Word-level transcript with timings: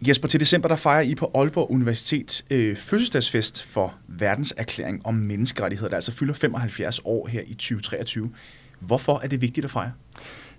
Jesper, 0.00 0.28
til 0.28 0.40
december 0.40 0.68
der 0.68 0.76
fejrer 0.76 1.00
I 1.00 1.14
på 1.14 1.30
Aalborg 1.34 1.70
Universitet 1.70 2.44
øh, 2.50 2.76
fødselsdagsfest 2.76 3.62
for 3.62 3.94
verdenserklæring 4.08 5.06
om 5.06 5.14
menneskerettigheder, 5.14 5.88
der 5.88 5.96
altså 5.96 6.12
fylder 6.12 6.34
75 6.34 7.00
år 7.04 7.26
her 7.26 7.42
i 7.46 7.54
2023. 7.54 8.30
Hvorfor 8.80 9.20
er 9.22 9.26
det 9.26 9.40
vigtigt 9.40 9.64
at 9.64 9.70
fejre? 9.70 9.92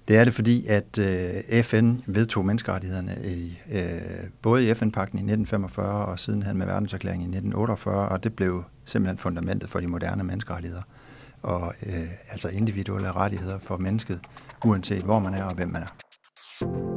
Det 0.08 0.18
er 0.18 0.24
det, 0.24 0.34
fordi 0.34 0.68
at 0.68 1.00
øh, 1.00 1.64
FN 1.64 1.96
vedtog 2.06 2.46
menneskerettighederne 2.46 3.18
i, 3.26 3.60
øh, 3.72 4.02
både 4.42 4.70
i 4.70 4.74
FN-pakten 4.74 5.20
i 5.20 5.22
1945 5.22 6.06
og 6.06 6.20
sidenhen 6.20 6.58
med 6.58 6.66
verdenserklæringen 6.66 7.34
i 7.34 7.38
1948, 7.38 8.10
og 8.10 8.24
det 8.24 8.34
blev 8.34 8.64
simpelthen 8.86 9.18
fundamentet 9.18 9.70
for 9.70 9.80
de 9.80 9.88
moderne 9.88 10.24
menneskerettigheder. 10.24 10.82
Og 11.42 11.74
øh, 11.86 12.08
altså 12.32 12.50
individuelle 12.50 13.12
rettigheder 13.12 13.60
for 13.60 13.78
mennesket, 13.78 14.20
uanset 14.66 15.04
hvor 15.04 15.20
man 15.20 15.34
er 15.34 15.44
og 15.44 15.56
hvem 15.56 15.70
man 15.70 15.82
er. 15.82 16.89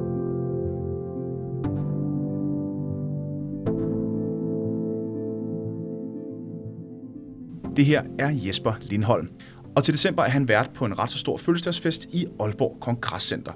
Det 7.77 7.85
her 7.85 8.03
er 8.19 8.31
Jesper 8.31 8.73
Lindholm, 8.81 9.29
og 9.77 9.85
til 9.85 9.95
december 9.95 10.23
er 10.23 10.29
han 10.29 10.49
vært 10.49 10.71
på 10.75 10.85
en 10.85 10.99
ret 10.99 11.11
så 11.11 11.19
stor 11.19 11.37
fødselsdagsfest 11.37 12.09
i 12.11 12.27
Aalborg 12.41 12.77
Kongresscenter. 12.81 13.53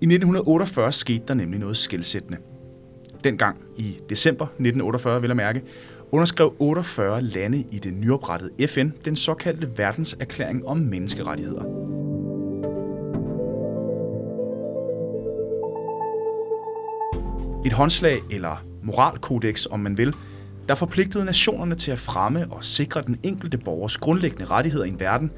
I 0.00 0.04
1948 0.04 0.92
skete 0.92 1.24
der 1.28 1.34
nemlig 1.34 1.60
noget 1.60 1.76
skældsættende. 1.76 2.38
Dengang 3.24 3.56
i 3.76 3.98
december 4.08 4.44
1948, 4.44 5.20
vil 5.20 5.28
jeg 5.28 5.36
mærke, 5.36 5.62
underskrev 6.12 6.54
48 6.58 7.22
lande 7.22 7.64
i 7.70 7.78
det 7.78 7.92
nyoprettede 7.92 8.68
FN 8.68 8.88
den 9.04 9.16
såkaldte 9.16 9.78
verdenserklæring 9.78 10.66
om 10.66 10.76
menneskerettigheder. 10.76 11.64
Et 17.66 17.72
håndslag 17.72 18.20
eller 18.30 18.64
moralkodex, 18.82 19.66
om 19.66 19.80
man 19.80 19.98
vil, 19.98 20.14
der 20.70 20.76
forpligtede 20.76 21.24
nationerne 21.24 21.74
til 21.74 21.90
at 21.90 21.98
fremme 21.98 22.46
og 22.50 22.64
sikre 22.64 23.02
den 23.02 23.18
enkelte 23.22 23.58
borgers 23.58 23.96
grundlæggende 23.96 24.44
rettigheder 24.44 24.84
i 24.84 24.88
en 24.88 25.00
verden, 25.00 25.30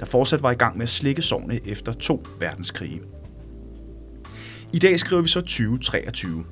der 0.00 0.06
fortsat 0.06 0.42
var 0.42 0.50
i 0.50 0.54
gang 0.54 0.76
med 0.76 0.82
at 0.82 0.88
slikke 0.88 1.22
sovne 1.22 1.60
efter 1.66 1.92
to 1.92 2.26
verdenskrige. 2.40 3.00
I 4.72 4.78
dag 4.78 5.00
skriver 5.00 5.22
vi 5.22 5.28
så 5.28 5.40
2023, 5.40 6.44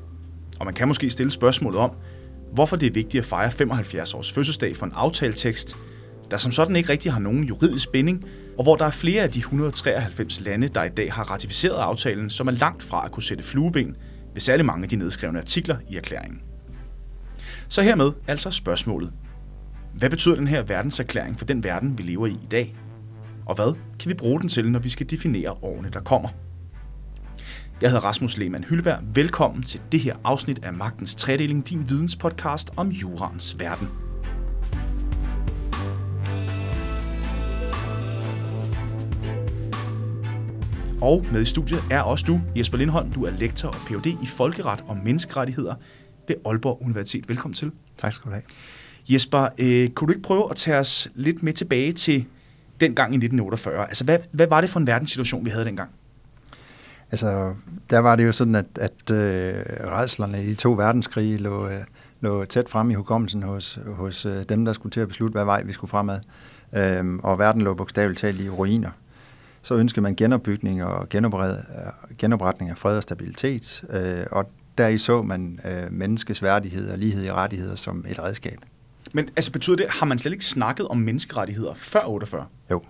og 0.59 0.65
man 0.65 0.75
kan 0.75 0.89
måske 0.89 1.11
stille 1.11 1.33
spørgsmålet 1.33 1.81
om, 1.81 1.91
hvorfor 2.53 2.77
det 2.77 2.87
er 2.87 2.93
vigtigt 2.93 3.23
at 3.23 3.29
fejre 3.29 3.51
75 3.51 4.15
års 4.15 4.33
fødselsdag 4.33 4.77
for 4.77 4.87
en 4.87 4.93
aftaletekst, 4.95 5.77
der 6.31 6.37
som 6.37 6.53
sådan 6.53 6.77
ikke 6.77 6.89
rigtig 6.89 7.13
har 7.13 7.21
nogen 7.21 7.45
juridisk 7.45 7.93
binding, 7.93 8.25
og 8.59 8.65
hvor 8.65 8.77
der 8.77 8.85
er 8.85 8.91
flere 8.91 9.23
af 9.23 9.31
de 9.31 9.39
193 9.39 10.41
lande, 10.41 10.69
der 10.69 10.85
i 10.85 10.89
dag 10.89 11.13
har 11.13 11.31
ratificeret 11.31 11.77
aftalen, 11.77 12.31
som 12.31 12.49
er 12.49 12.53
langt 12.53 12.83
fra 12.83 13.05
at 13.05 13.13
kunne 13.13 13.23
sætte 13.23 13.45
flueben 13.45 13.97
ved 14.33 14.41
særlig 14.41 14.67
mange 14.67 14.83
af 14.83 14.89
de 14.89 14.97
nedskrevne 14.97 15.39
artikler 15.39 15.77
i 15.89 15.97
erklæringen. 15.97 16.50
Så 17.71 17.83
hermed 17.83 18.13
altså 18.27 18.51
spørgsmålet. 18.51 19.13
Hvad 19.95 20.11
betyder 20.11 20.35
den 20.35 20.49
her 20.49 20.63
verdenserklæring 20.63 21.39
for 21.39 21.45
den 21.45 21.65
verden, 21.65 21.99
vi 21.99 22.03
lever 22.03 22.27
i 22.27 22.31
i 22.31 22.47
dag? 22.51 22.77
Og 23.47 23.55
hvad 23.55 23.75
kan 23.99 24.09
vi 24.09 24.15
bruge 24.15 24.41
den 24.41 24.49
til, 24.49 24.71
når 24.71 24.79
vi 24.79 24.89
skal 24.89 25.11
definere 25.11 25.51
årene, 25.63 25.91
der 25.91 26.01
kommer? 26.01 26.29
Jeg 27.83 27.91
hedder 27.91 28.05
Rasmus 28.05 28.37
Lehmann 28.37 28.65
Hylberg. 28.65 28.99
Velkommen 29.15 29.63
til 29.63 29.81
det 29.93 30.01
her 30.01 30.17
afsnit 30.25 30.65
af 30.65 30.73
Magtens 30.73 31.15
Tredeling, 31.15 31.69
din 31.69 31.89
videnspodcast 31.89 32.71
om 32.77 32.89
jurans 32.89 33.59
verden. 33.59 33.89
Og 41.03 41.27
med 41.33 41.43
i 41.43 41.45
studiet 41.45 41.81
er 41.91 42.01
også 42.01 42.25
du, 42.29 42.41
Jesper 42.57 42.79
Lindholm. 42.79 43.13
Du 43.13 43.25
er 43.25 43.31
lektor 43.31 43.69
og 43.69 43.75
Ph.D. 43.75 44.07
i 44.07 44.27
Folkeret 44.27 44.85
og 44.89 44.97
Menneskerettigheder 44.97 45.75
ved 46.29 46.37
Aalborg 46.47 46.83
Universitet. 46.83 47.29
Velkommen 47.29 47.55
til. 47.55 47.73
Tak 47.99 48.13
skal 48.13 48.29
du 48.29 48.35
have. 48.35 48.43
Jesper, 49.09 49.49
øh, 49.59 49.89
kunne 49.89 50.09
du 50.09 50.13
ikke 50.13 50.23
prøve 50.23 50.51
at 50.51 50.57
tage 50.57 50.79
os 50.79 51.09
lidt 51.15 51.43
med 51.43 51.53
tilbage 51.53 51.93
til 51.93 52.25
den 52.81 52.95
gang 52.95 53.13
i 53.13 53.17
1948? 53.17 53.89
Altså, 53.89 54.05
hvad, 54.05 54.19
hvad 54.33 54.47
var 54.47 54.61
det 54.61 54.71
for 54.71 54.81
en 54.81 54.87
verdenssituation, 54.87 55.45
vi 55.45 55.51
havde 55.51 55.65
dengang? 55.65 55.91
Altså, 57.11 57.55
der 57.91 57.99
var 57.99 58.17
det 58.17 58.27
jo 58.27 58.33
sådan, 58.33 58.55
at, 58.55 58.67
at 58.81 59.11
øh, 59.11 59.55
redslerne 59.91 60.45
i 60.45 60.47
de 60.47 60.55
to 60.55 60.73
verdenskrige 60.73 61.37
lå, 61.37 61.69
øh, 61.69 61.81
lå 62.21 62.45
tæt 62.45 62.69
frem 62.69 62.91
i 62.91 62.95
hukommelsen 62.95 63.43
hos, 63.43 63.79
hos 63.87 64.27
øh, 64.27 64.45
dem, 64.49 64.65
der 64.65 64.73
skulle 64.73 64.91
til 64.91 65.01
at 65.01 65.09
beslutte, 65.09 65.33
hvad 65.33 65.45
vej 65.45 65.63
vi 65.63 65.73
skulle 65.73 65.89
fremad. 65.89 66.21
Øhm, 66.73 67.19
og 67.19 67.39
verden 67.39 67.63
lå 67.63 67.75
bogstaveligt 67.75 68.21
talt 68.21 68.41
i 68.41 68.49
ruiner. 68.49 68.91
Så 69.63 69.75
ønskede 69.75 70.01
man 70.01 70.17
genopbygning 70.17 70.85
og 70.85 71.09
genopretning 72.19 72.71
af 72.71 72.79
fred 72.79 72.97
og 72.97 73.03
stabilitet, 73.03 73.85
øh, 73.91 74.27
og 74.31 74.51
der 74.81 74.89
i 74.89 74.99
så 74.99 75.23
man 75.23 75.61
øh, 75.65 75.93
menneskets 75.93 76.43
værdighed 76.43 76.91
og 76.91 76.99
lighed 76.99 77.25
i 77.25 77.33
rettigheder 77.33 77.77
som 77.77 78.05
et 78.09 78.19
redskab. 78.19 78.59
Men 79.13 79.29
altså 79.37 79.53
betyder 79.53 79.77
det, 79.77 79.87
har 79.89 80.07
man 80.07 80.19
slet 80.19 80.33
ikke 80.33 80.45
snakket 80.45 80.89
om 80.89 80.97
menneskerettigheder 80.97 81.75
før 81.75 82.05
48? 82.07 82.47
Jo. 82.71 82.83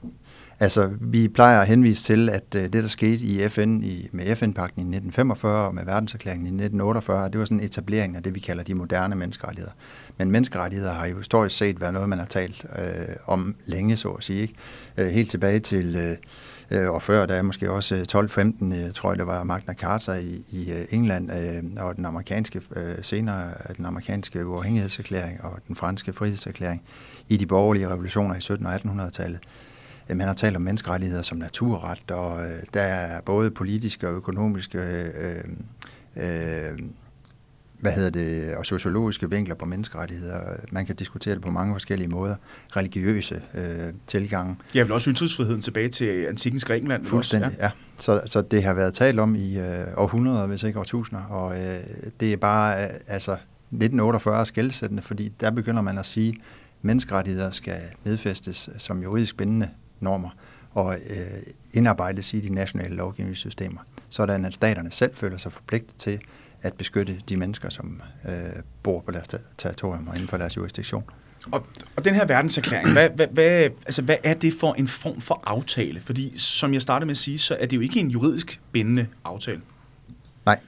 Altså, 0.60 0.90
vi 1.00 1.28
plejer 1.28 1.60
at 1.60 1.66
henvise 1.66 2.04
til, 2.04 2.28
at 2.28 2.54
øh, 2.56 2.62
det, 2.62 2.72
der 2.72 2.86
skete 2.86 3.24
i 3.24 3.48
FN 3.48 3.80
i, 3.82 4.08
med 4.12 4.36
FN-pakten 4.36 4.80
i 4.80 4.96
1945 4.96 5.66
og 5.66 5.74
med 5.74 5.84
verdenserklæringen 5.84 6.46
i 6.46 6.64
1948, 6.64 7.28
det 7.28 7.38
var 7.38 7.44
sådan 7.44 7.60
en 7.60 7.64
etablering 7.64 8.16
af 8.16 8.22
det, 8.22 8.34
vi 8.34 8.40
kalder 8.40 8.62
de 8.62 8.74
moderne 8.74 9.16
menneskerettigheder. 9.16 9.72
Men 10.18 10.30
menneskerettigheder 10.30 10.92
har 10.92 11.06
jo 11.06 11.18
historisk 11.18 11.56
set 11.56 11.80
været 11.80 11.94
noget, 11.94 12.08
man 12.08 12.18
har 12.18 12.26
talt 12.26 12.66
øh, 12.78 13.16
om 13.26 13.54
længe, 13.66 13.96
så 13.96 14.08
at 14.08 14.24
sige. 14.24 14.40
Ikke? 14.40 14.54
Øh, 14.96 15.08
helt 15.08 15.30
tilbage 15.30 15.58
til... 15.58 15.96
Øh, 15.96 16.16
Øh, 16.70 16.90
og 16.90 17.02
før 17.02 17.26
der 17.26 17.34
er 17.34 17.42
måske 17.42 17.70
også 17.70 17.94
øh, 17.94 18.02
12-15, 18.02 18.74
øh, 18.74 18.92
tror 18.92 19.10
jeg 19.10 19.18
det 19.18 19.26
var 19.26 19.42
Magna 19.42 19.74
Carta 19.74 20.12
i, 20.12 20.44
i 20.50 20.72
øh, 20.72 20.86
England, 20.90 21.30
øh, 21.32 21.84
og 21.84 21.96
den 21.96 22.04
amerikanske, 22.04 22.62
øh, 22.76 22.94
senere 23.02 23.50
den 23.76 23.86
amerikanske 23.86 24.46
uafhængighedserklæring 24.46 25.44
og 25.44 25.58
den 25.68 25.76
franske 25.76 26.12
frihedserklæring 26.12 26.82
i 27.28 27.36
de 27.36 27.46
borgerlige 27.46 27.88
revolutioner 27.88 28.34
i 28.34 28.38
1700- 28.38 28.66
og 28.66 29.06
1800-tallet. 29.06 29.40
Man 30.08 30.26
har 30.26 30.34
talt 30.34 30.56
om 30.56 30.62
menneskerettigheder 30.62 31.22
som 31.22 31.38
naturret, 31.38 32.10
og 32.10 32.40
der 32.74 32.80
er 32.80 33.20
både 33.20 33.50
politiske 33.50 34.08
og 34.08 34.14
økonomiske 34.14 34.78
øh, 34.78 35.44
øh, 36.16 36.78
hvad 37.80 37.92
hedder 37.92 38.10
det, 38.10 38.56
og 38.56 38.66
sociologiske 38.66 39.30
vinkler 39.30 39.54
på 39.54 39.64
menneskerettigheder. 39.64 40.40
Man 40.72 40.86
kan 40.86 40.96
diskutere 40.96 41.34
det 41.34 41.42
på 41.42 41.50
mange 41.50 41.74
forskellige 41.74 42.08
måder. 42.08 42.34
Religiøse 42.76 43.42
øh, 43.54 43.92
tilgange. 44.06 44.56
Jeg 44.74 44.84
vil 44.84 44.92
også 44.92 45.10
ytringsfriheden 45.10 45.60
tilbage 45.60 45.88
til 45.88 46.26
antikens 46.28 46.64
Grækenland. 46.64 47.06
Fuldstændig, 47.06 47.46
også, 47.46 47.58
ja. 47.60 47.64
ja. 47.64 47.70
Så, 47.98 48.22
så 48.26 48.42
det 48.42 48.62
har 48.62 48.74
været 48.74 48.94
talt 48.94 49.20
om 49.20 49.34
i 49.34 49.58
øh, 49.58 49.86
århundreder, 49.96 50.46
hvis 50.46 50.62
ikke 50.62 50.78
årtusinder, 50.78 51.24
og 51.24 51.60
øh, 51.60 51.78
det 52.20 52.32
er 52.32 52.36
bare 52.36 52.84
øh, 52.84 52.90
altså 53.06 53.32
1948 53.32 54.46
skældsættende, 54.46 55.02
fordi 55.02 55.28
der 55.40 55.50
begynder 55.50 55.82
man 55.82 55.98
at 55.98 56.06
sige, 56.06 56.28
at 56.28 56.36
menneskerettigheder 56.82 57.50
skal 57.50 57.80
nedfæstes 58.04 58.70
som 58.78 59.02
juridisk 59.02 59.36
bindende 59.36 59.68
normer 60.00 60.30
og 60.74 60.94
øh, 60.94 61.42
indarbejdes 61.72 62.34
i 62.34 62.40
de 62.40 62.54
nationale 62.54 62.94
lovgivningssystemer, 62.94 63.80
sådan 64.08 64.44
at 64.44 64.54
staterne 64.54 64.90
selv 64.90 65.14
føler 65.14 65.38
sig 65.38 65.52
forpligtet 65.52 65.94
til 65.98 66.20
at 66.62 66.74
beskytte 66.74 67.20
de 67.28 67.36
mennesker, 67.36 67.70
som 67.70 68.02
øh, 68.28 68.32
bor 68.82 69.00
på 69.00 69.10
deres 69.10 69.28
territorium 69.58 70.08
og 70.08 70.14
inden 70.14 70.28
for 70.28 70.36
deres 70.36 70.56
jurisdiktion. 70.56 71.04
Og, 71.52 71.66
og 71.96 72.04
den 72.04 72.14
her 72.14 72.24
verdenserklæring, 72.24 72.92
hvad, 72.92 73.10
hvad, 73.10 73.26
hvad, 73.26 73.70
altså, 73.86 74.02
hvad 74.02 74.16
er 74.24 74.34
det 74.34 74.52
for 74.60 74.74
en 74.74 74.88
form 74.88 75.20
for 75.20 75.42
aftale? 75.44 76.00
Fordi 76.00 76.38
som 76.38 76.72
jeg 76.72 76.82
startede 76.82 77.06
med 77.06 77.10
at 77.10 77.16
sige, 77.16 77.38
så 77.38 77.56
er 77.60 77.66
det 77.66 77.76
jo 77.76 77.80
ikke 77.80 78.00
en 78.00 78.10
juridisk 78.10 78.60
bindende 78.72 79.06
aftale. 79.24 79.60
Nej, 80.46 80.58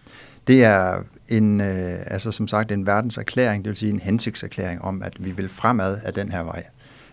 det 0.47 0.64
er 0.64 1.03
en, 1.28 1.60
øh, 1.60 1.98
altså 2.06 2.32
som 2.32 2.48
sagt 2.48 2.72
en 2.72 2.86
verdenserklæring, 2.86 3.64
det 3.64 3.69
vil 3.69 3.76
sige 3.76 3.92
en 3.92 4.00
hensigtserklæring 4.00 4.82
om, 4.82 5.03
at 5.03 5.24
vi 5.24 5.30
vil 5.30 5.48
fremad 5.48 6.00
af 6.04 6.14
den 6.14 6.32
her 6.32 6.42
vej. 6.42 6.64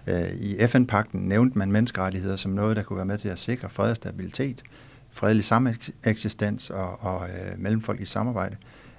Øh, 0.08 0.30
I 0.42 0.68
FN-pakten 0.68 1.22
nævnte 1.22 1.58
man 1.58 1.72
menneskerettigheder 1.72 2.36
som 2.36 2.52
noget, 2.52 2.78
der 2.78 2.84
kunne 2.84 2.98
være 2.98 3.06
med 3.06 3.18
til 3.18 3.30
at 3.30 3.40
sikre 3.40 3.70
fred 3.70 3.90
og 3.90 3.96
stabilitet, 3.96 4.64
fredelig 5.12 5.46
sameksistens 5.46 6.70
og, 6.70 7.04
og 7.04 7.28
øh, 7.30 8.02
i 8.02 8.06
samarbejde. 8.06 8.56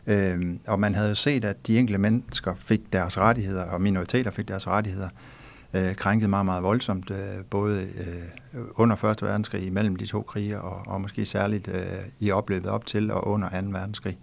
Øh, 0.06 0.56
og 0.66 0.80
man 0.80 0.94
havde 0.94 1.08
jo 1.08 1.14
set, 1.14 1.44
at 1.44 1.66
de 1.66 1.78
enkelte 1.78 1.98
mennesker 1.98 2.54
fik 2.54 2.92
deres 2.92 3.18
rettigheder, 3.18 3.64
og 3.64 3.80
minoriteter 3.80 4.30
fik 4.30 4.48
deres 4.48 4.66
rettigheder 4.66 5.08
øh, 5.74 5.94
krænket 5.94 6.30
meget, 6.30 6.46
meget 6.46 6.62
voldsomt, 6.62 7.10
øh, 7.10 7.44
både 7.50 7.82
øh, 7.82 8.60
under 8.74 8.96
Første 8.96 9.26
verdenskrig, 9.26 9.66
imellem 9.66 9.96
de 9.96 10.06
to 10.06 10.22
krige, 10.22 10.60
og, 10.60 10.92
og 10.92 11.00
måske 11.00 11.26
særligt 11.26 11.68
øh, 11.68 11.82
i 12.18 12.30
opløbet 12.30 12.70
op 12.70 12.86
til 12.86 13.10
og 13.10 13.26
under 13.26 13.48
2. 13.48 13.66
verdenskrig. 13.68 14.18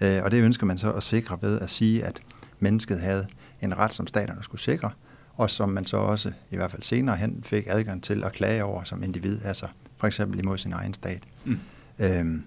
Øh, 0.00 0.22
og 0.24 0.30
det 0.30 0.42
ønsker 0.42 0.66
man 0.66 0.78
så 0.78 0.92
at 0.92 1.02
sikre 1.02 1.38
ved 1.40 1.60
at 1.60 1.70
sige, 1.70 2.04
at 2.04 2.20
mennesket 2.58 3.00
havde 3.00 3.26
en 3.60 3.78
ret, 3.78 3.92
som 3.92 4.06
staterne 4.06 4.44
skulle 4.44 4.60
sikre, 4.60 4.90
og 5.34 5.50
som 5.50 5.68
man 5.68 5.86
så 5.86 5.96
også, 5.96 6.32
i 6.50 6.56
hvert 6.56 6.70
fald 6.70 6.82
senere 6.82 7.16
hen, 7.16 7.42
fik 7.42 7.64
adgang 7.68 8.02
til 8.02 8.24
at 8.24 8.32
klage 8.32 8.64
over 8.64 8.84
som 8.84 9.02
individ, 9.02 9.40
altså 9.44 9.66
for 9.98 10.06
eksempel 10.06 10.38
imod 10.38 10.58
sin 10.58 10.72
egen 10.72 10.94
stat. 10.94 11.22
Mm. 11.44 11.58
Øhm, 11.98 12.42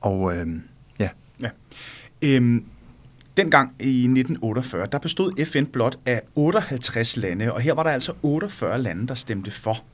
og 0.00 0.36
øhm, 0.36 0.62
ja. 0.98 1.08
ja. 1.40 1.50
Øhm, 2.22 2.64
dengang 3.36 3.74
i 3.80 4.04
1948, 4.04 4.86
der 4.92 4.98
bestod 4.98 5.44
FN 5.44 5.64
blot 5.64 5.98
af 6.06 6.22
58 6.34 7.16
lande, 7.16 7.52
og 7.52 7.60
her 7.60 7.74
var 7.74 7.82
der 7.82 7.90
altså 7.90 8.12
48 8.22 8.82
lande, 8.82 9.08
der 9.08 9.14
stemte 9.14 9.50
for. 9.50 9.84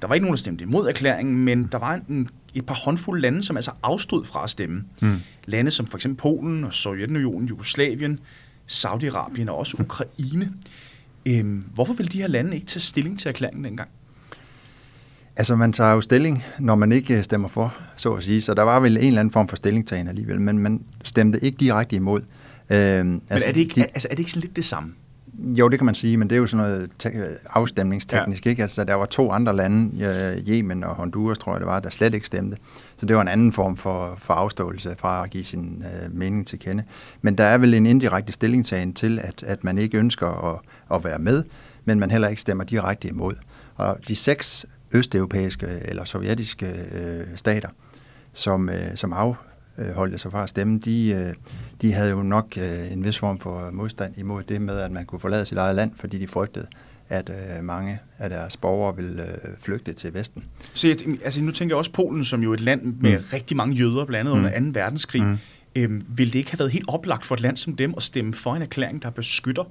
der 0.00 0.08
var 0.08 0.14
ikke 0.14 0.24
nogen, 0.24 0.34
der 0.34 0.38
stemte 0.38 0.62
imod 0.62 0.88
erklæringen, 0.88 1.44
men 1.44 1.68
der 1.72 1.78
var 1.78 2.00
en, 2.08 2.28
et 2.54 2.66
par 2.66 2.74
håndfulde 2.74 3.22
lande, 3.22 3.42
som 3.42 3.56
altså 3.56 3.70
afstod 3.82 4.24
fra 4.24 4.44
at 4.44 4.50
stemme. 4.50 4.84
Mm. 5.02 5.16
Lande 5.44 5.70
som 5.70 5.86
for 5.86 5.98
eksempel 5.98 6.18
Polen 6.18 6.64
og 6.64 6.74
Sovjetunionen, 6.74 7.48
Jugoslavien, 7.48 8.20
Saudi-Arabien 8.72 9.48
og 9.48 9.58
også 9.58 9.76
Ukraine. 9.80 10.52
Øhm, 11.28 11.62
hvorfor 11.74 11.92
vil 11.94 12.12
de 12.12 12.18
her 12.18 12.28
lande 12.28 12.54
ikke 12.54 12.66
tage 12.66 12.80
stilling 12.80 13.18
til 13.18 13.28
erklæringen 13.28 13.64
dengang? 13.64 13.88
Altså, 15.36 15.56
man 15.56 15.72
tager 15.72 15.92
jo 15.92 16.00
stilling, 16.00 16.44
når 16.58 16.74
man 16.74 16.92
ikke 16.92 17.16
øh, 17.16 17.24
stemmer 17.24 17.48
for, 17.48 17.74
så 17.96 18.12
at 18.12 18.24
sige. 18.24 18.40
Så 18.40 18.54
der 18.54 18.62
var 18.62 18.80
vel 18.80 18.96
en 18.96 19.04
eller 19.04 19.20
anden 19.20 19.32
form 19.32 19.48
for 19.48 19.56
stillingtagen 19.56 20.08
alligevel, 20.08 20.40
men 20.40 20.58
man 20.58 20.84
stemte 21.04 21.44
ikke 21.44 21.56
direkte 21.56 21.96
imod. 21.96 22.20
Øhm, 22.70 23.06
men 23.06 23.22
altså, 23.30 23.48
er, 23.48 23.52
det 23.52 23.60
ikke, 23.60 23.74
de, 23.74 23.84
altså, 23.84 24.08
er 24.10 24.14
det 24.14 24.18
ikke 24.18 24.32
sådan 24.32 24.40
lidt 24.40 24.56
det 24.56 24.64
samme? 24.64 24.92
Jo, 25.38 25.68
det 25.68 25.78
kan 25.78 25.86
man 25.86 25.94
sige, 25.94 26.16
men 26.16 26.30
det 26.30 26.36
er 26.36 26.40
jo 26.40 26.46
sådan 26.46 26.66
noget 26.66 26.90
afstemningsteknisk, 27.50 28.46
ja. 28.46 28.50
ikke? 28.50 28.62
Altså, 28.62 28.84
der 28.84 28.94
var 28.94 29.06
to 29.06 29.30
andre 29.30 29.56
lande, 29.56 30.42
Yemen 30.48 30.84
og 30.84 30.94
Honduras, 30.94 31.38
tror 31.38 31.52
jeg 31.52 31.60
det 31.60 31.66
var, 31.66 31.80
der 31.80 31.90
slet 31.90 32.14
ikke 32.14 32.26
stemte. 32.26 32.56
Så 32.96 33.06
det 33.06 33.16
var 33.16 33.22
en 33.22 33.28
anden 33.28 33.52
form 33.52 33.76
for, 33.76 34.14
for 34.18 34.34
afståelse 34.34 34.94
fra 34.98 35.24
at 35.24 35.30
give 35.30 35.44
sin 35.44 35.84
øh, 35.86 36.16
mening 36.16 36.46
til 36.46 36.58
kende. 36.58 36.82
Men 37.22 37.38
der 37.38 37.44
er 37.44 37.58
vel 37.58 37.74
en 37.74 37.86
indirekte 37.86 38.32
stillingtagen 38.32 38.94
til, 38.94 39.20
at, 39.22 39.42
at 39.42 39.64
man 39.64 39.78
ikke 39.78 39.98
ønsker 39.98 40.54
at, 40.54 40.60
at 40.96 41.04
være 41.04 41.18
med, 41.18 41.44
men 41.84 42.00
man 42.00 42.10
heller 42.10 42.28
ikke 42.28 42.40
stemmer 42.40 42.64
direkte 42.64 43.08
imod. 43.08 43.34
Og 43.74 43.98
de 44.08 44.16
seks 44.16 44.66
østeuropæiske 44.92 45.66
eller 45.84 46.04
sovjetiske 46.04 46.66
øh, 46.66 47.26
stater, 47.36 47.68
som, 48.32 48.68
øh, 48.68 48.96
som 48.96 49.12
afholdte 49.12 50.18
sig 50.18 50.30
fra 50.30 50.42
at 50.42 50.48
stemme, 50.48 50.78
de, 50.78 51.08
øh, 51.10 51.34
de 51.82 51.92
havde 51.92 52.10
jo 52.10 52.22
nok 52.22 52.54
øh, 52.56 52.92
en 52.92 53.04
vis 53.04 53.18
form 53.18 53.38
for 53.38 53.70
modstand 53.70 54.18
imod 54.18 54.42
det 54.42 54.60
med, 54.60 54.78
at 54.78 54.90
man 54.90 55.06
kunne 55.06 55.20
forlade 55.20 55.44
sit 55.44 55.58
eget 55.58 55.76
land, 55.76 55.92
fordi 55.96 56.18
de 56.18 56.28
frygtede, 56.28 56.66
at 57.08 57.30
øh, 57.30 57.64
mange 57.64 57.98
af 58.18 58.30
deres 58.30 58.56
borgere 58.56 58.96
ville 58.96 59.22
øh, 59.22 59.56
flygte 59.60 59.92
til 59.92 60.14
Vesten. 60.14 60.44
Så 60.74 60.88
jeg, 60.88 60.96
altså, 61.24 61.42
nu 61.42 61.52
tænker 61.52 61.74
jeg 61.74 61.78
også 61.78 61.92
Polen, 61.92 62.24
som 62.24 62.42
jo 62.42 62.52
et 62.52 62.60
land 62.60 62.82
med 62.82 63.18
mm. 63.18 63.24
rigtig 63.32 63.56
mange 63.56 63.76
jøder, 63.76 64.04
blandt 64.04 64.30
andet 64.30 64.42
mm. 64.42 64.60
under 64.60 64.72
2. 64.72 64.80
verdenskrig. 64.80 65.22
Mm. 65.22 65.38
Øhm, 65.76 66.02
ville 66.08 66.32
det 66.32 66.38
ikke 66.38 66.50
have 66.50 66.58
været 66.58 66.70
helt 66.70 66.84
oplagt 66.88 67.24
for 67.24 67.34
et 67.34 67.40
land 67.40 67.56
som 67.56 67.76
dem 67.76 67.94
at 67.96 68.02
stemme 68.02 68.34
for 68.34 68.54
en 68.54 68.62
erklæring, 68.62 69.02
der 69.02 69.10
beskytter 69.10 69.64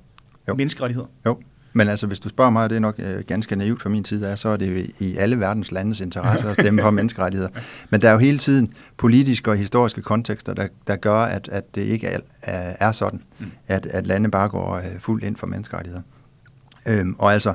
jo. 0.47 0.55
menneskerettigheder? 0.55 1.07
Jo, 1.25 1.39
men 1.73 1.87
altså, 1.87 2.07
hvis 2.07 2.19
du 2.19 2.29
spørger 2.29 2.51
mig, 2.51 2.69
det 2.69 2.75
er 2.75 2.79
nok 2.79 2.95
øh, 2.99 3.23
ganske 3.27 3.55
naivt 3.55 3.81
fra 3.81 3.89
min 3.89 4.05
side, 4.05 4.37
så 4.37 4.49
er 4.49 4.57
det 4.57 4.91
i 4.99 5.17
alle 5.17 5.39
verdens 5.39 5.71
landes 5.71 5.99
interesse 5.99 6.49
at 6.49 6.53
stemme 6.53 6.81
for 6.81 6.91
menneskerettigheder. 7.01 7.49
Men 7.89 8.01
der 8.01 8.09
er 8.09 8.13
jo 8.13 8.19
hele 8.19 8.37
tiden 8.37 8.73
politiske 8.97 9.51
og 9.51 9.57
historiske 9.57 10.01
kontekster, 10.01 10.53
der, 10.53 10.67
der 10.87 10.95
gør, 10.95 11.19
at, 11.19 11.49
at 11.51 11.75
det 11.75 11.81
ikke 11.81 12.07
er, 12.07 12.19
er 12.79 12.91
sådan, 12.91 13.21
mm. 13.39 13.51
at, 13.67 13.85
at 13.85 14.07
lande 14.07 14.31
bare 14.31 14.49
går 14.49 14.75
øh, 14.75 14.99
fuldt 14.99 15.23
ind 15.23 15.35
for 15.35 15.47
menneskerettigheder. 15.47 16.03
Øhm, 16.85 17.15
og 17.19 17.33
altså, 17.33 17.53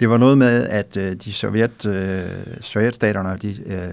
det 0.00 0.10
var 0.10 0.16
noget 0.16 0.38
med, 0.38 0.66
at 0.66 0.96
øh, 0.96 1.12
de 1.12 1.32
sovjet, 1.32 1.86
øh, 1.86 2.24
sovjetstaterne 2.60 3.28
og 3.28 3.42
de 3.42 3.56
øh, 3.66 3.88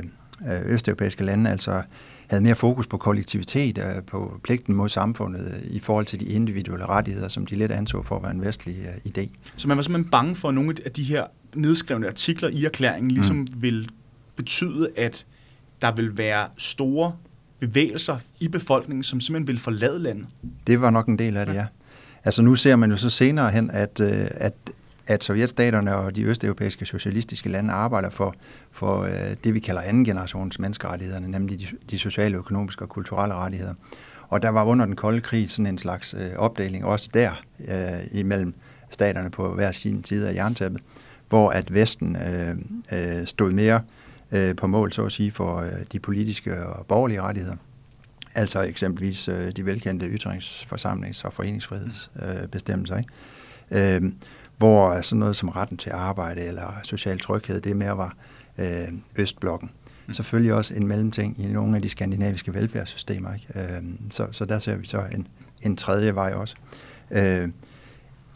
øh 0.53 0.61
østeuropæiske 0.65 1.23
lande, 1.23 1.49
altså 1.49 1.81
havde 2.29 2.43
mere 2.43 2.55
fokus 2.55 2.87
på 2.87 2.97
kollektivitet, 2.97 3.77
øh, 3.77 4.03
på 4.03 4.39
pligten 4.43 4.75
mod 4.75 4.89
samfundet 4.89 5.53
øh, 5.53 5.71
i 5.71 5.79
forhold 5.79 6.05
til 6.05 6.19
de 6.19 6.25
individuelle 6.25 6.85
rettigheder, 6.85 7.27
som 7.27 7.45
de 7.45 7.55
lidt 7.55 7.71
anså 7.71 8.03
for 8.03 8.15
at 8.15 8.23
være 8.23 8.31
en 8.31 8.41
vestlig 8.41 8.75
uh, 8.79 9.11
idé. 9.11 9.29
Så 9.55 9.67
man 9.67 9.77
var 9.77 9.83
simpelthen 9.83 10.11
bange 10.11 10.35
for, 10.35 10.47
at 10.47 10.53
nogle 10.53 10.75
af 10.85 10.91
de 10.91 11.03
her 11.03 11.25
nedskrevne 11.55 12.07
artikler 12.07 12.49
i 12.49 12.65
erklæringen 12.65 13.11
ligesom 13.11 13.35
mm. 13.35 13.47
vil 13.55 13.89
betyde, 14.35 14.89
at 14.97 15.25
der 15.81 15.95
vil 15.95 16.17
være 16.17 16.47
store 16.57 17.13
bevægelser 17.59 18.17
i 18.39 18.47
befolkningen, 18.47 19.03
som 19.03 19.19
simpelthen 19.19 19.47
vil 19.47 19.59
forlade 19.59 19.99
landet? 19.99 20.27
Det 20.67 20.81
var 20.81 20.89
nok 20.89 21.07
en 21.07 21.19
del 21.19 21.37
af 21.37 21.45
det, 21.45 21.53
ja. 21.53 21.65
Altså 22.23 22.41
nu 22.41 22.55
ser 22.55 22.75
man 22.75 22.91
jo 22.91 22.97
så 22.97 23.09
senere 23.09 23.51
hen, 23.51 23.71
at, 23.71 23.99
at 23.99 24.53
at 25.09 25.23
sovjetstaterne 25.23 25.95
og 25.95 26.15
de 26.15 26.23
østeuropæiske 26.23 26.85
socialistiske 26.85 27.49
lande 27.49 27.73
arbejder 27.73 28.09
for, 28.09 28.35
for 28.71 29.01
øh, 29.01 29.35
det, 29.43 29.53
vi 29.53 29.59
kalder 29.59 29.81
anden 29.81 30.05
generations 30.05 30.59
menneskerettigheder, 30.59 31.19
nemlig 31.19 31.59
de, 31.59 31.67
de 31.89 31.99
sociale, 31.99 32.37
økonomiske 32.37 32.81
og 32.81 32.89
kulturelle 32.89 33.35
rettigheder. 33.35 33.73
Og 34.27 34.41
der 34.41 34.49
var 34.49 34.63
under 34.63 34.85
den 34.85 34.95
kolde 34.95 35.21
krig 35.21 35.49
sådan 35.49 35.67
en 35.67 35.77
slags 35.77 36.13
øh, 36.13 36.31
opdeling 36.37 36.85
også 36.85 37.09
der 37.13 37.31
øh, 37.67 38.19
imellem 38.19 38.53
staterne 38.89 39.29
på 39.29 39.53
hver 39.53 39.71
sin 39.71 40.03
side 40.03 40.29
af 40.29 40.33
jerntæppet, 40.33 40.81
hvor 41.29 41.49
at 41.49 41.73
Vesten 41.73 42.15
øh, 42.15 42.55
øh, 42.91 43.27
stod 43.27 43.51
mere 43.51 43.81
øh, 44.31 44.55
på 44.55 44.67
mål, 44.67 44.93
så 44.93 45.05
at 45.05 45.11
sige, 45.11 45.31
for 45.31 45.57
øh, 45.57 45.71
de 45.91 45.99
politiske 45.99 46.65
og 46.65 46.85
borgerlige 46.85 47.21
rettigheder. 47.21 47.55
Altså 48.35 48.61
eksempelvis 48.61 49.27
øh, 49.27 49.51
de 49.51 49.65
velkendte 49.65 50.05
ytringsforsamlings- 50.05 51.25
og 51.25 51.33
foreningsfrihedsbestemmelser. 51.33 52.95
Øh, 52.95 53.03
ikke? 53.71 53.95
Øh, 53.95 54.11
hvor 54.59 55.01
sådan 55.01 55.19
noget 55.19 55.35
som 55.35 55.49
retten 55.49 55.77
til 55.77 55.89
arbejde 55.89 56.41
eller 56.41 56.79
social 56.83 57.19
tryghed, 57.19 57.61
det 57.61 57.75
mere 57.75 57.97
var 57.97 58.15
øh, 58.57 58.87
Østblokken. 59.15 59.71
Mm. 60.07 60.13
Selvfølgelig 60.13 60.53
også 60.53 60.73
en 60.73 60.87
mellemting 60.87 61.39
i 61.39 61.47
nogle 61.47 61.75
af 61.75 61.81
de 61.81 61.89
skandinaviske 61.89 62.53
velfærdssystemer. 62.53 63.33
Ikke? 63.33 63.47
Øh, 63.55 63.83
så, 64.09 64.27
så 64.31 64.45
der 64.45 64.59
ser 64.59 64.75
vi 64.75 64.87
så 64.87 65.03
en, 65.15 65.27
en 65.61 65.77
tredje 65.77 66.15
vej 66.15 66.33
også. 66.33 66.55
Øh, 67.11 67.49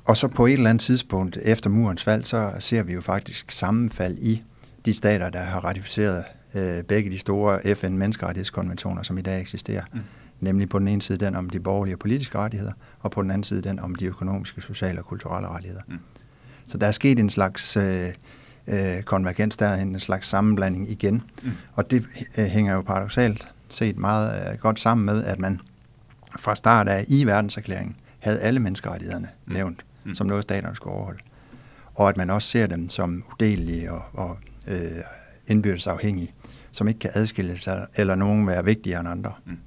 og 0.05 0.17
så 0.17 0.27
på 0.27 0.45
et 0.45 0.53
eller 0.53 0.69
andet 0.69 0.81
tidspunkt 0.81 1.37
efter 1.41 1.69
murens 1.69 2.03
fald, 2.03 2.23
så 2.23 2.51
ser 2.59 2.83
vi 2.83 2.93
jo 2.93 3.01
faktisk 3.01 3.51
sammenfald 3.51 4.17
i 4.17 4.41
de 4.85 4.93
stater, 4.93 5.29
der 5.29 5.39
har 5.39 5.59
ratificeret 5.59 6.23
øh, 6.53 6.83
begge 6.83 7.11
de 7.11 7.19
store 7.19 7.75
FN-menneskerettighedskonventioner, 7.75 9.03
som 9.03 9.17
i 9.17 9.21
dag 9.21 9.41
eksisterer. 9.41 9.83
Mm. 9.93 9.99
Nemlig 10.43 10.69
på 10.69 10.79
den 10.79 10.87
ene 10.87 11.01
side 11.01 11.17
den 11.17 11.35
om 11.35 11.49
de 11.49 11.59
borgerlige 11.59 11.95
og 11.95 11.99
politiske 11.99 12.37
rettigheder, 12.37 12.71
og 12.99 13.11
på 13.11 13.21
den 13.21 13.31
anden 13.31 13.43
side 13.43 13.61
den 13.61 13.79
om 13.79 13.95
de 13.95 14.05
økonomiske, 14.05 14.61
sociale 14.61 14.99
og 14.99 15.05
kulturelle 15.05 15.47
rettigheder. 15.47 15.81
Mm. 15.87 15.99
Så 16.67 16.77
der 16.77 16.87
er 16.87 16.91
sket 16.91 17.19
en 17.19 17.29
slags 17.29 17.77
øh, 17.77 18.07
øh, 18.67 19.03
konvergens 19.03 19.57
der, 19.57 19.73
en 19.73 19.99
slags 19.99 20.27
sammenblanding 20.27 20.89
igen. 20.89 21.21
Mm. 21.43 21.51
Og 21.73 21.91
det 21.91 22.07
øh, 22.37 22.45
hænger 22.45 22.73
jo 22.73 22.81
paradoxalt 22.81 23.47
set 23.69 23.97
meget 23.97 24.51
øh, 24.51 24.59
godt 24.59 24.79
sammen 24.79 25.05
med, 25.05 25.23
at 25.23 25.39
man 25.39 25.61
fra 26.39 26.55
start 26.55 26.87
af 26.87 27.05
i 27.07 27.23
verdenserklæringen 27.23 27.95
havde 28.19 28.39
alle 28.39 28.59
menneskerettighederne 28.59 29.29
mm. 29.45 29.53
nævnt, 29.53 29.85
mm. 30.03 30.15
som 30.15 30.27
noget 30.27 30.43
staterne 30.43 30.75
skulle 30.75 30.95
overholde. 30.95 31.19
Og 31.95 32.09
at 32.09 32.17
man 32.17 32.29
også 32.29 32.47
ser 32.47 32.67
dem 32.67 32.89
som 32.89 33.23
udelelige 33.31 33.91
og, 33.91 34.01
og 34.13 34.37
øh, 34.67 34.91
indbyrdes 35.47 35.87
afhængige, 35.87 36.33
som 36.71 36.87
ikke 36.87 36.99
kan 36.99 37.11
adskille 37.13 37.57
sig, 37.57 37.87
eller 37.95 38.15
nogen 38.15 38.47
være 38.47 38.65
vigtigere 38.65 38.99
end 38.99 39.09
andre. 39.09 39.31
Mm. 39.45 39.57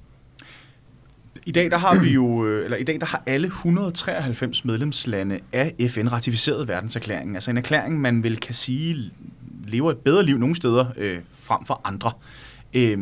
I 1.47 1.51
dag 1.51 1.71
der 1.71 1.77
har 1.77 1.99
vi 1.99 2.13
jo, 2.13 2.45
øh, 2.45 2.65
eller 2.65 2.77
i 2.77 2.83
dag 2.83 2.99
der 2.99 3.05
har 3.05 3.23
alle 3.25 3.47
193 3.47 4.65
medlemslande 4.65 5.39
af 5.53 5.75
FN 5.89 6.07
ratificeret 6.07 6.67
verdenserklæringen. 6.67 7.35
Altså 7.35 7.51
en 7.51 7.57
erklæring, 7.57 8.01
man 8.01 8.23
vil 8.23 8.37
kan 8.39 8.53
sige 8.53 9.11
lever 9.67 9.91
et 9.91 9.97
bedre 9.97 10.25
liv 10.25 10.37
nogle 10.37 10.55
steder 10.55 10.85
øh, 10.97 11.19
frem 11.39 11.65
for 11.65 11.81
andre. 11.83 12.11
Øh, 12.73 12.97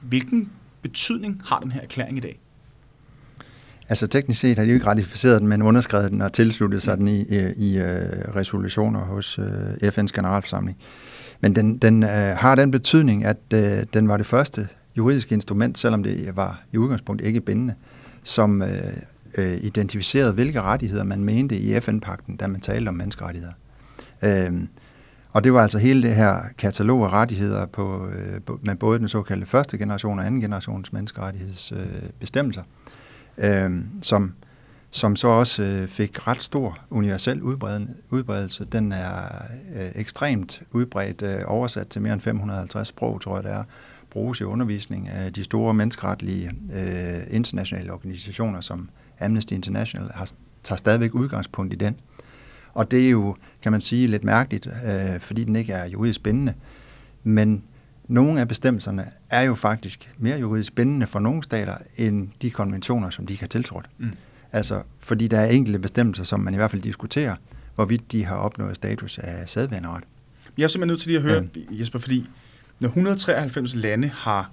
hvilken 0.00 0.50
betydning 0.82 1.42
har 1.44 1.58
den 1.58 1.72
her 1.72 1.80
erklæring 1.80 2.16
i 2.16 2.20
dag? 2.20 2.40
Altså 3.88 4.06
teknisk 4.06 4.40
set 4.40 4.58
har 4.58 4.64
de 4.64 4.70
jo 4.70 4.74
ikke 4.74 4.86
ratificeret 4.86 5.40
den, 5.40 5.48
men 5.48 5.62
underskrevet 5.62 6.10
den 6.10 6.20
og 6.20 6.32
tilsluttet 6.32 6.82
sig 6.82 6.98
den 6.98 7.08
i, 7.08 7.20
øh, 7.20 7.50
i, 7.56 7.76
i 7.76 7.82
resolutioner 8.36 9.00
hos 9.00 9.38
øh, 9.38 9.88
FN's 9.88 10.12
generalforsamling. 10.14 10.78
Men 11.40 11.56
den, 11.56 11.78
den 11.78 12.02
øh, 12.02 12.36
har 12.36 12.54
den 12.54 12.70
betydning, 12.70 13.24
at 13.24 13.38
øh, 13.54 13.82
den 13.94 14.08
var 14.08 14.16
det 14.16 14.26
første 14.26 14.68
juridisk 14.96 15.32
instrument, 15.32 15.78
selvom 15.78 16.02
det 16.02 16.36
var 16.36 16.62
i 16.72 16.78
udgangspunkt 16.78 17.22
ikke 17.22 17.40
bindende, 17.40 17.74
som 18.22 18.62
øh, 18.62 18.68
øh, 19.38 19.58
identificerede, 19.62 20.32
hvilke 20.32 20.62
rettigheder 20.62 21.04
man 21.04 21.24
mente 21.24 21.58
i 21.58 21.80
FN-pakten, 21.80 22.36
da 22.36 22.46
man 22.46 22.60
talte 22.60 22.88
om 22.88 22.94
menneskerettigheder. 22.94 23.52
Øh, 24.22 24.52
og 25.32 25.44
det 25.44 25.52
var 25.52 25.62
altså 25.62 25.78
hele 25.78 26.02
det 26.02 26.14
her 26.14 26.40
katalog 26.58 27.04
af 27.04 27.10
rettigheder 27.10 27.66
på, 27.66 28.08
øh, 28.08 28.40
med 28.62 28.76
både 28.76 28.98
den 28.98 29.08
såkaldte 29.08 29.46
første 29.46 29.78
generation 29.78 30.18
og 30.18 30.26
anden 30.26 30.40
generations 30.40 30.92
menneskerettighedsbestemmelser, 30.92 32.62
øh, 33.38 33.64
øh, 33.64 33.80
som, 34.02 34.32
som 34.90 35.16
så 35.16 35.28
også 35.28 35.62
øh, 35.62 35.88
fik 35.88 36.26
ret 36.26 36.42
stor 36.42 36.78
universel 36.90 37.42
udbredelse. 38.10 38.64
Den 38.64 38.92
er 38.92 39.44
øh, 39.76 39.90
ekstremt 39.94 40.62
udbredt, 40.72 41.22
øh, 41.22 41.40
oversat 41.46 41.88
til 41.88 42.02
mere 42.02 42.12
end 42.12 42.20
550 42.20 42.88
sprog, 42.88 43.20
tror 43.20 43.34
jeg 43.36 43.44
det 43.44 43.52
er, 43.52 43.64
bruges 44.10 44.40
i 44.40 44.44
undervisning 44.44 45.08
af 45.08 45.32
de 45.32 45.44
store 45.44 45.74
menneskeretlige 45.74 46.50
øh, 46.74 47.36
internationale 47.36 47.92
organisationer, 47.92 48.60
som 48.60 48.88
Amnesty 49.20 49.52
International 49.52 50.10
har, 50.14 50.30
tager 50.62 50.76
stadigvæk 50.76 51.14
udgangspunkt 51.14 51.72
i 51.72 51.76
den. 51.76 51.96
Og 52.74 52.90
det 52.90 53.06
er 53.06 53.10
jo, 53.10 53.36
kan 53.62 53.72
man 53.72 53.80
sige, 53.80 54.06
lidt 54.06 54.24
mærkeligt, 54.24 54.66
øh, 54.66 55.20
fordi 55.20 55.44
den 55.44 55.56
ikke 55.56 55.72
er 55.72 55.88
juridisk 55.88 56.22
bindende. 56.22 56.54
Men 57.24 57.62
nogle 58.08 58.40
af 58.40 58.48
bestemmelserne 58.48 59.06
er 59.30 59.42
jo 59.42 59.54
faktisk 59.54 60.10
mere 60.18 60.38
juridisk 60.38 60.74
bindende 60.74 61.06
for 61.06 61.18
nogle 61.18 61.42
stater, 61.42 61.74
end 61.96 62.28
de 62.42 62.50
konventioner, 62.50 63.10
som 63.10 63.26
de 63.26 63.36
kan 63.36 63.48
tiltrådt. 63.48 63.86
Mm. 63.98 64.12
Altså, 64.52 64.82
fordi 64.98 65.28
der 65.28 65.38
er 65.40 65.46
enkelte 65.46 65.78
bestemmelser, 65.78 66.24
som 66.24 66.40
man 66.40 66.54
i 66.54 66.56
hvert 66.56 66.70
fald 66.70 66.82
diskuterer, 66.82 67.36
hvorvidt 67.74 68.12
de 68.12 68.24
har 68.24 68.36
opnået 68.36 68.76
status 68.76 69.18
af 69.18 69.48
sædvaneret. 69.48 70.04
Jeg 70.58 70.64
er 70.64 70.68
simpelthen 70.68 70.92
nødt 70.92 71.00
til 71.00 71.08
lige 71.08 71.18
at 71.18 71.22
høre, 71.22 71.48
ja. 71.56 71.80
Jesper, 71.80 71.98
fordi 71.98 72.28
når 72.80 72.88
193 72.88 73.74
lande 73.74 74.08
har 74.08 74.50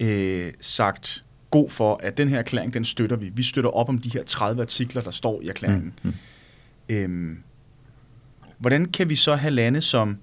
øh, 0.00 0.52
sagt 0.60 1.24
god 1.50 1.70
for, 1.70 2.00
at 2.02 2.16
den 2.16 2.28
her 2.28 2.38
erklæring, 2.38 2.74
den 2.74 2.84
støtter 2.84 3.16
vi. 3.16 3.30
Vi 3.34 3.42
støtter 3.42 3.70
op 3.70 3.88
om 3.88 3.98
de 3.98 4.08
her 4.08 4.22
30 4.22 4.62
artikler, 4.62 5.02
der 5.02 5.10
står 5.10 5.40
i 5.42 5.48
erklæringen. 5.48 5.94
Mm. 6.02 6.10
Mm. 6.88 6.94
Øhm, 6.96 7.38
hvordan 8.58 8.84
kan 8.84 9.08
vi 9.08 9.16
så 9.16 9.34
have 9.34 9.54
lande, 9.54 9.80
som 9.80 10.18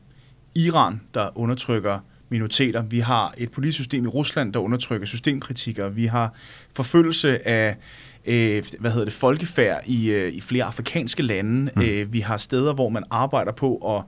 Iran, 0.56 1.02
der 1.14 1.38
undertrykker 1.38 2.00
minoriteter. 2.30 2.82
Vi 2.82 3.00
har 3.00 3.34
et 3.38 3.52
politisk 3.52 3.78
system 3.78 4.06
i 4.06 4.08
Rusland, 4.08 4.54
der 4.54 4.60
undertrykker 4.60 5.08
systemkritikere. 5.08 5.96
Vi 5.96 6.06
har 6.06 6.34
forfølgelse 6.74 7.48
af 7.48 7.78
øh, 8.26 8.64
hvad 8.80 8.92
hedder 8.92 9.06
det, 9.06 9.14
folkefærd 9.14 9.84
i, 9.86 10.12
øh, 10.12 10.34
i 10.34 10.42
flere 10.42 10.64
afrikanske 10.64 11.24
lande. 11.24 11.72
Mm. 11.76 11.82
Øh, 11.82 12.14
vi 12.14 12.20
har 12.20 12.38
steder, 12.38 12.74
hvor 12.74 12.90
man 12.90 13.04
arbejder 13.12 13.52
på 13.52 13.98
at 13.98 14.04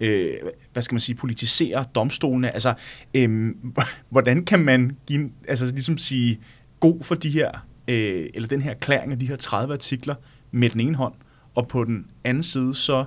øh, 0.00 0.34
hvad 0.72 0.82
skal 0.82 0.94
man 0.94 1.00
sige, 1.00 1.16
politisere 1.16 1.84
domstolene. 1.94 2.50
Altså, 2.50 2.74
øh, 3.14 3.54
hvordan 4.10 4.44
kan 4.44 4.60
man 4.60 4.96
give, 5.06 5.30
altså, 5.48 5.66
ligesom 5.66 5.98
sige 5.98 6.40
god 6.80 7.02
for 7.02 7.14
de 7.14 7.30
her, 7.30 7.66
øh, 7.88 8.26
eller 8.34 8.48
den 8.48 8.62
her 8.62 8.70
erklæring 8.70 9.12
af 9.12 9.18
de 9.18 9.26
her 9.26 9.36
30 9.36 9.74
artikler 9.74 10.14
med 10.50 10.70
den 10.70 10.80
ene 10.80 10.96
hånd, 10.96 11.14
og 11.54 11.68
på 11.68 11.84
den 11.84 12.06
anden 12.24 12.42
side 12.42 12.74
så 12.74 13.04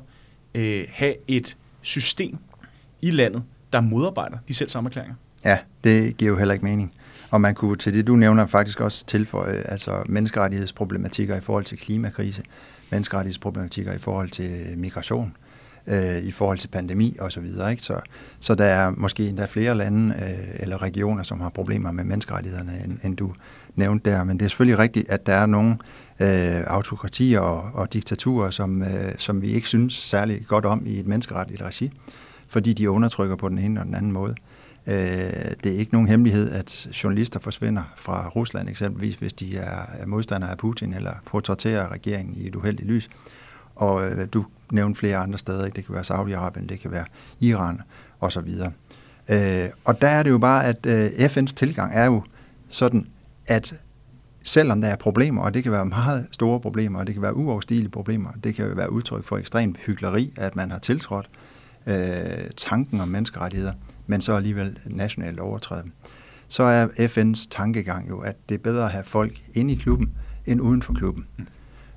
øh, 0.55 0.85
have 0.89 1.15
et 1.27 1.57
system 1.81 2.37
i 3.01 3.11
landet, 3.11 3.43
der 3.73 3.81
modarbejder 3.81 4.37
de 4.47 4.53
selv 4.53 4.69
samme 4.69 4.87
erklæringer. 4.87 5.15
Ja, 5.45 5.57
det 5.83 6.17
giver 6.17 6.31
jo 6.31 6.37
heller 6.37 6.53
ikke 6.53 6.65
mening. 6.65 6.93
Og 7.29 7.41
man 7.41 7.55
kunne 7.55 7.75
til 7.75 7.93
det, 7.93 8.07
du 8.07 8.15
nævner, 8.15 8.47
faktisk 8.47 8.81
også 8.81 9.05
tilføje 9.05 9.63
altså 9.65 10.03
menneskerettighedsproblematikker 10.05 11.35
i 11.37 11.41
forhold 11.41 11.65
til 11.65 11.77
klimakrise, 11.77 12.43
menneskerettighedsproblematikker 12.89 13.93
i 13.93 13.97
forhold 13.97 14.29
til 14.29 14.73
migration, 14.77 15.35
øh, 15.89 16.17
i 16.23 16.31
forhold 16.31 16.57
til 16.57 16.67
pandemi 16.67 17.17
osv. 17.19 17.45
Ikke? 17.45 17.83
Så, 17.83 17.99
så 18.39 18.55
der 18.55 18.65
er 18.65 18.91
måske 18.97 19.27
endda 19.27 19.45
flere 19.45 19.75
lande 19.75 20.15
øh, 20.21 20.55
eller 20.59 20.81
regioner, 20.81 21.23
som 21.23 21.39
har 21.39 21.49
problemer 21.49 21.91
med 21.91 22.03
menneskerettighederne, 22.03 22.81
end, 22.85 22.97
end 23.03 23.17
du 23.17 23.33
nævnte 23.75 24.11
der. 24.11 24.23
Men 24.23 24.39
det 24.39 24.45
er 24.45 24.49
selvfølgelig 24.49 24.79
rigtigt, 24.79 25.09
at 25.09 25.25
der 25.25 25.33
er 25.33 25.45
nogle 25.45 25.77
øh, 26.19 26.63
autokratier 26.67 27.39
og, 27.39 27.71
og 27.73 27.93
diktaturer, 27.93 28.49
som, 28.49 28.81
øh, 28.81 29.11
som 29.17 29.41
vi 29.41 29.47
ikke 29.47 29.67
synes 29.67 29.93
særlig 29.93 30.45
godt 30.47 30.65
om 30.65 30.83
i 30.85 30.99
et 30.99 31.07
menneskeretligt 31.07 31.61
regi, 31.61 31.91
fordi 32.47 32.73
de 32.73 32.89
undertrykker 32.89 33.35
på 33.35 33.49
den 33.49 33.57
ene 33.57 33.79
og 33.79 33.85
den 33.85 33.95
anden 33.95 34.11
måde. 34.11 34.35
Øh, 34.87 34.95
det 35.63 35.65
er 35.65 35.77
ikke 35.77 35.93
nogen 35.93 36.07
hemmelighed, 36.07 36.51
at 36.51 36.87
journalister 37.03 37.39
forsvinder 37.39 37.83
fra 37.95 38.27
Rusland 38.27 38.69
eksempelvis, 38.69 39.15
hvis 39.15 39.33
de 39.33 39.57
er 39.57 40.05
modstandere 40.05 40.51
af 40.51 40.57
Putin 40.57 40.93
eller 40.93 41.13
portrætterer 41.25 41.91
regeringen 41.91 42.35
i 42.35 42.47
et 42.47 42.55
uheldigt 42.55 42.89
lys. 42.89 43.09
Og 43.75 44.11
øh, 44.11 44.27
du 44.33 44.45
nævne 44.71 44.95
flere 44.95 45.17
andre 45.17 45.37
steder, 45.37 45.65
ikke? 45.65 45.75
det 45.75 45.85
kan 45.85 45.95
være 45.95 46.03
Saudi-Arabien, 46.03 46.67
det 46.67 46.79
kan 46.79 46.91
være 46.91 47.05
Iran 47.39 47.81
osv. 48.19 48.49
Øh, 49.29 49.69
og 49.85 50.01
der 50.01 50.07
er 50.07 50.23
det 50.23 50.29
jo 50.29 50.37
bare, 50.37 50.65
at 50.65 50.85
øh, 50.85 51.05
FN's 51.07 51.53
tilgang 51.55 51.91
er 51.93 52.05
jo 52.05 52.23
sådan, 52.67 53.07
at 53.47 53.75
selvom 54.43 54.81
der 54.81 54.87
er 54.87 54.95
problemer, 54.95 55.41
og 55.41 55.53
det 55.53 55.63
kan 55.63 55.71
være 55.71 55.85
meget 55.85 56.27
store 56.31 56.59
problemer, 56.59 56.99
og 56.99 57.07
det 57.07 57.15
kan 57.15 57.21
være 57.21 57.35
uoverstigelige 57.35 57.91
problemer, 57.91 58.29
det 58.43 58.55
kan 58.55 58.77
være 58.77 58.91
udtryk 58.91 59.23
for 59.23 59.37
ekstremt 59.37 59.77
hyggeleri, 59.77 60.33
at 60.37 60.55
man 60.55 60.71
har 60.71 60.79
tiltrådt 60.79 61.29
øh, 61.87 61.93
tanken 62.57 63.01
om 63.01 63.07
menneskerettigheder, 63.07 63.73
men 64.07 64.21
så 64.21 64.33
alligevel 64.33 64.79
nationalt 64.85 65.39
overtræde 65.39 65.83
dem. 65.83 65.91
Så 66.47 66.63
er 66.63 66.87
FN's 66.87 67.47
tankegang 67.51 68.09
jo, 68.09 68.19
at 68.19 68.35
det 68.49 68.55
er 68.55 68.59
bedre 68.59 68.85
at 68.85 68.91
have 68.91 69.03
folk 69.03 69.39
inde 69.53 69.73
i 69.73 69.75
klubben, 69.75 70.13
end 70.45 70.61
uden 70.61 70.81
for 70.81 70.93
klubben. 70.93 71.27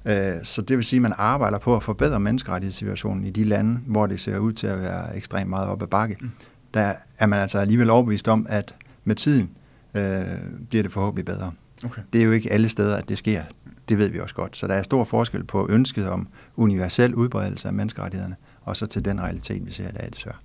Øh, 0.05 0.35
så 0.43 0.63
det 0.63 0.77
vil 0.77 0.85
sige, 0.85 0.99
at 0.99 1.03
man 1.03 1.13
arbejder 1.19 1.59
på 1.59 1.77
at 1.77 1.83
forbedre 1.83 2.21
menneskerettighedssituationen 2.21 3.25
i 3.25 3.31
de 3.31 3.45
lande, 3.45 3.81
hvor 3.87 4.07
det 4.07 4.21
ser 4.21 4.39
ud 4.39 4.53
til 4.53 4.67
at 4.67 4.81
være 4.81 5.17
ekstremt 5.17 5.51
meget 5.51 5.69
op 5.69 5.83
ad 5.83 5.87
bakke. 5.87 6.17
Mm. 6.21 6.31
Der 6.75 6.95
er 7.19 7.27
man 7.27 7.41
altså 7.41 7.59
alligevel 7.59 7.91
overbevist 7.91 8.29
om, 8.29 8.47
at 8.49 8.75
med 9.05 9.17
tiden 9.17 9.51
øh, 9.95 10.25
bliver 10.69 10.83
det 10.83 10.93
forhåbentlig 10.93 11.25
bedre. 11.25 11.53
Okay. 11.85 12.03
Det 12.13 12.21
er 12.21 12.25
jo 12.25 12.33
ikke 12.33 12.53
alle 12.53 12.69
steder, 12.69 12.97
at 12.97 13.09
det 13.09 13.19
sker. 13.19 13.43
Det 13.89 13.99
ved 13.99 14.09
vi 14.09 14.21
også 14.21 14.35
godt. 14.35 14.57
Så 14.57 14.67
der 14.67 14.75
er 14.75 14.83
stor 14.83 15.05
forskel 15.05 15.45
på 15.45 15.67
ønsket 15.71 16.09
om 16.09 16.29
universel 16.57 17.15
udbredelse 17.15 17.69
af 17.69 17.75
menneskerettighederne, 17.75 18.37
og 18.63 18.77
så 18.77 18.87
til 18.87 19.05
den 19.05 19.21
realitet, 19.21 19.67
vi 19.67 19.73
ser 19.73 19.89
i 19.89 19.93
dag, 19.93 20.09
desværre. 20.15 20.37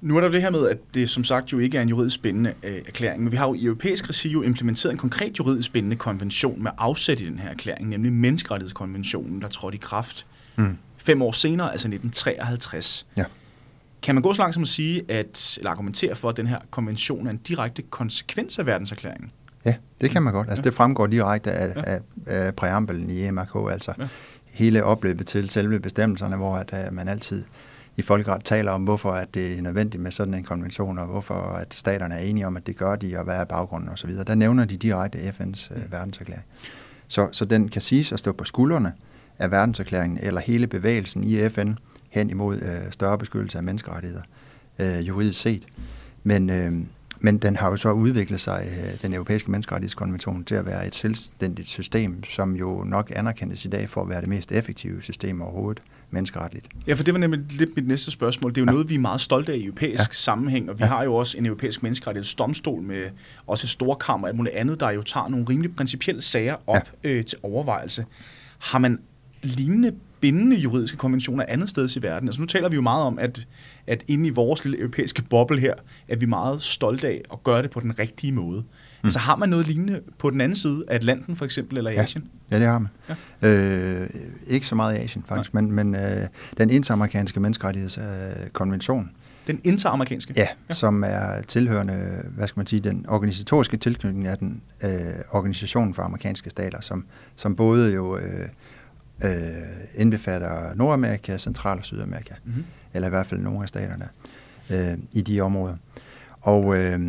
Nu 0.00 0.16
er 0.16 0.20
der 0.20 0.28
det 0.28 0.42
her 0.42 0.50
med, 0.50 0.68
at 0.68 0.78
det 0.94 1.10
som 1.10 1.24
sagt 1.24 1.52
jo 1.52 1.58
ikke 1.58 1.78
er 1.78 1.82
en 1.82 1.88
juridisk 1.88 2.22
bindende 2.22 2.54
øh, 2.62 2.76
erklæring, 2.86 3.22
men 3.22 3.32
vi 3.32 3.36
har 3.36 3.46
jo 3.46 3.54
i 3.54 3.64
europæisk 3.64 4.08
regi 4.08 4.28
jo 4.28 4.42
implementeret 4.42 4.92
en 4.92 4.98
konkret 4.98 5.38
juridisk 5.38 5.72
bindende 5.72 5.96
konvention 5.96 6.62
med 6.62 6.70
afsæt 6.78 7.20
i 7.20 7.26
den 7.26 7.38
her 7.38 7.50
erklæring, 7.50 7.88
nemlig 7.88 8.12
menneskerettighedskonventionen, 8.12 9.42
der 9.42 9.48
trådte 9.48 9.74
i 9.74 9.80
kraft 9.82 10.26
mm. 10.56 10.76
fem 10.96 11.22
år 11.22 11.32
senere, 11.32 11.72
altså 11.72 11.88
1953. 11.88 13.06
Ja. 13.16 13.24
Kan 14.02 14.14
man 14.14 14.22
gå 14.22 14.34
så 14.34 14.42
langt 14.42 14.54
som 14.54 14.62
at 14.62 14.68
sige, 14.68 15.02
at, 15.08 15.58
eller 15.58 15.70
argumentere 15.70 16.14
for, 16.14 16.28
at 16.28 16.36
den 16.36 16.46
her 16.46 16.58
konvention 16.70 17.26
er 17.26 17.30
en 17.30 17.36
direkte 17.36 17.82
konsekvens 17.82 18.58
af 18.58 18.66
verdenserklæringen? 18.66 19.30
Ja, 19.64 19.74
det 20.00 20.10
kan 20.10 20.22
man 20.22 20.32
godt. 20.32 20.48
Altså, 20.48 20.62
ja. 20.62 20.64
Det 20.64 20.74
fremgår 20.74 21.06
direkte 21.06 21.52
af, 21.52 21.76
ja. 21.76 21.82
af, 21.82 22.00
af 22.26 22.54
præambelen 22.54 23.10
i 23.10 23.30
MRK, 23.30 23.72
altså 23.72 23.92
ja. 23.98 24.08
hele 24.44 24.84
opløbet 24.84 25.26
til 25.26 25.50
selve 25.50 25.80
bestemmelserne, 25.80 26.36
hvor 26.36 26.56
at, 26.56 26.72
at 26.72 26.92
man 26.92 27.08
altid 27.08 27.44
i 27.96 28.02
folkeret 28.02 28.44
taler 28.44 28.72
om, 28.72 28.84
hvorfor 28.84 29.12
at 29.12 29.34
det 29.34 29.58
er 29.58 29.62
nødvendigt 29.62 30.02
med 30.02 30.10
sådan 30.10 30.34
en 30.34 30.44
konvention, 30.44 30.98
og 30.98 31.06
hvorfor 31.06 31.34
at 31.34 31.74
staterne 31.74 32.14
er 32.14 32.18
enige 32.18 32.46
om, 32.46 32.56
at 32.56 32.66
det 32.66 32.76
gør 32.76 32.96
de, 32.96 33.18
og 33.18 33.24
hvad 33.24 33.36
er 33.36 33.44
baggrunden 33.44 33.88
osv. 33.88 34.10
Der 34.26 34.34
nævner 34.34 34.64
de 34.64 34.76
direkte 34.76 35.18
FN's 35.18 35.74
øh, 35.74 35.82
mm. 35.82 35.92
verdenserklæring. 35.92 36.44
Så, 37.08 37.28
så 37.32 37.44
den 37.44 37.68
kan 37.68 37.82
siges 37.82 38.12
at 38.12 38.18
stå 38.18 38.32
på 38.32 38.44
skuldrene 38.44 38.92
af 39.38 39.50
verdenserklæringen, 39.50 40.18
eller 40.22 40.40
hele 40.40 40.66
bevægelsen 40.66 41.24
i 41.24 41.48
FN 41.48 41.72
hen 42.10 42.30
imod 42.30 42.56
øh, 42.56 42.90
større 42.92 43.18
beskyttelse 43.18 43.58
af 43.58 43.64
menneskerettigheder, 43.64 44.22
øh, 44.78 45.08
juridisk 45.08 45.40
set. 45.40 45.66
Men, 46.22 46.50
øh, 46.50 46.72
men 47.20 47.38
den 47.38 47.56
har 47.56 47.70
jo 47.70 47.76
så 47.76 47.92
udviklet 47.92 48.40
sig, 48.40 48.68
øh, 48.70 49.02
den 49.02 49.12
europæiske 49.12 49.50
menneskerettighedskonvention, 49.50 50.44
til 50.44 50.54
at 50.54 50.66
være 50.66 50.86
et 50.86 50.94
selvstændigt 50.94 51.68
system, 51.68 52.24
som 52.24 52.56
jo 52.56 52.84
nok 52.86 53.12
anerkendes 53.16 53.64
i 53.64 53.68
dag 53.68 53.90
for 53.90 54.02
at 54.02 54.08
være 54.08 54.20
det 54.20 54.28
mest 54.28 54.52
effektive 54.52 55.02
system 55.02 55.42
overhovedet 55.42 55.82
menneskeretligt. 56.10 56.66
Ja, 56.86 56.94
for 56.94 57.04
det 57.04 57.14
var 57.14 57.20
nemlig 57.20 57.40
lidt 57.50 57.76
mit 57.76 57.86
næste 57.86 58.10
spørgsmål. 58.10 58.50
Det 58.50 58.60
er 58.60 58.62
jo 58.62 58.66
ja. 58.66 58.72
noget, 58.72 58.88
vi 58.88 58.94
er 58.94 58.98
meget 58.98 59.20
stolte 59.20 59.52
af 59.52 59.56
i 59.56 59.64
europæisk 59.64 60.10
ja. 60.10 60.14
sammenhæng, 60.14 60.70
og 60.70 60.78
vi 60.78 60.84
ja. 60.84 60.90
har 60.90 61.04
jo 61.04 61.14
også 61.14 61.38
en 61.38 61.46
europæisk 61.46 61.82
menneskerettighedsdomstol 61.82 62.82
med 62.82 63.10
også 63.46 63.66
et 63.66 63.70
storkammer 63.70 64.26
og 64.26 64.28
alt 64.28 64.36
muligt 64.36 64.54
andet, 64.54 64.80
der 64.80 64.90
jo 64.90 65.02
tager 65.02 65.28
nogle 65.28 65.46
rimelig 65.48 65.76
principielle 65.76 66.22
sager 66.22 66.56
op 66.66 66.90
ja. 67.04 67.08
øh, 67.10 67.24
til 67.24 67.38
overvejelse. 67.42 68.06
Har 68.58 68.78
man 68.78 68.98
lignende 69.42 69.92
bindende 70.20 70.56
juridiske 70.56 70.96
konventioner 70.96 71.44
andet 71.48 71.70
sted 71.70 71.96
i 71.96 72.02
verden. 72.02 72.28
Altså 72.28 72.40
nu 72.40 72.46
taler 72.46 72.68
vi 72.68 72.74
jo 72.74 72.82
meget 72.82 73.04
om, 73.04 73.18
at, 73.18 73.46
at 73.86 74.04
inde 74.08 74.28
i 74.28 74.30
vores 74.30 74.64
lille 74.64 74.78
europæiske 74.78 75.22
boble 75.22 75.60
her, 75.60 75.74
er 76.08 76.16
vi 76.16 76.26
meget 76.26 76.62
stolte 76.62 77.08
af 77.08 77.22
at 77.32 77.44
gøre 77.44 77.62
det 77.62 77.70
på 77.70 77.80
den 77.80 77.98
rigtige 77.98 78.32
måde. 78.32 78.64
Mm. 79.06 79.08
Altså 79.08 79.18
har 79.18 79.36
man 79.36 79.48
noget 79.48 79.66
lignende 79.66 80.00
på 80.18 80.30
den 80.30 80.40
anden 80.40 80.56
side 80.56 80.84
af 80.88 80.94
Atlanten 80.94 81.36
for 81.36 81.44
eksempel, 81.44 81.78
eller 81.78 81.90
i 81.90 81.94
ja. 81.94 82.02
Asien? 82.02 82.24
Ja, 82.50 82.58
det 82.58 82.66
har 82.66 82.78
man. 82.78 82.88
Ja. 83.42 83.48
Øh, 83.48 84.08
ikke 84.46 84.66
så 84.66 84.74
meget 84.74 84.96
i 84.96 84.98
Asien 84.98 85.24
faktisk, 85.28 85.54
Nej. 85.54 85.62
men, 85.62 85.72
men 85.72 85.94
øh, 85.94 86.26
den 86.58 86.70
interamerikanske 86.70 87.40
menneskerettighedskonvention, 87.40 89.02
øh, 89.02 89.46
den 89.46 89.60
interamerikanske? 89.64 90.34
Ja, 90.36 90.46
ja, 90.68 90.74
som 90.74 91.04
er 91.06 91.42
tilhørende, 91.42 92.22
hvad 92.36 92.48
skal 92.48 92.58
man 92.58 92.66
sige, 92.66 92.80
den 92.80 93.06
organisatoriske 93.08 93.76
tilknytning 93.76 94.26
af 94.26 94.38
den 94.38 94.62
øh, 94.84 94.90
organisation 95.30 95.94
for 95.94 96.02
amerikanske 96.02 96.50
stater, 96.50 96.80
som, 96.80 97.04
som 97.36 97.56
både 97.56 97.94
jo 97.94 98.18
øh, 98.18 98.48
øh, 99.24 99.30
indbefatter 99.94 100.74
Nordamerika, 100.74 101.38
Central- 101.38 101.78
og 101.78 101.84
Sydamerika, 101.84 102.34
mm-hmm. 102.44 102.64
eller 102.94 103.08
i 103.08 103.10
hvert 103.10 103.26
fald 103.26 103.40
nogle 103.40 103.62
af 103.62 103.68
staterne 103.68 104.08
øh, 104.70 104.98
i 105.12 105.20
de 105.20 105.40
områder. 105.40 105.76
Og 106.40 106.76
øh, 106.76 107.00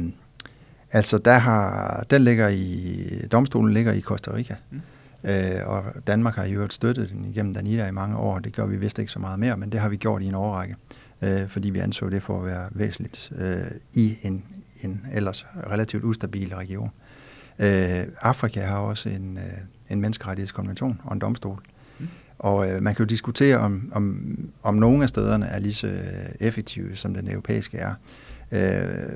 altså 0.92 1.18
der 1.18 1.38
har, 1.38 2.06
den 2.10 2.24
ligger 2.24 2.48
i, 2.48 3.28
domstolen 3.32 3.74
ligger 3.74 3.94
i 3.94 4.02
Costa 4.02 4.34
Rica, 4.34 4.56
mm. 4.72 4.82
øh, 5.30 5.62
og 5.66 5.84
Danmark 6.08 6.36
har 6.36 6.46
jo 6.46 6.70
støttet 6.70 7.10
den 7.10 7.26
igennem 7.26 7.54
Danida 7.54 7.88
i 7.88 7.92
mange 7.92 8.18
år, 8.18 8.40
det 8.40 8.54
gør 8.54 8.66
vi 8.66 8.78
vist 8.78 9.00
ikke 9.00 9.12
så 9.12 9.20
meget 9.20 9.40
mere, 9.40 9.58
men 9.58 9.72
det 9.72 9.80
har 9.80 9.90
vi 9.90 9.98
gjort 9.98 10.22
i 10.22 10.26
en 10.26 10.36
årrække, 10.36 10.76
øh, 11.22 11.48
fordi 11.48 11.70
vi 11.70 11.80
anså 11.80 12.10
det 12.10 12.24
for 12.24 12.40
at 12.40 12.46
være 12.46 12.68
væsentligt 12.72 13.32
øh, 13.38 13.72
i 13.94 14.18
en, 14.22 14.44
en 14.82 15.06
ellers 15.14 15.46
relativt 15.72 16.04
ustabil 16.04 16.56
region. 16.56 16.92
Øh, 17.60 18.04
Afrika 18.22 18.62
har 18.62 18.78
også 18.78 19.10
en, 19.10 19.38
øh, 19.38 19.54
en 19.90 20.02
menneskerettighedskonvention 20.02 21.02
og 21.04 21.14
en 21.14 21.20
domstol, 21.20 21.62
og 22.40 22.70
øh, 22.70 22.82
man 22.82 22.96
kan 22.96 23.06
jo 23.06 23.08
diskutere, 23.08 23.58
om, 23.58 23.92
om, 23.96 24.38
om 24.64 24.76
nogle 24.76 25.04
af 25.04 25.10
stederne 25.10 25.46
er 25.46 25.60
lige 25.60 25.74
så 25.74 26.00
effektive, 26.40 26.96
som 26.96 27.14
den 27.14 27.32
europæiske 27.32 27.78
er. 27.78 27.94
Øh, 28.52 29.12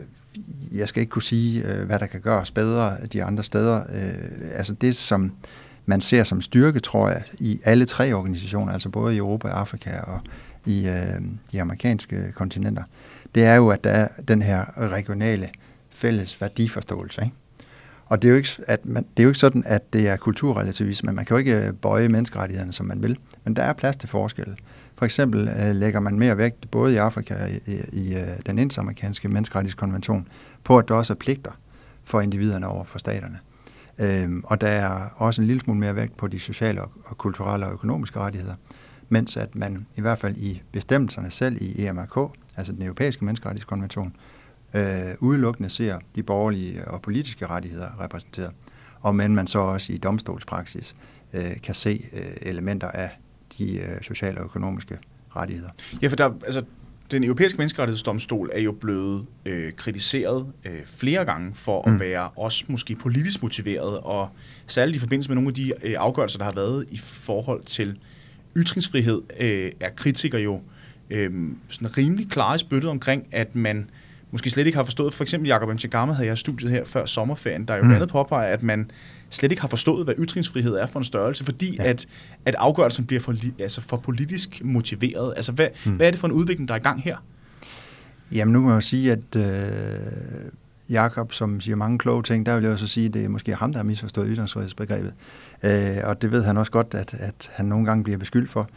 jeg 0.71 0.87
skal 0.87 1.01
ikke 1.01 1.11
kunne 1.11 1.23
sige, 1.23 1.65
øh, 1.67 1.85
hvad 1.85 1.99
der 1.99 2.05
kan 2.05 2.21
gøres 2.21 2.51
bedre 2.51 2.97
de 3.13 3.23
andre 3.23 3.43
steder. 3.43 3.83
Øh, 3.93 4.51
altså 4.53 4.73
det, 4.73 4.95
som 4.95 5.31
man 5.85 6.01
ser 6.01 6.23
som 6.23 6.41
styrke, 6.41 6.79
tror 6.79 7.09
jeg, 7.09 7.23
i 7.39 7.59
alle 7.63 7.85
tre 7.85 8.13
organisationer, 8.13 8.73
altså 8.73 8.89
både 8.89 9.15
i 9.15 9.17
Europa, 9.17 9.47
Afrika 9.47 9.99
og 9.99 10.19
i 10.65 10.87
øh, 10.87 11.21
de 11.51 11.61
amerikanske 11.61 12.31
kontinenter, 12.35 12.83
det 13.35 13.43
er 13.43 13.55
jo, 13.55 13.69
at 13.69 13.83
der 13.83 13.89
er 13.89 14.07
den 14.27 14.41
her 14.41 14.65
regionale 14.77 15.49
fælles 15.89 16.41
værdiforståelse. 16.41 17.21
Ikke? 17.21 17.35
Og 18.05 18.21
det 18.21 18.27
er, 18.27 18.31
jo 18.31 18.37
ikke, 18.37 18.49
at 18.67 18.85
man, 18.85 19.03
det 19.03 19.19
er 19.19 19.23
jo 19.23 19.29
ikke 19.29 19.39
sådan, 19.39 19.63
at 19.65 19.93
det 19.93 20.09
er 20.09 20.17
kulturrelativisme. 20.17 21.11
Man 21.11 21.25
kan 21.25 21.35
jo 21.35 21.37
ikke 21.37 21.73
bøje 21.81 22.07
menneskerettighederne, 22.07 22.73
som 22.73 22.85
man 22.85 23.03
vil. 23.03 23.17
Men 23.43 23.55
der 23.55 23.63
er 23.63 23.73
plads 23.73 23.97
til 23.97 24.09
forskel. 24.09 24.55
For 25.01 25.05
eksempel 25.05 25.47
øh, 25.47 25.75
lægger 25.75 25.99
man 25.99 26.19
mere 26.19 26.37
vægt, 26.37 26.71
både 26.71 26.93
i 26.93 26.97
Afrika 26.97 27.43
og 27.43 27.49
i, 27.49 27.53
i, 27.53 27.79
i 27.91 28.15
øh, 28.15 28.27
den 28.45 28.59
interamerikanske 28.59 29.27
menneskerettighedskonvention, 29.27 30.27
på 30.63 30.77
at 30.77 30.87
der 30.87 30.95
også 30.95 31.13
er 31.13 31.17
pligter 31.17 31.51
for 32.03 32.21
individerne 32.21 32.67
over 32.67 32.83
for 32.83 32.99
staterne. 32.99 33.39
Øhm, 33.99 34.43
og 34.45 34.61
der 34.61 34.67
er 34.67 35.07
også 35.15 35.41
en 35.41 35.47
lille 35.47 35.61
smule 35.61 35.79
mere 35.79 35.95
vægt 35.95 36.17
på 36.17 36.27
de 36.27 36.39
sociale 36.39 36.81
og, 36.81 36.91
og 37.05 37.17
kulturelle 37.17 37.65
og 37.65 37.73
økonomiske 37.73 38.19
rettigheder. 38.19 38.55
mens 39.09 39.37
at 39.37 39.55
man 39.55 39.85
i 39.95 40.01
hvert 40.01 40.19
fald 40.19 40.37
i 40.37 40.61
bestemmelserne 40.71 41.31
selv 41.31 41.57
i 41.61 41.85
EMRK, 41.85 42.31
altså 42.57 42.73
den 42.73 42.81
europæiske 42.81 43.25
menneskerettighedskonvention, 43.25 44.15
øh, 44.73 44.83
udelukkende 45.19 45.69
ser 45.69 45.99
de 46.15 46.23
borgerlige 46.23 46.87
og 46.87 47.01
politiske 47.01 47.47
rettigheder 47.47 48.03
repræsenteret, 48.03 48.51
og 48.99 49.15
men 49.15 49.35
man 49.35 49.47
så 49.47 49.59
også 49.59 49.93
i 49.93 49.97
domstolspraksis 49.97 50.95
øh, 51.33 51.61
kan 51.63 51.75
se 51.75 52.09
øh, 52.13 52.49
elementer 52.49 52.87
af 52.87 53.09
de 53.57 53.77
øh, 53.77 54.01
sociale 54.01 54.37
og 54.37 54.43
økonomiske 54.43 54.97
rettigheder. 55.35 55.69
Ja, 56.01 56.07
for 56.07 56.15
der, 56.15 56.31
altså, 56.45 56.63
den 57.11 57.23
europæiske 57.23 57.57
menneskerettighedsdomstol 57.57 58.49
er 58.53 58.61
jo 58.61 58.71
blevet 58.71 59.25
øh, 59.45 59.73
kritiseret 59.73 60.47
øh, 60.65 60.79
flere 60.85 61.25
gange 61.25 61.51
for 61.55 61.83
mm. 61.87 61.93
at 61.93 61.99
være 61.99 62.29
også 62.29 62.65
måske 62.67 62.95
politisk 62.95 63.43
motiveret, 63.43 63.99
og 63.99 64.29
særligt 64.67 64.95
i 64.95 64.99
forbindelse 64.99 65.29
med 65.29 65.35
nogle 65.35 65.47
af 65.47 65.53
de 65.53 65.73
øh, 65.83 65.95
afgørelser, 65.97 66.37
der 66.37 66.45
har 66.45 66.51
været 66.51 66.85
i 66.89 66.97
forhold 66.97 67.63
til 67.63 67.97
ytringsfrihed, 68.57 69.21
øh, 69.39 69.71
er 69.79 69.89
kritikere 69.89 70.41
jo 70.41 70.61
øh, 71.09 71.31
sådan 71.69 71.97
rimelig 71.97 72.29
klare 72.29 72.55
i 72.55 72.57
spyttet 72.57 72.89
omkring, 72.89 73.27
at 73.31 73.55
man 73.55 73.89
måske 74.31 74.49
slet 74.49 74.65
ikke 74.65 74.77
har 74.77 74.83
forstået, 74.83 75.13
for 75.13 75.23
eksempel 75.23 75.47
Jacob 75.47 75.69
Mchigama 75.69 76.13
havde 76.13 76.27
jeg 76.27 76.37
studiet 76.37 76.71
her 76.71 76.85
før 76.85 77.05
sommerferien, 77.05 77.65
der 77.65 77.75
jo 77.75 77.83
mm. 77.83 77.91
andet 77.91 78.09
påpeger, 78.09 78.53
at 78.53 78.63
man 78.63 78.91
slet 79.31 79.51
ikke 79.51 79.61
har 79.61 79.67
forstået, 79.67 80.05
hvad 80.05 80.13
ytringsfrihed 80.17 80.73
er 80.73 80.85
for 80.85 80.99
en 80.99 81.05
størrelse, 81.05 81.45
fordi 81.45 81.75
ja. 81.75 81.83
at, 81.83 82.07
at 82.45 82.55
afgørelsen 82.55 83.05
bliver 83.05 83.19
for, 83.19 83.35
altså 83.59 83.81
for 83.81 83.97
politisk 83.97 84.61
motiveret. 84.63 85.33
Altså, 85.35 85.51
hvad, 85.51 85.67
mm. 85.85 85.91
hvad 85.91 86.07
er 86.07 86.11
det 86.11 86.19
for 86.19 86.27
en 86.27 86.33
udvikling, 86.33 86.67
der 86.67 86.73
er 86.73 86.79
i 86.79 86.83
gang 86.83 87.03
her? 87.03 87.17
Jamen, 88.31 88.53
nu 88.53 88.61
må 88.61 88.73
jeg 88.73 88.83
sige, 88.83 89.11
at 89.11 89.35
øh, 89.35 90.51
Jakob, 90.89 91.33
som 91.33 91.61
siger 91.61 91.75
mange 91.75 91.97
kloge 91.97 92.23
ting, 92.23 92.45
der 92.45 92.55
vil 92.55 92.63
jeg 92.63 92.73
også 92.73 92.87
sige, 92.87 93.07
at 93.07 93.13
det 93.13 93.25
er 93.25 93.29
måske 93.29 93.55
ham, 93.55 93.71
der 93.71 93.79
har 93.79 93.83
misforstået 93.83 94.27
ytringsfrihedsbegrebet. 94.31 95.13
Øh, 95.63 95.97
og 96.03 96.21
det 96.21 96.31
ved 96.31 96.43
han 96.43 96.57
også 96.57 96.71
godt, 96.71 96.93
at, 96.93 97.13
at 97.19 97.49
han 97.53 97.65
nogle 97.65 97.85
gange 97.85 98.03
bliver 98.03 98.17
beskyldt 98.17 98.49
for. 98.49 98.69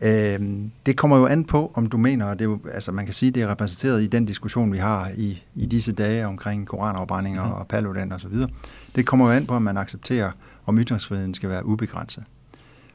Øh, 0.00 0.38
det 0.86 0.96
kommer 0.96 1.16
jo 1.16 1.26
an 1.26 1.44
på, 1.44 1.72
om 1.74 1.86
du 1.86 1.96
mener, 1.96 2.26
og 2.26 2.38
det 2.38 2.44
er 2.44 2.48
jo, 2.48 2.58
altså 2.72 2.92
man 2.92 3.04
kan 3.04 3.14
sige, 3.14 3.30
det 3.30 3.42
er 3.42 3.48
repræsenteret 3.48 4.02
i 4.02 4.06
den 4.06 4.24
diskussion, 4.24 4.72
vi 4.72 4.78
har 4.78 5.10
i, 5.16 5.42
i 5.54 5.66
disse 5.66 5.92
dage 5.92 6.26
omkring 6.26 6.66
koranafbrændinger 6.66 7.44
mm. 7.44 7.52
og 7.52 7.66
paludan 7.66 8.12
og 8.12 8.20
så 8.20 8.28
videre. 8.28 8.48
Det 8.96 9.06
kommer 9.06 9.26
jo 9.26 9.32
an 9.32 9.46
på, 9.46 9.54
om 9.54 9.62
man 9.62 9.76
accepterer, 9.76 10.30
om 10.66 10.78
ytringsfriheden 10.78 11.34
skal 11.34 11.48
være 11.48 11.66
ubegrænset. 11.66 12.24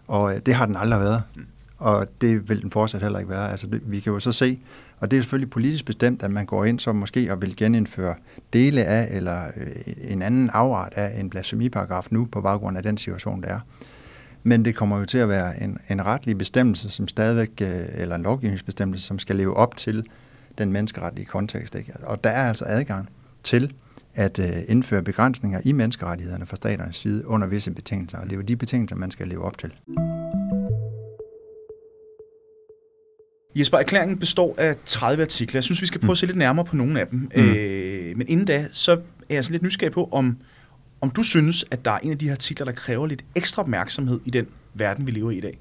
Og 0.07 0.35
øh, 0.35 0.41
det 0.45 0.53
har 0.53 0.65
den 0.65 0.75
aldrig 0.75 0.99
været. 0.99 1.23
Mm. 1.35 1.45
Og 1.77 2.07
det 2.21 2.49
vil 2.49 2.61
den 2.61 2.71
fortsat 2.71 3.01
heller 3.01 3.19
ikke 3.19 3.31
være. 3.31 3.51
Altså, 3.51 3.67
det, 3.67 3.81
vi 3.85 3.99
kan 3.99 4.13
jo 4.13 4.19
så 4.19 4.31
se, 4.31 4.59
og 4.99 5.11
det 5.11 5.17
er 5.17 5.21
selvfølgelig 5.21 5.49
politisk 5.49 5.85
bestemt, 5.85 6.23
at 6.23 6.31
man 6.31 6.45
går 6.45 6.65
ind 6.65 6.79
så 6.79 6.93
måske 6.93 7.31
og 7.31 7.41
vil 7.41 7.55
genindføre 7.55 8.15
dele 8.53 8.83
af, 8.83 9.07
eller 9.15 9.43
øh, 9.57 10.11
en 10.11 10.21
anden 10.21 10.49
afart 10.53 10.93
af 10.95 11.19
en 11.19 11.29
blasfemiparagraf 11.29 12.07
nu, 12.11 12.27
på 12.31 12.41
baggrund 12.41 12.77
af 12.77 12.83
den 12.83 12.97
situation, 12.97 13.41
der 13.41 13.47
er. 13.47 13.59
Men 14.43 14.65
det 14.65 14.75
kommer 14.75 14.99
jo 14.99 15.05
til 15.05 15.17
at 15.17 15.29
være 15.29 15.63
en, 15.63 15.77
en 15.89 16.05
retlig 16.05 16.37
bestemmelse, 16.37 16.89
som 16.89 17.07
stadigvæk, 17.07 17.49
øh, 17.61 17.85
eller 17.93 18.15
en 18.15 18.23
lovgivningsbestemmelse, 18.23 19.05
som 19.05 19.19
skal 19.19 19.35
leve 19.35 19.57
op 19.57 19.77
til 19.77 20.05
den 20.57 20.71
menneskeretlige 20.71 21.25
kontekst. 21.25 21.75
Ikke? 21.75 21.93
Og 22.03 22.23
der 22.23 22.29
er 22.29 22.47
altså 22.49 22.65
adgang 22.67 23.09
til 23.43 23.73
at 24.15 24.39
øh, 24.39 24.63
indføre 24.67 25.03
begrænsninger 25.03 25.61
i 25.65 25.71
menneskerettighederne 25.71 26.45
fra 26.45 26.55
staternes 26.55 26.97
side 26.97 27.27
under 27.27 27.47
visse 27.47 27.71
betingelser, 27.71 28.17
og 28.17 28.23
det 28.25 28.31
er 28.31 28.35
jo 28.35 28.41
de 28.41 28.55
betingelser, 28.55 28.95
man 28.95 29.11
skal 29.11 29.27
leve 29.27 29.43
op 29.43 29.57
til. 29.57 29.73
Jesper, 33.55 33.77
erklæringen 33.77 34.19
består 34.19 34.55
af 34.57 34.75
30 34.85 35.23
artikler. 35.23 35.57
Jeg 35.57 35.63
synes, 35.63 35.81
vi 35.81 35.87
skal 35.87 36.01
prøve 36.01 36.11
at 36.11 36.17
se 36.17 36.25
lidt 36.25 36.37
nærmere 36.37 36.65
på 36.65 36.75
nogle 36.75 36.99
af 36.99 37.07
dem. 37.07 37.19
Mm. 37.19 37.41
Øh, 37.41 38.17
men 38.17 38.27
inden 38.27 38.45
da, 38.45 38.65
så 38.71 38.91
er 39.29 39.35
jeg 39.35 39.45
så 39.45 39.51
lidt 39.51 39.63
nysgerrig 39.63 39.93
på, 39.93 40.09
om, 40.11 40.37
om 41.03 41.09
du 41.09 41.23
synes, 41.23 41.65
at 41.71 41.85
der 41.85 41.91
er 41.91 41.97
en 41.97 42.11
af 42.11 42.17
de 42.17 42.25
her 42.25 42.33
artikler, 42.33 42.65
der 42.65 42.71
kræver 42.71 43.07
lidt 43.07 43.23
ekstra 43.35 43.61
opmærksomhed 43.61 44.19
i 44.25 44.29
den 44.29 44.47
verden, 44.73 45.07
vi 45.07 45.11
lever 45.11 45.31
i 45.31 45.37
i 45.37 45.41
dag. 45.41 45.59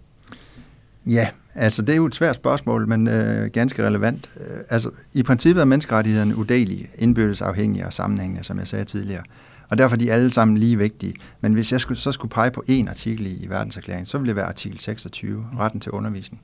Ja, 1.06 1.28
altså 1.54 1.82
det 1.82 1.92
er 1.92 1.96
jo 1.96 2.06
et 2.06 2.14
svært 2.14 2.36
spørgsmål, 2.36 2.88
men 2.88 3.08
øh, 3.08 3.50
ganske 3.50 3.86
relevant. 3.86 4.30
Øh, 4.40 4.56
altså 4.68 4.90
i 5.12 5.22
princippet 5.22 5.60
er 5.60 5.64
menneskerettighederne 5.64 6.36
udelige, 6.36 6.88
indbyrdes 6.98 7.42
afhængige 7.42 7.86
og 7.86 7.92
sammenhængende, 7.92 8.44
som 8.44 8.58
jeg 8.58 8.68
sagde 8.68 8.84
tidligere. 8.84 9.22
Og 9.68 9.78
derfor 9.78 9.96
er 9.96 9.98
de 9.98 10.12
alle 10.12 10.32
sammen 10.32 10.58
lige 10.58 10.78
vigtige. 10.78 11.14
Men 11.40 11.52
hvis 11.54 11.72
jeg 11.72 11.80
skulle, 11.80 12.00
så 12.00 12.12
skulle 12.12 12.30
pege 12.30 12.50
på 12.50 12.64
én 12.70 12.88
artikel 12.88 13.26
i, 13.26 13.44
i 13.44 13.50
verdenserklæringen, 13.50 14.06
så 14.06 14.18
ville 14.18 14.28
det 14.28 14.36
være 14.36 14.46
artikel 14.46 14.80
26, 14.80 15.46
retten 15.58 15.80
til 15.80 15.92
undervisning. 15.92 16.42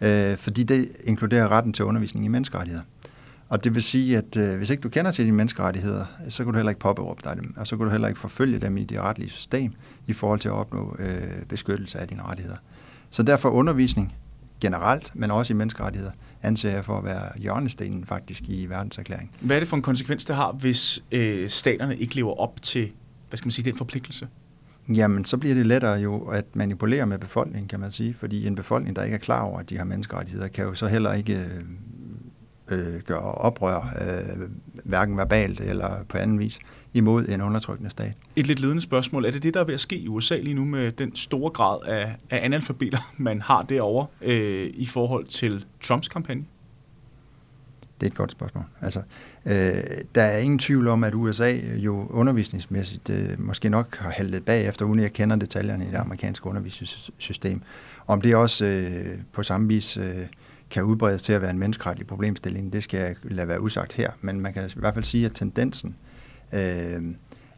Øh, 0.00 0.36
fordi 0.36 0.62
det 0.62 0.90
inkluderer 1.04 1.48
retten 1.48 1.72
til 1.72 1.84
undervisning 1.84 2.24
i 2.24 2.28
menneskerettigheder. 2.28 2.84
Og 3.50 3.64
det 3.64 3.74
vil 3.74 3.82
sige, 3.82 4.18
at 4.18 4.36
øh, 4.36 4.56
hvis 4.56 4.70
ikke 4.70 4.80
du 4.80 4.88
kender 4.88 5.10
til 5.10 5.24
dine 5.24 5.36
menneskerettigheder, 5.36 6.04
så 6.28 6.44
kan 6.44 6.52
du 6.52 6.58
heller 6.58 6.70
ikke 6.70 6.80
påberåbe 6.80 7.20
dig 7.24 7.36
dem, 7.36 7.54
og 7.56 7.66
så 7.66 7.76
kan 7.76 7.86
du 7.86 7.90
heller 7.90 8.08
ikke 8.08 8.20
forfølge 8.20 8.58
dem 8.58 8.76
i 8.76 8.84
det 8.84 9.00
retlige 9.00 9.30
system 9.30 9.72
i 10.06 10.12
forhold 10.12 10.40
til 10.40 10.48
at 10.48 10.54
opnå 10.54 10.96
øh, 10.98 11.46
beskyttelse 11.48 11.98
af 11.98 12.08
dine 12.08 12.22
rettigheder. 12.22 12.56
Så 13.10 13.22
derfor 13.22 13.50
undervisning 13.50 14.14
generelt, 14.60 15.10
men 15.14 15.30
også 15.30 15.52
i 15.52 15.56
menneskerettigheder, 15.56 16.12
anser 16.42 16.70
jeg 16.70 16.84
for 16.84 16.98
at 16.98 17.04
være 17.04 17.28
hjørnestenen 17.38 18.04
faktisk 18.04 18.42
i 18.48 18.66
verdenserklæringen. 18.66 19.30
Hvad 19.40 19.56
er 19.56 19.60
det 19.60 19.68
for 19.68 19.76
en 19.76 19.82
konsekvens, 19.82 20.24
det 20.24 20.36
har, 20.36 20.52
hvis 20.52 21.02
øh, 21.12 21.48
staterne 21.48 21.96
ikke 21.96 22.14
lever 22.14 22.40
op 22.40 22.62
til 22.62 22.92
hvad 23.28 23.36
skal 23.36 23.46
man 23.46 23.52
sige, 23.52 23.70
den 23.70 23.76
forpligtelse? 23.76 24.28
Jamen, 24.88 25.24
så 25.24 25.36
bliver 25.36 25.54
det 25.54 25.66
lettere 25.66 25.98
jo 25.98 26.24
at 26.24 26.44
manipulere 26.54 27.06
med 27.06 27.18
befolkningen, 27.18 27.68
kan 27.68 27.80
man 27.80 27.92
sige, 27.92 28.14
fordi 28.14 28.46
en 28.46 28.54
befolkning, 28.54 28.96
der 28.96 29.02
ikke 29.02 29.14
er 29.14 29.18
klar 29.18 29.42
over, 29.42 29.58
at 29.58 29.70
de 29.70 29.78
har 29.78 29.84
menneskerettigheder, 29.84 30.48
kan 30.48 30.64
jo 30.64 30.74
så 30.74 30.86
heller 30.86 31.12
ikke 31.12 31.46
øh, 32.70 33.00
gøre 33.00 33.20
oprør, 33.20 33.94
øh, 34.00 34.48
hverken 34.84 35.16
verbalt 35.16 35.60
eller 35.60 36.04
på 36.08 36.18
anden 36.18 36.38
vis, 36.38 36.58
imod 36.92 37.28
en 37.28 37.40
undertrykkende 37.40 37.90
stat. 37.90 38.12
Et 38.36 38.46
lidt 38.46 38.60
ledende 38.60 38.82
spørgsmål. 38.82 39.24
Er 39.24 39.30
det 39.30 39.42
det, 39.42 39.54
der 39.54 39.60
er 39.60 39.64
ved 39.64 39.74
at 39.74 39.80
ske 39.80 39.96
i 39.96 40.08
USA 40.08 40.36
lige 40.36 40.54
nu 40.54 40.64
med 40.64 40.92
den 40.92 41.16
store 41.16 41.50
grad 41.50 41.78
af, 41.86 42.16
af 42.30 42.44
analfabeter, 42.44 43.12
man 43.16 43.40
har 43.40 43.62
derovre 43.62 44.06
øh, 44.22 44.70
i 44.74 44.86
forhold 44.86 45.24
til 45.24 45.64
Trumps 45.82 46.08
kampagne? 46.08 46.44
Det 48.00 48.06
er 48.06 48.10
et 48.10 48.16
godt 48.16 48.30
spørgsmål. 48.30 48.64
Altså, 48.80 49.02
øh, 49.46 49.54
der 50.14 50.22
er 50.22 50.38
ingen 50.38 50.58
tvivl 50.58 50.88
om, 50.88 51.04
at 51.04 51.14
USA 51.14 51.56
jo 51.76 52.06
undervisningsmæssigt 52.10 53.10
øh, 53.10 53.28
måske 53.40 53.68
nok 53.68 53.96
har 53.96 54.10
haltet 54.10 54.44
bagefter, 54.44 54.84
uden 54.84 55.00
jeg 55.00 55.12
kender 55.12 55.36
detaljerne 55.36 55.84
i 55.84 55.88
det 55.90 55.96
amerikanske 55.96 56.46
undervisningssystem. 56.46 57.62
Om 58.06 58.20
det 58.20 58.36
også 58.36 58.64
øh, 58.64 59.18
på 59.32 59.42
samme 59.42 59.68
vis 59.68 59.96
øh, 59.96 60.26
kan 60.70 60.82
udbredes 60.82 61.22
til 61.22 61.32
at 61.32 61.42
være 61.42 61.50
en 61.50 61.58
menneskeretlig 61.58 62.06
problemstilling, 62.06 62.72
det 62.72 62.84
skal 62.84 63.00
jeg 63.00 63.16
lade 63.22 63.48
være 63.48 63.60
usagt 63.60 63.92
her. 63.92 64.10
Men 64.20 64.40
man 64.40 64.52
kan 64.52 64.62
i 64.76 64.80
hvert 64.80 64.94
fald 64.94 65.04
sige, 65.04 65.26
at 65.26 65.32
tendensen 65.34 65.96
øh, 66.52 67.02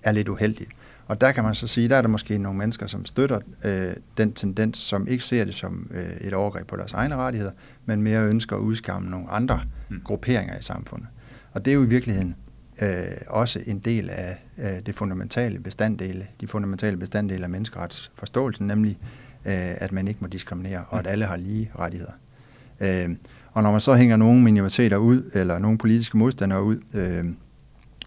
er 0.03 0.13
lidt 0.13 0.29
uheldig. 0.29 0.67
Og 1.07 1.21
der 1.21 1.33
kan 1.33 1.45
man 1.45 1.55
så 1.55 1.67
sige, 1.67 1.89
der 1.89 1.97
er 1.97 2.03
der 2.03 2.09
måske 2.09 2.39
nogle 2.39 2.59
mennesker, 2.59 2.87
som 2.87 3.05
støtter 3.05 3.41
øh, 3.65 3.93
den 4.17 4.33
tendens, 4.33 4.79
som 4.79 5.09
ikke 5.09 5.25
ser 5.25 5.45
det 5.45 5.55
som 5.55 5.91
øh, 5.95 6.27
et 6.27 6.35
overgreb 6.35 6.67
på 6.67 6.77
deres 6.77 6.93
egne 6.93 7.17
rettigheder, 7.17 7.53
men 7.87 8.03
mere 8.03 8.25
ønsker 8.25 8.57
at 8.57 8.61
udskamme 8.61 9.11
nogle 9.11 9.31
andre 9.31 9.61
mm. 9.89 10.01
grupperinger 10.05 10.59
i 10.59 10.63
samfundet. 10.63 11.09
Og 11.53 11.65
det 11.65 11.71
er 11.71 11.75
jo 11.75 11.83
i 11.83 11.89
virkeligheden 11.89 12.37
øh, 12.83 12.89
også 13.27 13.61
en 13.67 13.79
del 13.79 14.11
af 14.11 14.45
øh, 14.59 14.87
det 14.87 14.95
fundamentale 14.95 15.59
bestanddele, 15.59 16.27
de 16.41 16.47
fundamentale 16.47 16.97
bestanddele 16.97 17.45
af 17.45 17.51
menneskeretsforståelsen, 17.51 18.67
nemlig 18.67 18.99
øh, 19.45 19.75
at 19.77 19.93
man 19.93 20.09
ikke 20.09 20.21
må 20.21 20.27
diskriminere, 20.27 20.85
og 20.89 20.99
at 20.99 21.07
alle 21.07 21.25
har 21.25 21.37
lige 21.37 21.71
rettigheder. 21.79 22.13
Øh, 22.81 23.09
og 23.53 23.63
når 23.63 23.73
man 23.73 23.81
så 23.81 23.95
hænger 23.95 24.17
nogle 24.17 24.43
minoriteter 24.43 24.97
ud, 24.97 25.31
eller 25.35 25.59
nogle 25.59 25.79
politiske 25.79 26.19
modstandere 26.19 26.63
ud, 26.63 26.79
øh, 26.95 27.25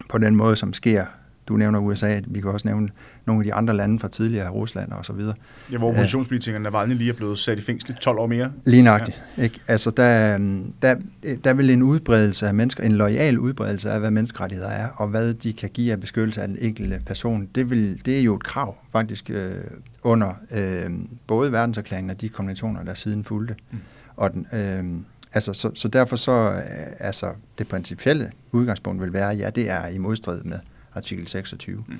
på 0.08 0.18
den 0.18 0.36
måde, 0.36 0.56
som 0.56 0.72
sker 0.72 1.04
du 1.48 1.56
nævner 1.56 1.78
USA, 1.78 2.20
vi 2.26 2.40
kan 2.40 2.50
også 2.50 2.68
nævne 2.68 2.88
nogle 3.26 3.40
af 3.40 3.44
de 3.44 3.54
andre 3.54 3.74
lande 3.74 3.98
fra 3.98 4.08
tidligere, 4.08 4.50
Rusland 4.50 4.92
og 4.92 5.04
så 5.04 5.12
videre. 5.12 5.34
Ja, 5.72 5.78
hvor 5.78 5.88
oppositionspolitikerne 5.88 6.62
Navalny 6.62 6.94
lige 6.94 7.10
er 7.10 7.14
blevet 7.14 7.38
sat 7.38 7.58
i 7.58 7.60
fængsel 7.60 7.94
12 7.94 8.18
år 8.18 8.26
mere. 8.26 8.52
Lige 8.64 8.82
nøjagtigt. 8.82 9.22
Ja. 9.38 9.42
Ikke? 9.42 9.60
Altså, 9.68 9.90
der, 9.90 10.38
der, 10.82 10.96
der 11.44 11.54
vil 11.54 11.70
en 11.70 11.82
udbredelse 11.82 12.46
af 12.46 12.54
mennesker, 12.54 12.84
en 12.84 12.92
lojal 12.92 13.38
udbredelse 13.38 13.90
af, 13.90 14.00
hvad 14.00 14.10
menneskerettigheder 14.10 14.70
er, 14.70 14.88
og 14.96 15.08
hvad 15.08 15.34
de 15.34 15.52
kan 15.52 15.70
give 15.70 15.92
af 15.92 16.00
beskyttelse 16.00 16.42
af 16.42 16.48
den 16.48 16.56
enkelte 16.60 17.00
person, 17.06 17.48
det, 17.54 17.70
vil, 17.70 18.00
det 18.04 18.18
er 18.18 18.22
jo 18.22 18.34
et 18.34 18.44
krav 18.44 18.76
faktisk 18.92 19.30
øh, 19.30 19.54
under 20.02 20.34
øh, 20.50 20.90
både 21.26 21.52
verdenserklæringen 21.52 22.10
og 22.10 22.20
de 22.20 22.28
konventioner, 22.28 22.82
der 22.82 22.94
siden 22.94 23.24
fulgte. 23.24 23.54
Mm. 23.70 23.78
Og 24.16 24.32
den, 24.32 24.46
øh, 24.52 25.00
altså, 25.32 25.52
så, 25.52 25.70
så 25.74 25.88
derfor 25.88 26.16
så, 26.16 26.32
øh, 26.32 26.86
altså, 26.98 27.32
det 27.58 27.68
principielle 27.68 28.32
udgangspunkt 28.52 29.02
vil 29.02 29.12
være, 29.12 29.28
ja, 29.28 29.50
det 29.50 29.70
er 29.70 29.86
i 29.86 29.98
modstrid 29.98 30.42
med 30.42 30.58
artikel 30.94 31.28
26. 31.28 31.84
Mm. 31.88 31.94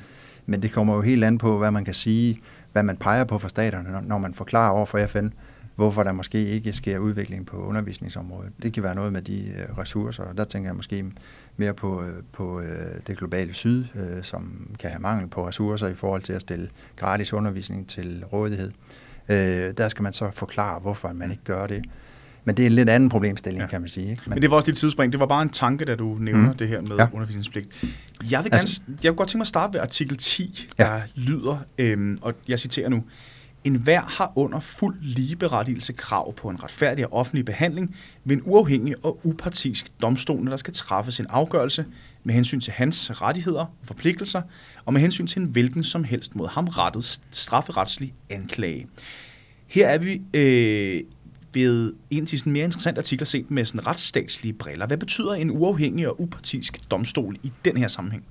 Men 0.47 0.63
det 0.63 0.73
kommer 0.73 0.95
jo 0.95 1.01
helt 1.01 1.25
an 1.25 1.39
på, 1.39 1.59
hvad 1.59 1.71
man 1.71 1.85
kan 1.85 1.95
sige, 1.95 2.41
hvad 2.73 2.83
man 2.83 2.97
peger 2.97 3.25
på 3.25 3.39
for 3.39 3.49
staterne, 3.49 4.09
når 4.09 4.19
man 4.19 4.35
forklarer 4.35 4.71
over 4.71 4.87
for 4.87 5.07
FN, 5.07 5.29
hvorfor 5.77 6.03
der 6.03 6.13
måske 6.13 6.47
ikke 6.47 6.73
sker 6.73 6.99
udvikling 6.99 7.47
på 7.47 7.57
undervisningsområdet. 7.57 8.53
Det 8.63 8.73
kan 8.73 8.83
være 8.83 8.95
noget 8.95 9.13
med 9.13 9.23
de 9.23 9.55
øh, 9.59 9.79
ressourcer, 9.79 10.23
og 10.23 10.37
der 10.37 10.45
tænker 10.45 10.69
jeg 10.69 10.77
måske 10.77 11.05
mere 11.57 11.75
på, 11.75 12.03
øh, 12.03 12.23
på 12.33 12.61
øh, 12.61 12.67
det 13.07 13.19
globale 13.19 13.55
syd, 13.55 13.85
som 14.23 14.71
kan 14.79 14.91
have 14.91 15.01
mangel 15.01 15.29
på 15.29 15.49
ressourcer 15.49 15.89
i 15.89 15.95
forhold 15.95 16.23
til 16.23 16.33
at 16.33 16.41
stille 16.41 16.69
gratis 16.97 17.33
undervisning 17.33 17.89
til 17.89 18.25
rådighed. 18.33 18.73
Der 19.73 19.89
skal 19.89 20.03
man 20.03 20.13
så 20.13 20.31
forklare, 20.31 20.81
hvorfor 20.81 21.13
man 21.13 21.31
ikke 21.31 21.45
gør 21.45 21.67
det. 21.67 21.85
Men 22.47 22.57
det 22.57 22.63
er 22.63 22.67
en 22.67 22.73
lidt 22.73 22.89
anden 22.89 23.09
problemstilling, 23.09 23.61
ja. 23.63 23.67
kan 23.67 23.81
man 23.81 23.91
sige. 23.91 24.11
Ikke? 24.11 24.23
Men, 24.27 24.35
Men 24.35 24.43
det 24.43 24.51
var 24.51 24.57
også 24.57 24.71
dit 24.71 24.77
tidsspring. 24.77 25.13
Det 25.13 25.21
var 25.21 25.27
bare 25.27 25.43
en 25.43 25.49
tanke, 25.49 25.85
da 25.85 25.95
du 25.95 26.17
nævner 26.21 26.51
mm. 26.51 26.57
det 26.57 26.69
her 26.69 26.81
med 26.81 26.97
ja. 26.97 27.07
undervisningspligt. 27.13 27.69
Jeg 28.31 28.45
vil, 28.45 28.55
altså, 28.55 28.81
gerne, 28.87 28.99
jeg 29.03 29.13
vil 29.13 29.17
godt 29.17 29.29
tænke 29.29 29.39
mig 29.39 29.43
at 29.43 29.49
starte 29.49 29.75
ved 29.75 29.81
artikel 29.81 30.17
10, 30.17 30.69
der 30.79 30.95
ja. 30.95 31.03
lyder, 31.15 31.59
øhm, 31.79 32.19
og 32.23 32.35
jeg 32.49 32.61
citerer 32.61 32.89
nu, 32.89 33.05
En 33.65 33.75
hver 33.75 34.01
har 34.01 34.33
under 34.37 34.61
fuld 34.61 34.97
ligeberettigelse 35.01 35.93
krav 35.93 36.35
på 36.35 36.49
en 36.49 36.63
retfærdig 36.63 37.07
og 37.07 37.13
offentlig 37.13 37.45
behandling 37.45 37.97
ved 38.25 38.37
en 38.37 38.43
uafhængig 38.45 38.95
og 39.03 39.21
upartisk 39.25 39.93
domstol, 40.03 40.43
når 40.43 40.51
der 40.51 40.57
skal 40.57 40.75
træffes 40.75 41.21
en 41.21 41.27
afgørelse 41.29 41.85
med 42.25 42.35
hensyn 42.35 42.61
til 42.61 42.73
hans 42.73 43.23
rettigheder 43.23 43.61
og 43.61 43.71
forpligtelser, 43.85 44.43
og 44.85 44.93
med 44.93 45.01
hensyn 45.01 45.27
til 45.27 45.43
en 45.43 45.49
hvilken 45.49 45.85
som 45.85 46.05
helst 46.05 46.37
mod 46.37 46.49
ham 46.49 46.69
rettet 46.69 47.21
strafferetslig 47.31 48.15
anklage. 48.31 48.87
Her 49.67 49.89
er 49.89 49.99
vi 49.99 50.23
øh, 50.35 51.03
ved 51.57 51.93
en 52.11 52.25
de 52.25 52.39
sådan 52.39 52.53
mere 52.53 52.65
interessante 52.65 52.99
artikler 52.99 53.25
set 53.25 53.51
med 53.51 53.65
sådan 53.65 53.87
retsstatslige 53.87 54.53
briller. 54.53 54.87
Hvad 54.87 54.97
betyder 54.97 55.33
en 55.35 55.51
uafhængig 55.51 56.09
og 56.09 56.21
upartisk 56.21 56.91
domstol 56.91 57.37
i 57.43 57.53
den 57.65 57.77
her 57.77 57.89
sammenhæng? 57.89 58.25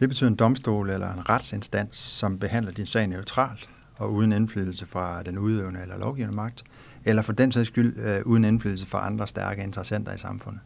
Det 0.00 0.08
betyder 0.08 0.30
en 0.30 0.36
domstol 0.36 0.90
eller 0.90 1.12
en 1.12 1.28
retsinstans, 1.28 1.96
som 1.96 2.38
behandler 2.38 2.72
din 2.72 2.86
sag 2.86 3.06
neutralt 3.06 3.68
og 3.96 4.12
uden 4.12 4.32
indflydelse 4.32 4.86
fra 4.86 5.22
den 5.22 5.38
udøvende 5.38 5.80
eller 5.82 5.98
lovgivende 5.98 6.36
magt, 6.36 6.62
eller 7.04 7.22
for 7.22 7.32
den 7.32 7.52
sags 7.52 7.68
skyld 7.68 7.96
øh, 7.98 8.20
uden 8.24 8.44
indflydelse 8.44 8.86
fra 8.86 9.06
andre 9.06 9.26
stærke 9.26 9.62
interessenter 9.62 10.14
i 10.14 10.18
samfundet. 10.18 10.60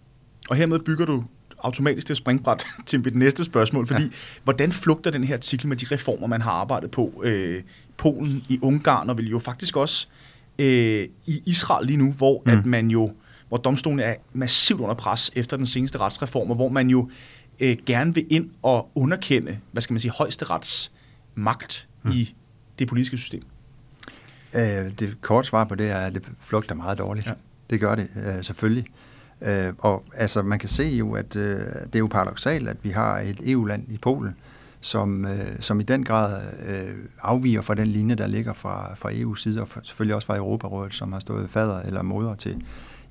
Og 0.50 0.56
hermed 0.56 0.78
bygger 0.78 1.06
du 1.06 1.24
automatisk 1.58 2.08
det 2.08 2.16
springbræt 2.16 2.66
til 2.86 3.00
mit 3.04 3.14
næste 3.14 3.44
spørgsmål, 3.44 3.86
fordi 3.86 4.02
ja. 4.02 4.08
hvordan 4.44 4.72
flugter 4.72 5.10
den 5.10 5.24
her 5.24 5.34
artikel 5.34 5.68
med 5.68 5.76
de 5.76 5.86
reformer, 5.94 6.26
man 6.26 6.42
har 6.42 6.50
arbejdet 6.50 6.90
på? 6.90 7.22
Øh, 7.24 7.62
Polen, 7.96 8.44
i 8.48 8.58
Ungarn, 8.62 9.10
og 9.10 9.18
vil 9.18 9.30
jo 9.30 9.38
faktisk 9.38 9.76
også 9.76 10.08
øh, 10.58 11.08
i 11.26 11.42
Israel 11.46 11.86
lige 11.86 11.96
nu, 11.96 12.12
hvor 12.12 12.42
mm. 12.46 12.52
at 12.52 12.66
man 12.66 12.90
jo 12.90 13.12
hvor 13.48 13.56
domstolen 13.56 14.00
er 14.00 14.14
massivt 14.32 14.80
under 14.80 14.94
pres 14.94 15.30
efter 15.34 15.56
den 15.56 15.66
seneste 15.66 15.98
retsreform, 15.98 16.50
og 16.50 16.56
hvor 16.56 16.68
man 16.68 16.90
jo 16.90 17.10
øh, 17.60 17.76
gerne 17.86 18.14
vil 18.14 18.26
ind 18.30 18.50
og 18.62 18.90
underkende, 18.94 19.58
hvad 19.72 19.82
skal 19.82 19.94
man 19.94 20.00
sige, 20.00 20.12
højesterets 20.18 20.92
magt 21.34 21.88
mm. 22.02 22.10
i 22.10 22.34
det 22.78 22.88
politiske 22.88 23.18
system? 23.18 23.42
Øh, 24.54 24.62
det 24.98 25.16
korte 25.20 25.48
svar 25.48 25.64
på 25.64 25.74
det 25.74 25.90
er, 25.90 25.98
at 25.98 26.14
det 26.14 26.22
flugter 26.40 26.74
meget 26.74 26.98
dårligt. 26.98 27.26
Ja. 27.26 27.32
Det 27.70 27.80
gør 27.80 27.94
det 27.94 28.08
øh, 28.16 28.44
selvfølgelig. 28.44 28.86
Øh, 29.42 29.72
og 29.78 30.04
altså, 30.14 30.42
man 30.42 30.58
kan 30.58 30.68
se 30.68 30.84
jo, 30.84 31.12
at 31.12 31.36
øh, 31.36 31.58
det 31.58 31.94
er 31.94 31.98
jo 31.98 32.06
paradoxalt, 32.06 32.68
at 32.68 32.76
vi 32.82 32.90
har 32.90 33.18
et 33.18 33.38
EU-land 33.44 33.92
i 33.92 33.98
Polen, 33.98 34.36
som, 34.86 35.24
øh, 35.24 35.46
som 35.60 35.80
i 35.80 35.82
den 35.82 36.04
grad 36.04 36.42
øh, 36.68 36.94
afviger 37.22 37.60
fra 37.60 37.74
den 37.74 37.86
linje, 37.86 38.14
der 38.14 38.26
ligger 38.26 38.52
fra, 38.52 38.94
fra 38.94 39.10
EU's 39.10 39.42
side, 39.42 39.60
og 39.60 39.68
for, 39.68 39.80
selvfølgelig 39.82 40.14
også 40.14 40.26
fra 40.26 40.36
Europarådet, 40.36 40.94
som 40.94 41.12
har 41.12 41.20
stået 41.20 41.50
fader 41.50 41.80
eller 41.80 42.02
moder 42.02 42.34
til 42.34 42.56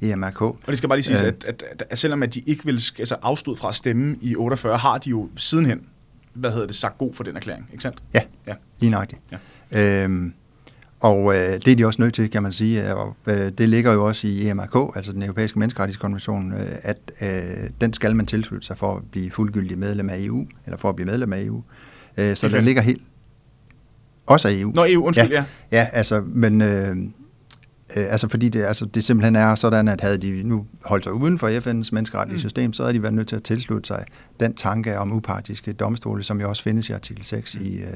EMRK. 0.01 0.41
Og 0.41 0.59
det 0.67 0.77
skal 0.77 0.89
bare 0.89 0.97
lige 0.97 1.03
sige, 1.03 1.21
øh, 1.21 1.27
at, 1.27 1.45
at, 1.47 1.63
at, 1.71 1.83
at 1.89 1.97
selvom 1.97 2.23
at 2.23 2.33
de 2.33 2.39
ikke 2.39 2.65
vil 2.65 2.81
altså 2.99 3.15
afstå 3.21 3.55
fra 3.55 3.69
at 3.69 3.75
stemme 3.75 4.17
i 4.21 4.35
48, 4.35 4.77
har 4.77 4.97
de 4.97 5.09
jo 5.09 5.29
sidenhen 5.35 5.87
hvad 6.35 6.51
hedder 6.51 6.67
det, 6.67 6.75
sagt 6.75 6.97
god 6.97 7.13
for 7.13 7.23
den 7.23 7.35
erklæring, 7.35 7.69
ikke 7.71 7.81
sandt? 7.81 8.03
Ja, 8.13 8.21
ja. 8.47 8.53
lige 8.79 8.89
nøjagtigt. 8.89 9.21
Ja. 9.71 10.03
Øhm, 10.03 10.33
og 11.05 11.35
øh, 11.35 11.53
det 11.53 11.67
er 11.67 11.75
de 11.75 11.85
også 11.85 12.01
nødt 12.01 12.13
til, 12.13 12.31
kan 12.31 12.43
man 12.43 12.53
sige. 12.53 12.95
Og, 12.95 13.15
øh, 13.25 13.51
det 13.57 13.69
ligger 13.69 13.93
jo 13.93 14.05
også 14.05 14.27
i 14.27 14.47
EMRK, 14.47 14.95
altså 14.95 15.11
den 15.11 15.23
europæiske 15.23 15.59
menneskerettighedskonvention, 15.59 16.53
øh, 16.53 16.67
at 16.81 16.97
øh, 17.21 17.69
den 17.81 17.93
skal 17.93 18.15
man 18.15 18.25
tilslutte 18.25 18.67
sig 18.67 18.77
for 18.77 18.95
at 18.95 19.03
blive 19.11 19.31
fuldgyldig 19.31 19.79
medlem 19.79 20.09
af 20.09 20.19
EU, 20.19 20.47
eller 20.65 20.77
for 20.77 20.89
at 20.89 20.95
blive 20.95 21.05
medlem 21.05 21.33
af 21.33 21.41
EU. 21.41 21.63
Øh, 22.17 22.35
så 22.35 22.47
okay. 22.47 22.55
den 22.55 22.65
ligger 22.65 22.81
helt... 22.81 23.01
Også 24.25 24.47
af 24.47 24.53
EU. 24.53 24.71
Nå, 24.75 24.85
EU, 24.85 25.05
undskyld, 25.05 25.31
ja. 25.31 25.45
Ja, 25.71 25.77
ja 25.77 25.87
altså, 25.91 26.21
men... 26.21 26.61
Øh, 26.61 26.95
Øh, 27.95 28.05
altså 28.11 28.27
fordi 28.27 28.49
det, 28.49 28.63
altså 28.63 28.85
det 28.85 29.03
simpelthen 29.03 29.35
er 29.35 29.55
sådan, 29.55 29.87
at 29.87 30.01
havde 30.01 30.17
de 30.17 30.43
nu 30.43 30.65
holdt 30.85 31.03
sig 31.03 31.13
uden 31.13 31.39
for 31.39 31.47
FN's 31.47 31.89
menneskerettige 31.91 32.33
mm. 32.33 32.39
system, 32.39 32.73
så 32.73 32.83
havde 32.83 32.93
de 32.93 33.01
været 33.01 33.13
nødt 33.13 33.27
til 33.27 33.35
at 33.35 33.43
tilslutte 33.43 33.87
sig 33.87 34.05
den 34.39 34.53
tanke 34.53 34.99
om 34.99 35.13
upartiske 35.13 35.73
domstole, 35.73 36.23
som 36.23 36.41
jo 36.41 36.49
også 36.49 36.63
findes 36.63 36.89
i 36.89 36.91
artikel 36.91 37.25
6 37.25 37.55
mm. 37.55 37.65
i, 37.65 37.75
øh, 37.75 37.87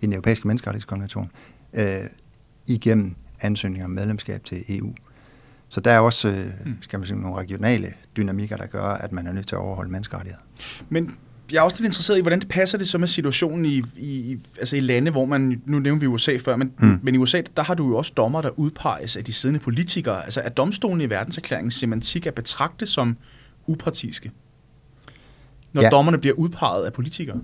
i 0.00 0.06
den 0.06 0.12
europæiske 0.12 0.46
menneskerettighedskonvention, 0.46 1.30
øh, 1.74 1.84
igennem 2.74 3.14
ansøgninger 3.40 3.84
om 3.84 3.90
medlemskab 3.90 4.44
til 4.44 4.64
EU. 4.68 4.94
Så 5.68 5.80
der 5.80 5.90
er 5.90 5.98
også 5.98 6.28
øh, 6.28 6.46
mm. 6.64 6.76
skal 6.80 6.98
man 6.98 7.06
sige, 7.06 7.20
nogle 7.20 7.38
regionale 7.38 7.92
dynamikker, 8.16 8.56
der 8.56 8.66
gør, 8.66 8.84
at 8.84 9.12
man 9.12 9.26
er 9.26 9.32
nødt 9.32 9.46
til 9.46 9.54
at 9.54 9.60
overholde 9.60 9.90
menneskerettigheder. 9.90 10.42
Men 10.88 11.16
jeg 11.52 11.58
er 11.58 11.62
også 11.62 11.76
lidt 11.78 11.86
interesseret 11.86 12.18
i, 12.18 12.20
hvordan 12.20 12.40
det 12.40 12.48
passer 12.48 12.78
det 12.78 12.88
så 12.88 12.98
med 12.98 13.08
situationen 13.08 13.64
i, 13.64 13.82
i, 13.96 14.38
altså 14.58 14.76
i 14.76 14.80
lande, 14.80 15.10
hvor 15.10 15.24
man, 15.24 15.62
nu 15.66 15.78
nævnte 15.78 16.00
vi 16.00 16.06
USA 16.06 16.36
før, 16.36 16.56
men, 16.56 16.72
mm. 16.78 16.98
men 17.02 17.14
i 17.14 17.18
USA, 17.18 17.42
der 17.56 17.62
har 17.62 17.74
du 17.74 17.88
jo 17.88 17.96
også 17.96 18.12
dommer, 18.16 18.42
der 18.42 18.50
udpeges 18.58 19.16
af 19.16 19.24
de 19.24 19.32
siddende 19.32 19.60
politikere. 19.60 20.24
Altså 20.24 20.40
er 20.40 20.48
domstolen 20.48 21.00
i 21.00 21.10
verdenserklæringens 21.10 21.74
semantik 21.74 22.26
at 22.26 22.34
betragte 22.34 22.86
som 22.86 23.16
upartiske? 23.66 24.30
Når 25.72 25.82
ja. 25.82 25.88
dommerne 25.88 26.18
bliver 26.18 26.34
udpeget 26.34 26.86
af 26.86 26.92
politikere? 26.92 27.40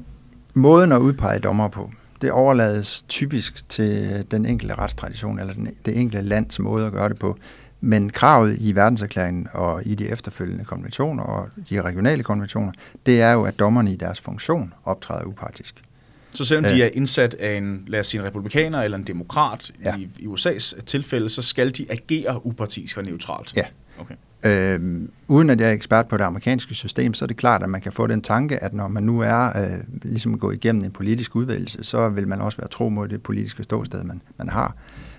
Måden 0.54 0.92
at 0.92 0.98
udpege 0.98 1.38
dommer 1.38 1.68
på, 1.68 1.90
det 2.22 2.32
overlades 2.32 3.04
typisk 3.08 3.68
til 3.68 4.26
den 4.30 4.46
enkelte 4.46 4.74
retstradition, 4.74 5.38
eller 5.38 5.54
den, 5.54 5.68
det 5.86 5.96
enkelte 5.96 6.28
lands 6.28 6.58
måde 6.58 6.86
at 6.86 6.92
gøre 6.92 7.08
det 7.08 7.18
på. 7.18 7.38
Men 7.80 8.10
kravet 8.10 8.56
i 8.60 8.74
verdenserklæringen 8.74 9.48
og 9.52 9.86
i 9.86 9.94
de 9.94 10.08
efterfølgende 10.08 10.64
konventioner 10.64 11.22
og 11.22 11.48
de 11.70 11.82
regionale 11.82 12.22
konventioner, 12.22 12.72
det 13.06 13.20
er 13.20 13.32
jo, 13.32 13.44
at 13.44 13.58
dommerne 13.58 13.92
i 13.92 13.96
deres 13.96 14.20
funktion 14.20 14.74
optræder 14.84 15.24
upartisk. 15.24 15.82
Så 16.30 16.44
selvom 16.44 16.64
de 16.64 16.82
er 16.82 16.90
indsat 16.92 17.34
af 17.34 17.56
en, 17.56 17.84
lad 17.86 18.00
os 18.00 18.06
sige, 18.06 18.20
en 18.20 18.26
republikaner 18.26 18.82
eller 18.82 18.98
en 18.98 19.04
demokrat 19.04 19.72
ja. 19.84 19.96
i, 19.96 20.08
i 20.18 20.26
USA's 20.26 20.82
tilfælde, 20.82 21.28
så 21.28 21.42
skal 21.42 21.70
de 21.70 21.86
agere 21.90 22.46
upartisk 22.46 22.96
og 22.96 23.04
neutralt? 23.04 23.56
Ja. 23.56 23.64
Okay. 23.98 24.14
Øhm, 24.44 25.10
uden 25.28 25.50
at 25.50 25.60
jeg 25.60 25.68
er 25.68 25.72
ekspert 25.72 26.08
på 26.08 26.16
det 26.16 26.24
amerikanske 26.24 26.74
system, 26.74 27.14
så 27.14 27.24
er 27.24 27.26
det 27.26 27.36
klart, 27.36 27.62
at 27.62 27.68
man 27.68 27.80
kan 27.80 27.92
få 27.92 28.06
den 28.06 28.22
tanke, 28.22 28.62
at 28.62 28.74
når 28.74 28.88
man 28.88 29.02
nu 29.02 29.20
er 29.20 29.58
øh, 29.58 29.78
ligesom 30.02 30.38
gå 30.38 30.50
igennem 30.50 30.84
en 30.84 30.90
politisk 30.90 31.36
udvælgelse, 31.36 31.84
så 31.84 32.08
vil 32.08 32.28
man 32.28 32.40
også 32.40 32.58
være 32.58 32.68
tro 32.68 32.88
mod 32.88 33.08
det 33.08 33.22
politiske 33.22 33.62
ståsted, 33.62 34.04
man, 34.04 34.22
man 34.36 34.48
har. 34.48 34.74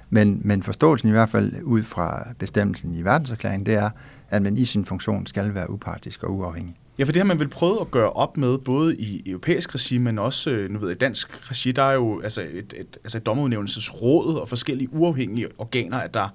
Men, 0.09 0.41
men 0.43 0.63
forståelsen 0.63 1.09
i 1.09 1.11
hvert 1.11 1.29
fald 1.29 1.53
ud 1.63 1.83
fra 1.83 2.27
bestemmelsen 2.39 2.95
i 2.95 3.01
verdenserklæringen, 3.01 3.65
det 3.65 3.73
er, 3.73 3.89
at 4.29 4.41
man 4.41 4.57
i 4.57 4.65
sin 4.65 4.85
funktion 4.85 5.27
skal 5.27 5.53
være 5.53 5.69
upartisk 5.69 6.23
og 6.23 6.33
uafhængig. 6.33 6.75
Ja, 6.99 7.03
for 7.03 7.11
det 7.11 7.19
har 7.19 7.25
man 7.25 7.39
vil 7.39 7.47
prøve 7.47 7.81
at 7.81 7.91
gøre 7.91 8.09
op 8.09 8.37
med, 8.37 8.57
både 8.57 8.95
i 8.95 9.21
europæisk 9.25 9.75
regi, 9.75 9.97
men 9.97 10.19
også 10.19 10.49
øh, 10.49 10.71
nu 10.71 10.79
ved 10.79 10.91
i 10.91 10.95
dansk 10.95 11.51
regi. 11.51 11.71
Der 11.71 11.83
er 11.83 11.93
jo 11.93 12.21
altså 12.21 12.41
et, 12.41 12.73
et, 12.77 12.97
altså 13.03 13.17
et 13.17 13.25
dommerudnævnelsesråd 13.25 14.35
og 14.35 14.47
forskellige 14.47 14.93
uafhængige 14.93 15.47
organer, 15.57 15.97
at 15.97 16.13
der 16.13 16.29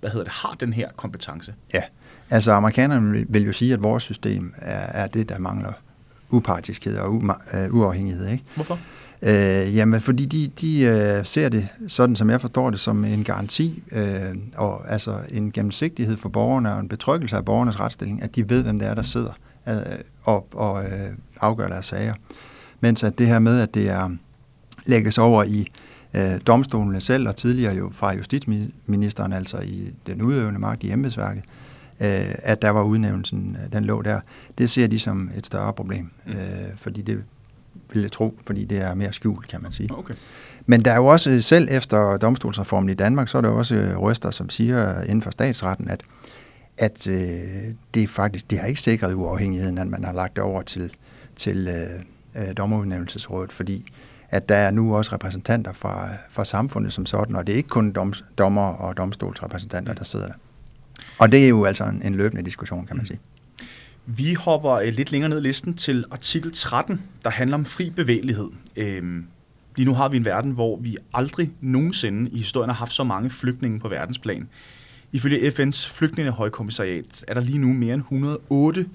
hvad 0.00 0.10
hedder 0.10 0.24
det, 0.24 0.32
har 0.32 0.56
den 0.60 0.72
her 0.72 0.88
kompetence. 0.96 1.54
Ja, 1.74 1.82
altså 2.30 2.52
amerikanerne 2.52 3.24
vil 3.28 3.46
jo 3.46 3.52
sige, 3.52 3.72
at 3.72 3.82
vores 3.82 4.02
system 4.02 4.54
er, 4.56 5.02
er 5.02 5.06
det, 5.06 5.28
der 5.28 5.38
mangler 5.38 5.72
upartiskhed 6.30 6.98
og 6.98 7.22
øh, 7.54 7.74
uafhængighed. 7.74 8.28
Ikke? 8.28 8.44
Hvorfor? 8.54 8.78
Øh, 9.22 9.76
jamen, 9.76 10.00
fordi 10.00 10.24
de, 10.24 10.50
de 10.60 10.80
øh, 10.80 11.26
ser 11.26 11.48
det, 11.48 11.68
sådan 11.88 12.16
som 12.16 12.30
jeg 12.30 12.40
forstår 12.40 12.70
det, 12.70 12.80
som 12.80 13.04
en 13.04 13.24
garanti, 13.24 13.82
øh, 13.92 14.36
og 14.56 14.92
altså 14.92 15.18
en 15.28 15.52
gennemsigtighed 15.52 16.16
for 16.16 16.28
borgerne 16.28 16.74
og 16.74 16.80
en 16.80 16.88
betryggelse 16.88 17.36
af 17.36 17.44
borgernes 17.44 17.80
retsstilling, 17.80 18.22
at 18.22 18.36
de 18.36 18.50
ved, 18.50 18.62
hvem 18.62 18.78
det 18.78 18.88
er, 18.88 18.94
der 18.94 19.02
sidder 19.02 19.32
øh, 19.68 19.74
og, 20.22 20.48
og 20.52 20.84
øh, 20.84 21.10
afgør 21.40 21.68
deres 21.68 21.86
sager. 21.86 22.14
Mens 22.80 23.04
at 23.04 23.18
det 23.18 23.26
her 23.26 23.38
med, 23.38 23.60
at 23.60 23.74
det 23.74 23.88
er 23.88 24.10
lægges 24.86 25.18
over 25.18 25.44
i 25.44 25.66
øh, 26.14 26.40
domstolene 26.46 27.00
selv, 27.00 27.28
og 27.28 27.36
tidligere 27.36 27.74
jo 27.74 27.90
fra 27.94 28.14
justitsministeren, 28.14 29.32
altså 29.32 29.58
i 29.58 29.90
den 30.06 30.22
udøvende 30.22 30.60
magt 30.60 30.84
i 30.84 30.90
embedsværket, 30.90 31.42
øh, 31.42 31.67
at 31.98 32.62
der 32.62 32.70
var 32.70 32.82
udnævnelsen, 32.82 33.56
den 33.72 33.84
lå 33.84 34.02
der, 34.02 34.20
det 34.58 34.70
ser 34.70 34.86
de 34.86 34.98
som 34.98 35.30
et 35.36 35.46
større 35.46 35.72
problem, 35.72 36.10
mm. 36.26 36.32
øh, 36.32 36.38
fordi 36.76 37.02
det 37.02 37.24
vil 37.92 38.02
jeg 38.02 38.12
tro, 38.12 38.38
fordi 38.46 38.64
det 38.64 38.80
er 38.80 38.94
mere 38.94 39.12
skjult, 39.12 39.48
kan 39.48 39.62
man 39.62 39.72
sige. 39.72 39.88
Okay. 39.92 40.14
Men 40.66 40.84
der 40.84 40.92
er 40.92 40.96
jo 40.96 41.06
også, 41.06 41.40
selv 41.40 41.68
efter 41.70 42.16
domstolsreformen 42.16 42.88
i 42.90 42.94
Danmark, 42.94 43.28
så 43.28 43.38
er 43.38 43.42
der 43.42 43.48
også 43.48 43.94
røster, 43.96 44.30
som 44.30 44.50
siger 44.50 45.02
inden 45.02 45.22
for 45.22 45.30
statsretten, 45.30 45.90
at, 45.90 46.02
at 46.78 47.06
øh, 47.06 47.18
det 47.94 48.10
faktisk, 48.10 48.50
det 48.50 48.58
har 48.58 48.66
ikke 48.66 48.80
sikret 48.80 49.14
uafhængigheden, 49.14 49.78
at 49.78 49.86
man 49.86 50.04
har 50.04 50.12
lagt 50.12 50.36
det 50.36 50.44
over 50.44 50.62
til, 50.62 50.92
til 51.36 51.68
øh, 51.68 52.42
øh 52.42 52.56
dommerudnævnelsesrådet, 52.56 53.52
fordi 53.52 53.92
at 54.30 54.48
der 54.48 54.54
er 54.56 54.70
nu 54.70 54.96
også 54.96 55.12
repræsentanter 55.12 55.72
fra, 55.72 56.08
fra 56.30 56.44
samfundet 56.44 56.92
som 56.92 57.06
sådan, 57.06 57.36
og 57.36 57.46
det 57.46 57.52
er 57.52 57.56
ikke 57.56 57.68
kun 57.68 57.92
dom, 57.92 58.12
dommer 58.38 58.66
og 58.66 58.96
domstolsrepræsentanter, 58.96 59.94
der 59.94 60.04
sidder 60.04 60.26
der. 60.26 60.34
Og 61.18 61.32
det 61.32 61.44
er 61.44 61.48
jo 61.48 61.64
altså 61.64 61.84
en, 61.84 62.02
en 62.04 62.14
løbende 62.14 62.42
diskussion, 62.44 62.86
kan 62.86 62.96
man 62.96 63.06
sige. 63.06 63.18
Vi 64.06 64.34
hopper 64.34 64.72
øh, 64.72 64.94
lidt 64.94 65.12
længere 65.12 65.28
ned 65.28 65.38
i 65.38 65.40
listen 65.40 65.74
til 65.74 66.04
artikel 66.10 66.52
13, 66.52 67.02
der 67.24 67.30
handler 67.30 67.56
om 67.56 67.64
fri 67.64 67.90
bevægelighed. 67.90 68.48
Øhm, 68.76 69.26
lige 69.76 69.86
nu 69.86 69.94
har 69.94 70.08
vi 70.08 70.16
en 70.16 70.24
verden, 70.24 70.50
hvor 70.50 70.76
vi 70.76 70.96
aldrig 71.14 71.50
nogensinde 71.60 72.30
i 72.30 72.36
historien 72.36 72.70
har 72.70 72.76
haft 72.76 72.92
så 72.92 73.04
mange 73.04 73.30
flygtninge 73.30 73.80
på 73.80 73.88
verdensplan. 73.88 74.48
Ifølge 75.12 75.50
FN's 75.50 75.88
flygtningehøjkommissariat 75.94 77.24
er 77.28 77.34
der 77.34 77.40
lige 77.40 77.58
nu 77.58 77.72
mere 77.72 77.94
end 77.94 78.02
108 78.02 78.86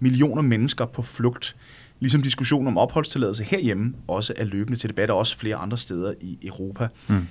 millioner 0.00 0.42
mennesker 0.42 0.86
på 0.86 1.02
flugt. 1.02 1.56
Ligesom 2.00 2.22
diskussionen 2.22 2.66
om 2.66 2.78
opholdstilladelse 2.78 3.44
herhjemme 3.44 3.94
også 4.08 4.32
er 4.36 4.44
løbende 4.44 4.78
til 4.78 4.90
debat, 4.90 5.10
og 5.10 5.18
også 5.18 5.38
flere 5.38 5.56
andre 5.56 5.78
steder 5.78 6.14
i 6.20 6.38
Europa. 6.42 6.88
Mm. 7.08 7.26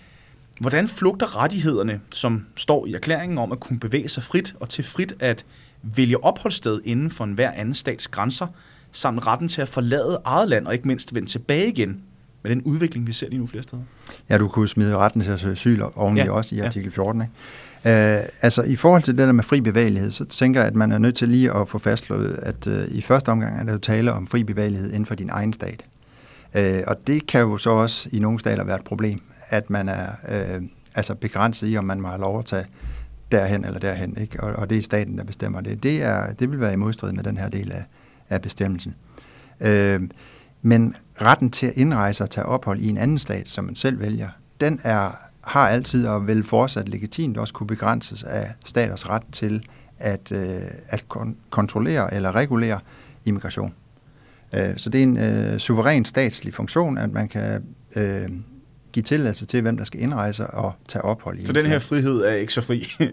Hvordan 0.62 0.88
flugter 0.88 1.42
rettighederne, 1.42 2.00
som 2.12 2.46
står 2.56 2.86
i 2.86 2.94
erklæringen 2.94 3.38
om 3.38 3.52
at 3.52 3.60
kunne 3.60 3.80
bevæge 3.80 4.10
sig 4.10 4.24
frit 4.24 4.56
og 4.60 4.70
til 4.70 4.84
frit 4.84 5.14
at 5.20 5.46
vælge 5.82 6.24
opholdssted 6.24 6.82
inden 6.84 7.12
for 7.12 7.24
enhver 7.24 7.52
anden 7.52 7.74
stats 7.74 8.08
grænser, 8.08 8.48
samt 8.92 9.28
retten 9.28 9.48
til 9.48 9.62
at 9.62 9.68
forlade 9.68 10.22
eget 10.26 10.50
land 10.50 10.68
og 10.68 10.74
ikke 10.74 10.88
mindst 10.88 11.16
vende 11.16 11.30
tilbage 11.30 11.68
igen 11.68 12.02
med 12.44 12.52
den 12.52 12.62
udvikling, 12.62 13.08
vi 13.08 13.14
ser 13.14 13.30
lige 13.30 13.40
nu 13.40 13.48
flere 13.48 13.64
steder? 13.64 13.82
Ja, 14.30 14.38
du 14.38 14.48
kunne 14.48 14.68
smide 14.68 14.98
retten 14.98 15.22
til 15.22 15.32
at 15.32 15.40
søge 15.40 15.52
asyl 15.52 15.82
oveni 15.96 16.20
ja. 16.20 16.32
også 16.32 16.56
i 16.56 16.60
artikel 16.60 16.92
14. 16.92 17.22
Ikke? 17.22 17.34
Uh, 18.20 18.28
altså 18.42 18.62
i 18.62 18.76
forhold 18.76 19.04
til 19.04 19.18
det 19.18 19.28
der 19.28 19.32
med 19.34 19.44
fri 19.44 19.62
bevægelighed, 19.62 20.12
så 20.12 20.26
tænker 20.26 20.60
jeg, 20.60 20.68
at 20.68 20.76
man 20.76 20.92
er 20.92 20.98
nødt 20.98 21.16
til 21.16 21.30
lige 21.30 21.52
at 21.52 21.68
få 21.70 21.78
fastslået, 21.78 22.40
at 22.42 22.68
uh, 22.68 22.96
i 22.96 23.02
første 23.02 23.30
omgang 23.30 23.60
er 23.60 23.64
der 23.64 23.72
jo 23.72 23.78
tale 23.78 24.14
om 24.14 24.28
fri 24.28 24.44
bevægelighed 24.44 24.90
inden 24.90 25.06
for 25.06 25.16
din 25.16 25.30
egen 25.30 25.54
stat. 25.54 25.86
Uh, 26.56 26.62
og 26.88 27.08
det 27.08 27.28
kan 27.28 27.42
jo 27.42 27.58
så 27.58 27.70
også 27.70 28.10
i 28.12 28.20
nogle 28.20 28.40
stater 28.40 28.64
være 28.64 28.76
et 28.76 28.84
problem, 28.84 29.20
at 29.52 29.70
man 29.70 29.90
er 29.90 30.08
øh, 30.30 30.62
altså 30.96 31.16
begrænset 31.16 31.68
i, 31.74 31.78
om 31.78 31.84
man 31.86 32.02
må 32.02 32.08
have 32.08 32.22
lov 32.22 32.40
at 32.40 32.46
tage 32.46 32.66
derhen 33.32 33.66
eller 33.66 33.80
derhen, 33.80 34.18
ikke? 34.18 34.44
Og, 34.44 34.54
og 34.54 34.70
det 34.70 34.78
er 34.78 34.82
staten, 34.82 35.18
der 35.18 35.24
bestemmer 35.24 35.62
det. 35.62 35.84
Det, 35.84 36.04
er, 36.04 36.34
det 36.34 36.52
vil 36.52 36.60
være 36.60 36.74
i 36.74 36.76
modstrid 36.76 37.12
med 37.12 37.24
den 37.24 37.38
her 37.38 37.50
del 37.50 37.72
af, 37.72 37.84
af 38.30 38.42
bestemmelsen. 38.42 38.96
Øh, 39.60 40.02
men 40.62 40.96
retten 41.22 41.50
til 41.50 41.66
at 41.66 41.74
indrejse 41.76 42.24
og 42.24 42.30
tage 42.30 42.46
ophold 42.46 42.82
i 42.82 42.90
en 42.90 42.98
anden 42.98 43.20
stat, 43.20 43.50
som 43.50 43.64
man 43.64 43.76
selv 43.76 44.00
vælger, 44.00 44.30
den 44.62 44.80
er 44.84 45.12
har 45.42 45.68
altid 45.68 46.08
og 46.08 46.28
vil 46.28 46.44
fortsat 46.44 46.90
legitimt 46.90 47.38
også 47.38 47.54
kunne 47.54 47.68
begrænses 47.68 48.24
af 48.24 48.52
staters 48.66 49.10
ret 49.10 49.24
til 49.32 49.66
at, 50.00 50.32
øh, 50.32 50.62
at 50.88 51.06
kon- 51.14 51.36
kontrollere 51.50 52.14
eller 52.14 52.36
regulere 52.36 52.80
immigration. 53.26 53.74
Øh, 54.54 54.78
så 54.78 54.90
det 54.90 55.00
er 55.00 55.04
en 55.04 55.18
øh, 55.18 55.58
suveræn 55.58 56.06
statslig 56.06 56.54
funktion, 56.54 56.98
at 56.98 57.12
man 57.12 57.28
kan 57.28 57.64
øh, 57.96 58.30
give 58.92 59.04
tilladelse 59.04 59.46
til, 59.46 59.62
hvem 59.62 59.78
der 59.78 59.86
skal 59.86 60.02
indrejse 60.02 60.48
og 60.48 60.74
tage 60.88 61.02
ophold 61.02 61.40
i. 61.40 61.46
Så 61.46 61.54
den 61.54 61.66
her 61.66 61.80
frihed 61.80 62.22
er 62.22 62.34
ikke 62.34 62.54
så 62.54 62.62
fri? 62.62 62.88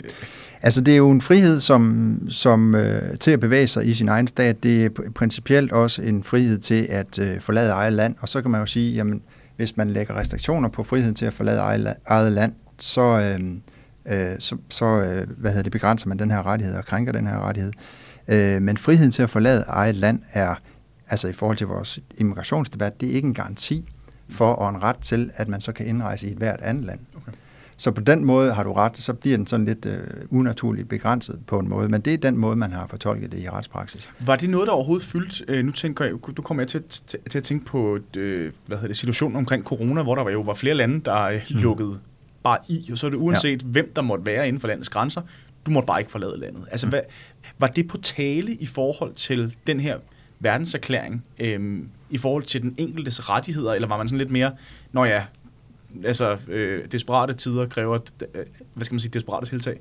altså 0.63 0.81
det 0.81 0.93
er 0.93 0.97
jo 0.97 1.11
en 1.11 1.21
frihed 1.21 1.61
som, 1.61 2.21
som 2.29 2.75
øh, 2.75 3.19
til 3.19 3.31
at 3.31 3.41
bevæge 3.41 3.67
sig 3.67 3.87
i 3.87 3.95
sin 3.95 4.09
egen 4.09 4.27
stat. 4.27 4.63
Det 4.63 4.85
er 4.85 4.91
principielt 5.15 5.73
også 5.73 6.03
en 6.03 6.25
frihed 6.25 6.59
til 6.59 6.87
at 6.91 7.19
øh, 7.19 7.41
forlade 7.41 7.71
eget 7.71 7.93
land, 7.93 8.15
og 8.21 8.29
så 8.29 8.43
kan 8.43 8.51
man 8.51 8.61
jo 8.61 8.67
sige, 8.67 8.95
jamen 8.95 9.23
hvis 9.57 9.77
man 9.77 9.91
lægger 9.91 10.17
restriktioner 10.17 10.69
på 10.69 10.85
friheden 10.85 11.15
til 11.15 11.27
at 11.27 11.33
forlade 11.33 11.59
eget 12.07 12.33
land, 12.33 12.53
så, 12.79 13.03
øh, 13.03 13.41
øh, 14.19 14.37
så, 14.39 14.57
så 14.69 14.85
øh, 14.85 15.27
hvad 15.37 15.51
hedder 15.51 15.63
det, 15.63 15.73
begrænser 15.73 16.09
man 16.09 16.19
den 16.19 16.31
her 16.31 16.47
rettighed 16.47 16.77
og 16.77 16.85
krænker 16.85 17.13
den 17.13 17.27
her 17.27 17.39
rettighed. 17.39 17.73
Øh, 18.29 18.63
men 18.63 18.77
friheden 18.77 19.11
til 19.11 19.23
at 19.23 19.31
forlade 19.31 19.65
eget 19.69 19.95
land 19.95 20.23
er, 20.33 20.55
altså 21.09 21.29
i 21.29 21.33
forhold 21.33 21.57
til 21.57 21.67
vores 21.67 21.99
immigrationsdebat, 22.19 23.01
det 23.01 23.11
er 23.11 23.13
ikke 23.13 23.27
en 23.27 23.35
garanti 23.35 23.89
for 24.31 24.53
og 24.53 24.71
en 24.71 24.83
ret 24.83 24.97
til, 24.97 25.31
at 25.35 25.49
man 25.49 25.61
så 25.61 25.73
kan 25.73 25.87
indrejse 25.87 26.29
i 26.29 26.31
et 26.31 26.37
hvert 26.37 26.61
andet 26.61 26.85
land. 26.85 26.99
Okay. 27.17 27.33
Så 27.81 27.91
på 27.91 28.01
den 28.01 28.25
måde 28.25 28.53
har 28.53 28.65
du 28.65 28.73
ret, 28.73 28.97
så 28.97 29.13
bliver 29.13 29.37
den 29.37 29.47
sådan 29.47 29.67
lidt 29.67 29.87
øh, 29.87 29.99
unaturligt 30.31 30.89
begrænset 30.89 31.39
på 31.47 31.59
en 31.59 31.69
måde, 31.69 31.89
men 31.89 32.01
det 32.01 32.15
er 32.15 32.19
den 32.19 32.37
måde, 32.37 32.57
man 32.57 32.73
har 32.73 32.87
fortolket 32.87 33.33
det 33.33 33.39
i 33.39 33.51
retspraksis. 33.51 34.11
Var 34.21 34.37
det 34.37 34.51
noget, 34.51 34.67
der 34.67 34.73
overhovedet 34.73 35.07
fyldt? 35.07 35.43
Øh, 35.49 35.65
nu 35.65 35.73
tænker 35.73 36.05
jeg, 36.05 36.15
du 36.37 36.43
kommer 36.43 36.63
jeg 36.63 36.69
til, 36.69 36.83
til, 36.83 37.19
til 37.31 37.39
at 37.39 37.45
tænke 37.45 37.65
på 37.65 37.99
øh, 38.17 38.53
hvad 38.67 38.77
hedder 38.77 38.89
det, 38.89 38.97
situationen 38.97 39.37
omkring 39.37 39.65
corona, 39.65 40.03
hvor 40.03 40.15
der 40.15 40.31
jo 40.31 40.41
var 40.41 40.55
flere 40.55 40.75
lande, 40.75 41.01
der 41.05 41.23
øh, 41.23 41.41
mm. 41.51 41.57
lukkede 41.57 41.99
bare 42.43 42.59
i, 42.69 42.89
og 42.93 42.99
så 42.99 43.07
er 43.07 43.11
det 43.11 43.19
uanset, 43.19 43.63
ja. 43.63 43.69
hvem 43.69 43.93
der 43.97 44.03
måtte 44.03 44.27
være 44.27 44.49
inden 44.49 44.61
for 44.61 44.69
landets 44.69 44.89
grænser, 44.89 45.23
du 45.67 45.71
måtte 45.71 45.87
bare 45.87 46.01
ikke 46.01 46.11
forlade 46.11 46.41
landet. 46.41 46.65
Altså, 46.71 46.87
mm. 46.87 46.91
hvad, 46.91 47.01
var 47.59 47.67
det 47.67 47.89
på 47.89 47.99
tale 47.99 48.53
i 48.53 48.67
forhold 48.67 49.15
til 49.15 49.57
den 49.67 49.81
her 49.81 49.97
verdenserklæring, 50.41 51.25
øh, 51.39 51.83
i 52.11 52.19
forhold 52.19 52.43
til 52.43 52.63
den 52.63 52.75
enkeltes 52.77 53.31
rettigheder, 53.31 53.73
eller 53.73 53.89
var 53.89 53.97
man 53.97 54.09
sådan 54.09 54.19
lidt 54.19 54.31
mere, 54.31 54.53
når 54.93 55.05
ja, 55.05 55.23
altså, 56.05 56.39
øh, 56.49 56.85
desperate 56.93 57.35
tider 57.35 57.67
kræver, 57.67 57.99
øh, 58.35 58.45
hvad 58.75 58.85
skal 58.85 58.95
man 58.95 59.01
sige, 59.01 59.11
desperate 59.11 59.47
tiltag. 59.47 59.81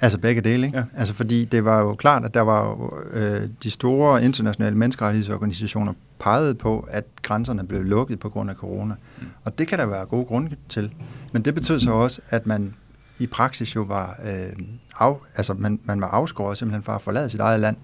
Altså 0.00 0.18
begge 0.18 0.40
dele, 0.40 0.66
ikke? 0.66 0.78
Ja. 0.78 0.84
Altså 0.96 1.14
fordi 1.14 1.44
det 1.44 1.64
var 1.64 1.80
jo 1.80 1.94
klart, 1.94 2.24
at 2.24 2.34
der 2.34 2.40
var 2.40 2.68
jo, 2.68 2.92
øh, 3.12 3.48
de 3.62 3.70
store 3.70 4.24
internationale 4.24 4.76
menneskerettighedsorganisationer 4.76 5.92
pegede 6.18 6.54
på, 6.54 6.88
at 6.90 7.04
grænserne 7.22 7.66
blev 7.66 7.82
lukket 7.82 8.20
på 8.20 8.28
grund 8.28 8.50
af 8.50 8.56
corona. 8.56 8.94
Mm. 9.18 9.26
Og 9.44 9.58
det 9.58 9.68
kan 9.68 9.78
der 9.78 9.86
være 9.86 10.06
gode 10.06 10.24
grunde 10.24 10.56
til. 10.68 10.92
Men 11.32 11.42
det 11.42 11.54
betød 11.54 11.80
så 11.80 11.90
også, 11.90 12.20
at 12.30 12.46
man 12.46 12.74
i 13.18 13.26
praksis 13.26 13.76
jo 13.76 13.82
var, 13.82 14.20
øh, 14.24 14.66
af, 15.00 15.14
altså 15.36 15.54
man, 15.54 15.80
man 15.84 16.00
var 16.00 16.08
afskåret 16.08 16.58
simpelthen 16.58 16.82
fra 16.82 16.94
at 16.94 17.02
forlade 17.02 17.30
sit 17.30 17.40
eget 17.40 17.60
land. 17.60 17.76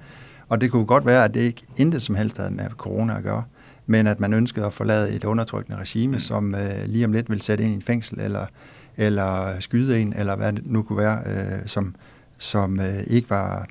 Og 0.52 0.60
det 0.60 0.70
kunne 0.70 0.86
godt 0.86 1.06
være, 1.06 1.24
at 1.24 1.34
det 1.34 1.40
ikke 1.40 1.62
intet 1.76 2.02
som 2.02 2.14
helst 2.14 2.38
havde 2.38 2.50
med 2.50 2.64
corona 2.76 3.16
at 3.16 3.22
gøre 3.22 3.42
men 3.86 4.06
at 4.06 4.20
man 4.20 4.32
ønskede 4.32 4.66
at 4.66 4.72
forlade 4.72 5.12
et 5.12 5.24
undertrykkende 5.24 5.78
regime, 5.78 6.12
mm. 6.12 6.20
som 6.20 6.54
øh, 6.54 6.84
lige 6.86 7.04
om 7.04 7.12
lidt 7.12 7.30
vil 7.30 7.42
sætte 7.42 7.64
ind 7.64 7.72
i 7.72 7.76
en 7.76 7.82
fængsel, 7.82 8.20
eller, 8.20 8.46
eller 8.96 9.60
skyde 9.60 10.00
en, 10.00 10.12
eller 10.12 10.36
hvad 10.36 10.52
det 10.52 10.62
nu 10.66 10.82
kunne 10.82 10.98
være, 10.98 11.22
øh, 11.26 11.66
som, 11.66 11.94
som 12.38 12.80
øh, 12.80 13.02
ikke 13.06 13.30
var 13.30 13.66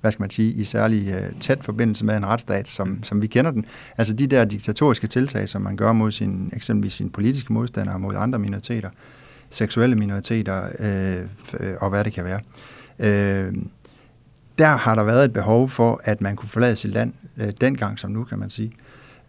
hvad 0.00 0.12
skal 0.12 0.22
man 0.22 0.30
sige, 0.30 0.52
i 0.52 0.64
særlig 0.64 1.12
øh, 1.12 1.40
tæt 1.40 1.64
forbindelse 1.64 2.04
med 2.04 2.16
en 2.16 2.26
retsstat, 2.26 2.68
som, 2.68 3.02
som 3.02 3.22
vi 3.22 3.26
kender 3.26 3.50
den. 3.50 3.64
Altså 3.98 4.14
de 4.14 4.26
der 4.26 4.44
diktatoriske 4.44 5.06
tiltag, 5.06 5.48
som 5.48 5.62
man 5.62 5.76
gør 5.76 5.92
mod 5.92 6.10
sin, 6.10 6.52
eksempelvis 6.56 6.92
sine 6.92 7.10
politiske 7.10 7.52
modstandere, 7.52 7.98
mod 7.98 8.14
andre 8.16 8.38
minoriteter, 8.38 8.90
seksuelle 9.50 9.96
minoriteter 9.96 10.62
øh, 10.78 11.76
og 11.80 11.90
hvad 11.90 12.04
det 12.04 12.12
kan 12.12 12.24
være. 12.24 12.40
Øh, 12.98 13.52
der 14.62 14.76
har 14.76 14.94
der 14.94 15.02
været 15.02 15.24
et 15.24 15.32
behov 15.32 15.68
for, 15.68 16.00
at 16.04 16.20
man 16.20 16.36
kunne 16.36 16.48
forlade 16.48 16.76
sit 16.76 16.90
land 16.90 17.12
øh, 17.36 17.52
dengang 17.60 17.98
som 17.98 18.10
nu, 18.10 18.24
kan 18.24 18.38
man 18.38 18.50
sige. 18.50 18.72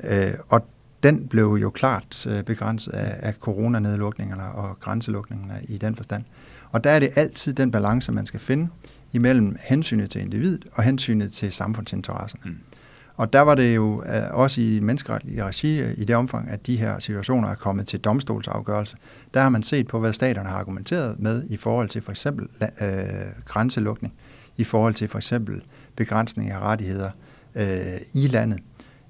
Øh, 0.03 0.33
og 0.49 0.67
den 1.03 1.27
blev 1.27 1.57
jo 1.61 1.69
klart 1.69 2.27
øh, 2.27 2.43
begrænset 2.43 2.91
af, 2.91 3.15
af 3.19 3.33
coronanedlukningerne 3.33 4.43
og 4.43 4.79
grænselukningerne 4.79 5.61
i 5.63 5.77
den 5.77 5.95
forstand. 5.95 6.23
Og 6.71 6.83
der 6.83 6.89
er 6.89 6.99
det 6.99 7.09
altid 7.15 7.53
den 7.53 7.71
balance, 7.71 8.11
man 8.11 8.25
skal 8.25 8.39
finde 8.39 8.67
imellem 9.13 9.55
hensynet 9.63 10.09
til 10.09 10.21
individet 10.21 10.65
og 10.73 10.83
hensynet 10.83 11.31
til 11.31 11.53
samfundsinteressen. 11.53 12.39
Mm. 12.45 12.57
Og 13.15 13.33
der 13.33 13.41
var 13.41 13.55
det 13.55 13.75
jo 13.75 14.03
øh, 14.03 14.23
også 14.31 14.61
i 14.61 14.79
menneskeretlige 14.79 15.43
regi, 15.43 15.81
øh, 15.81 15.93
i 15.97 16.05
det 16.05 16.15
omfang, 16.15 16.49
at 16.49 16.67
de 16.67 16.77
her 16.77 16.99
situationer 16.99 17.49
er 17.49 17.55
kommet 17.55 17.87
til 17.87 17.99
domstolsafgørelse, 17.99 18.95
der 19.33 19.41
har 19.41 19.49
man 19.49 19.63
set 19.63 19.87
på, 19.87 19.99
hvad 19.99 20.13
staterne 20.13 20.49
har 20.49 20.57
argumenteret 20.57 21.19
med 21.19 21.43
i 21.49 21.57
forhold 21.57 21.89
til 21.89 22.01
for 22.01 22.11
eksempel 22.11 22.47
øh, 22.61 22.97
grænselukning, 23.45 24.13
i 24.57 24.63
forhold 24.63 24.93
til 24.93 25.07
for 25.07 25.17
eksempel 25.17 25.61
begrænsning 25.95 26.51
af 26.51 26.59
rettigheder 26.59 27.09
øh, 27.55 27.65
i 28.13 28.27
landet 28.27 28.59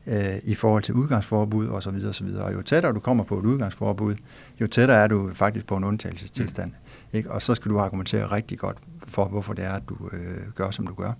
øh, 0.07 0.35
i 0.43 0.55
forhold 0.55 0.83
til 0.83 0.93
udgangsforbud 0.93 1.67
osv. 1.67 1.95
Og, 2.07 2.15
så 2.15 2.23
videre, 2.23 2.43
og 2.43 2.53
jo 2.53 2.61
tættere 2.61 2.93
du 2.93 2.99
kommer 2.99 3.23
på 3.23 3.39
et 3.39 3.45
udgangsforbud, 3.45 4.15
jo 4.61 4.67
tættere 4.67 4.97
er 4.97 5.07
du 5.07 5.29
faktisk 5.33 5.65
på 5.65 5.77
en 5.77 5.83
undtagelsestilstand. 5.83 6.71
Mm. 6.71 7.17
Ikke? 7.17 7.31
Og 7.31 7.41
så 7.41 7.55
skal 7.55 7.71
du 7.71 7.79
argumentere 7.79 8.25
rigtig 8.25 8.59
godt 8.59 8.77
for, 9.07 9.25
hvorfor 9.25 9.53
det 9.53 9.65
er, 9.65 9.71
at 9.71 9.83
du 9.89 9.95
øh, 10.11 10.37
gør, 10.55 10.71
som 10.71 10.87
du 10.87 10.93
gør. 10.93 11.11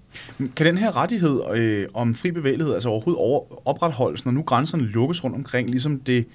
Kan 0.56 0.66
den 0.66 0.78
her 0.78 0.98
rettighed 0.98 1.42
øh, 1.54 1.88
om 1.94 2.16
fri 2.16 2.32
bevægelighed 2.32 2.74
altså 2.74 2.90
overhovedet 2.90 3.20
over, 3.20 3.68
opretholdes, 3.68 4.26
når 4.26 4.32
nu 4.32 4.42
grænserne 4.42 4.84
lukkes 4.84 5.24
rundt 5.24 5.36
omkring, 5.36 5.70
ligesom 5.70 6.00
det 6.00 6.28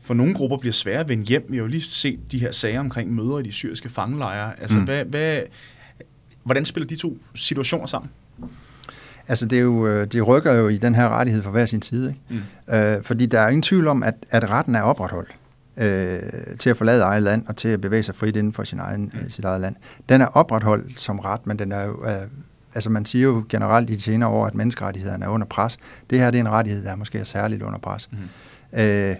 for 0.00 0.14
nogle 0.14 0.34
grupper 0.34 0.56
bliver 0.56 0.72
svært 0.72 1.00
at 1.00 1.08
vende 1.08 1.24
hjem? 1.24 1.46
Vi 1.48 1.56
har 1.56 1.62
jo 1.62 1.68
lige 1.68 1.82
set 1.82 2.32
de 2.32 2.38
her 2.38 2.50
sager 2.50 2.80
omkring 2.80 3.14
møder 3.14 3.38
i 3.38 3.42
de 3.42 3.52
syriske 3.52 3.88
fangelejre. 3.88 4.60
Altså, 4.60 4.78
mm. 4.78 4.84
hvad, 4.84 5.04
hvad, 5.04 5.40
hvordan 6.44 6.64
spiller 6.64 6.86
de 6.86 6.96
to 6.96 7.18
situationer 7.34 7.86
sammen? 7.86 8.10
Altså 9.28 9.46
det, 9.46 9.58
er 9.58 9.62
jo, 9.62 9.86
øh, 9.86 10.06
det 10.06 10.26
rykker 10.26 10.52
jo 10.52 10.68
i 10.68 10.76
den 10.76 10.94
her 10.94 11.08
rettighed 11.08 11.42
fra 11.42 11.50
hver 11.50 11.66
sin 11.66 11.82
side. 11.82 12.08
Ikke? 12.08 12.42
Mm. 12.68 12.74
Øh, 12.74 13.02
fordi 13.02 13.26
der 13.26 13.40
er 13.40 13.48
ingen 13.48 13.62
tvivl 13.62 13.88
om, 13.88 14.02
at, 14.02 14.14
at 14.30 14.50
retten 14.50 14.74
er 14.74 14.82
opretholdt 14.82 15.30
øh, 15.76 16.56
til 16.58 16.70
at 16.70 16.76
forlade 16.76 17.02
eget 17.02 17.22
land 17.22 17.46
og 17.46 17.56
til 17.56 17.68
at 17.68 17.80
bevæge 17.80 18.02
sig 18.02 18.14
frit 18.14 18.36
inden 18.36 18.52
for 18.52 18.64
sin 18.64 18.78
egen, 18.78 19.12
mm. 19.14 19.30
sit 19.30 19.44
eget 19.44 19.60
land. 19.60 19.76
Den 20.08 20.20
er 20.20 20.26
opretholdt 20.26 21.00
som 21.00 21.18
ret, 21.18 21.46
men 21.46 21.58
den 21.58 21.72
er 21.72 21.84
jo... 21.84 22.04
Øh, 22.06 22.28
altså 22.74 22.90
man 22.90 23.04
siger 23.04 23.22
jo 23.22 23.44
generelt 23.48 23.90
i 23.90 23.94
de 23.94 24.00
senere 24.00 24.30
år, 24.30 24.46
at 24.46 24.54
menneskerettighederne 24.54 25.24
er 25.24 25.28
under 25.28 25.46
pres. 25.46 25.78
Det 26.10 26.18
her 26.18 26.30
det 26.30 26.38
er 26.38 26.42
en 26.42 26.50
rettighed, 26.50 26.84
der 26.84 26.90
er 26.90 26.96
måske 26.96 27.18
er 27.18 27.24
særligt 27.24 27.62
under 27.62 27.78
pres. 27.78 28.08
Mm. 28.12 28.78
Øh, 28.78 29.16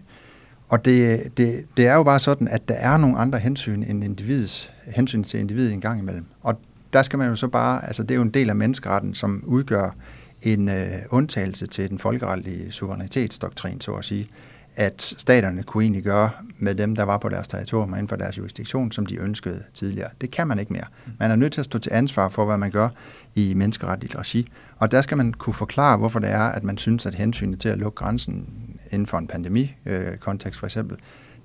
og 0.68 0.84
det, 0.84 1.22
det, 1.36 1.64
det 1.76 1.86
er 1.86 1.94
jo 1.94 2.02
bare 2.02 2.20
sådan, 2.20 2.48
at 2.48 2.68
der 2.68 2.74
er 2.74 2.96
nogle 2.96 3.18
andre 3.18 3.38
hensyn 3.38 3.82
end 3.82 4.04
individets, 4.04 4.72
hensyn 4.86 5.24
til 5.24 5.40
individet 5.40 5.72
en 5.72 5.80
gang 5.80 6.00
imellem. 6.00 6.24
Og 6.42 6.60
der 6.94 7.02
skal 7.02 7.18
man 7.18 7.28
jo 7.28 7.36
så 7.36 7.48
bare, 7.48 7.86
altså 7.86 8.02
det 8.02 8.10
er 8.10 8.16
jo 8.16 8.22
en 8.22 8.30
del 8.30 8.50
af 8.50 8.56
menneskeretten, 8.56 9.14
som 9.14 9.42
udgør 9.46 9.96
en 10.42 10.68
øh, 10.68 10.92
undtagelse 11.10 11.66
til 11.66 11.90
den 11.90 11.98
folkeretlige 11.98 12.72
suverænitetsdoktrin, 12.72 13.80
så 13.80 13.92
at 13.92 14.04
sige, 14.04 14.28
at 14.76 15.02
staterne 15.02 15.62
kunne 15.62 15.84
egentlig 15.84 16.02
gøre 16.02 16.30
med 16.58 16.74
dem, 16.74 16.96
der 16.96 17.02
var 17.02 17.18
på 17.18 17.28
deres 17.28 17.48
territorium 17.48 17.94
inden 17.94 18.08
for 18.08 18.16
deres 18.16 18.38
jurisdiktion, 18.38 18.92
som 18.92 19.06
de 19.06 19.20
ønskede 19.20 19.62
tidligere. 19.74 20.08
Det 20.20 20.30
kan 20.30 20.48
man 20.48 20.58
ikke 20.58 20.72
mere. 20.72 20.84
Man 21.18 21.30
er 21.30 21.36
nødt 21.36 21.52
til 21.52 21.60
at 21.60 21.64
stå 21.64 21.78
til 21.78 21.92
ansvar 21.92 22.28
for, 22.28 22.44
hvad 22.44 22.58
man 22.58 22.70
gør 22.70 22.88
i 23.34 23.54
menneskeretligt 23.54 24.16
regi. 24.16 24.48
Og 24.78 24.90
der 24.90 25.00
skal 25.00 25.16
man 25.16 25.32
kunne 25.32 25.54
forklare, 25.54 25.96
hvorfor 25.96 26.18
det 26.18 26.30
er, 26.30 26.42
at 26.42 26.64
man 26.64 26.78
synes, 26.78 27.06
at 27.06 27.14
hensynet 27.14 27.60
til 27.60 27.68
at 27.68 27.78
lukke 27.78 27.96
grænsen 27.96 28.48
inden 28.90 29.06
for 29.06 29.18
en 29.18 29.26
pandemi-kontekst 29.26 30.58
øh, 30.58 30.60
for 30.60 30.66
eksempel, 30.66 30.96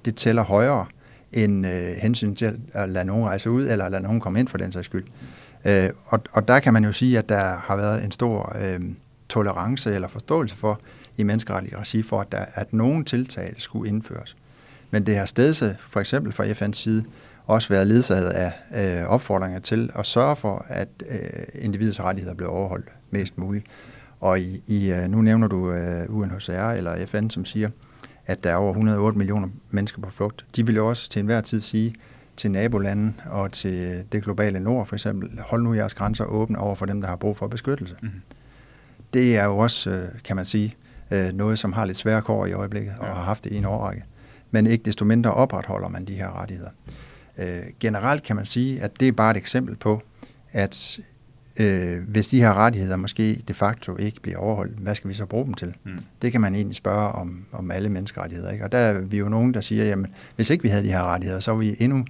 det 0.05 0.15
tæller 0.15 0.43
højere 0.43 0.85
end 1.33 1.67
øh, 1.67 1.95
hensyn 2.01 2.35
til 2.35 2.59
at 2.73 2.89
lade 2.89 3.05
nogen 3.05 3.25
rejse 3.25 3.51
ud, 3.51 3.67
eller 3.67 3.85
at 3.85 3.91
lade 3.91 4.03
nogen 4.03 4.19
komme 4.19 4.39
ind 4.39 4.47
for 4.47 4.57
den 4.57 4.71
sags 4.71 4.85
skyld. 4.85 5.05
Øh, 5.65 5.89
og, 6.05 6.19
og 6.31 6.47
der 6.47 6.59
kan 6.59 6.73
man 6.73 6.85
jo 6.85 6.93
sige, 6.93 7.17
at 7.17 7.29
der 7.29 7.55
har 7.57 7.75
været 7.75 8.03
en 8.03 8.11
stor 8.11 8.55
øh, 8.61 8.79
tolerance 9.29 9.95
eller 9.95 10.07
forståelse 10.07 10.55
for 10.55 10.79
i 11.17 11.23
menneskeretlige 11.23 11.77
regi 11.77 12.01
for, 12.01 12.21
at, 12.21 12.31
der, 12.31 12.45
at 12.53 12.73
nogen 12.73 13.05
tiltag 13.05 13.53
skulle 13.57 13.89
indføres. 13.89 14.35
Men 14.91 15.05
det 15.05 15.17
har 15.17 15.25
stedse, 15.25 15.77
for 15.79 15.99
eksempel 15.99 16.33
fra 16.33 16.45
FN's 16.45 16.73
side 16.73 17.03
også 17.45 17.69
været 17.69 17.87
ledsaget 17.87 18.29
af 18.29 18.53
øh, 18.75 19.07
opfordringer 19.07 19.59
til 19.59 19.89
at 19.95 20.05
sørge 20.05 20.35
for, 20.35 20.65
at 20.67 20.87
øh, 21.09 21.63
individets 21.63 21.99
rettigheder 21.99 22.35
blev 22.35 22.49
overholdt 22.49 22.89
mest 23.11 23.37
muligt. 23.37 23.65
Og 24.19 24.39
i, 24.39 24.63
i, 24.67 24.91
øh, 24.91 25.09
nu 25.09 25.21
nævner 25.21 25.47
du 25.47 25.71
øh, 25.71 26.05
UNHCR 26.09 26.51
eller 26.51 27.05
FN, 27.05 27.29
som 27.29 27.45
siger, 27.45 27.67
at 27.67 27.73
der 28.35 28.51
er 28.51 28.55
over 28.55 28.69
108 28.69 29.17
millioner 29.17 29.47
mennesker 29.69 30.01
på 30.01 30.09
flugt. 30.09 30.45
De 30.55 30.65
vil 30.65 30.75
jo 30.75 30.87
også 30.89 31.09
til 31.09 31.19
enhver 31.19 31.41
tid 31.41 31.61
sige 31.61 31.95
til 32.37 32.51
nabolanden 32.51 33.19
og 33.25 33.51
til 33.51 34.05
det 34.11 34.23
globale 34.23 34.59
nord 34.59 34.87
for 34.87 34.95
eksempel, 34.95 35.39
hold 35.39 35.63
nu 35.63 35.73
jeres 35.73 35.93
grænser 35.93 36.25
åbne 36.25 36.57
over 36.57 36.75
for 36.75 36.85
dem, 36.85 37.01
der 37.01 37.07
har 37.07 37.15
brug 37.15 37.37
for 37.37 37.47
beskyttelse. 37.47 37.95
Mm-hmm. 38.01 38.21
Det 39.13 39.37
er 39.37 39.45
jo 39.45 39.57
også, 39.57 39.89
øh, 39.89 40.07
kan 40.23 40.35
man 40.35 40.45
sige, 40.45 40.75
øh, 41.11 41.31
noget, 41.33 41.59
som 41.59 41.73
har 41.73 41.85
lidt 41.85 41.97
svære 41.97 42.21
kår 42.21 42.45
i 42.45 42.53
øjeblikket, 42.53 42.93
og 42.99 43.07
ja. 43.07 43.13
har 43.13 43.23
haft 43.23 43.43
det 43.43 43.51
i 43.51 43.55
en 43.55 43.65
årrække. 43.65 44.03
Men 44.51 44.67
ikke 44.67 44.83
desto 44.83 45.05
mindre 45.05 45.31
opretholder 45.31 45.87
man 45.87 46.05
de 46.05 46.13
her 46.13 46.41
rettigheder. 46.41 46.71
Øh, 47.37 47.45
generelt 47.79 48.23
kan 48.23 48.35
man 48.35 48.45
sige, 48.45 48.81
at 48.81 48.99
det 48.99 49.07
er 49.07 49.11
bare 49.11 49.31
et 49.31 49.37
eksempel 49.37 49.75
på, 49.75 50.01
at 50.51 50.99
øh, 51.57 52.03
hvis 52.07 52.27
de 52.27 52.39
her 52.39 52.53
rettigheder 52.53 52.95
måske 52.95 53.43
de 53.47 53.53
facto 53.53 53.97
ikke 53.97 54.21
bliver 54.21 54.37
overholdt, 54.37 54.77
hvad 54.77 54.95
skal 54.95 55.09
vi 55.09 55.13
så 55.13 55.25
bruge 55.25 55.45
dem 55.45 55.53
til? 55.53 55.73
Mm. 55.83 55.91
Det 56.21 56.31
kan 56.31 56.41
man 56.41 56.55
egentlig 56.55 56.75
spørge 56.75 57.11
om, 57.11 57.45
om 57.51 57.71
alle 57.71 57.89
menneskerettigheder. 57.89 58.51
Ikke? 58.51 58.65
Og 58.65 58.71
der 58.71 58.77
er 58.77 58.99
vi 58.99 59.17
jo 59.17 59.29
nogen, 59.29 59.53
der 59.53 59.61
siger, 59.61 59.85
jamen 59.85 60.07
hvis 60.35 60.49
ikke 60.49 60.63
vi 60.63 60.69
havde 60.69 60.83
de 60.83 60.91
her 60.91 61.03
rettigheder, 61.03 61.39
så 61.39 61.51
var 61.51 61.59
vi 61.59 61.75
endnu 61.79 62.05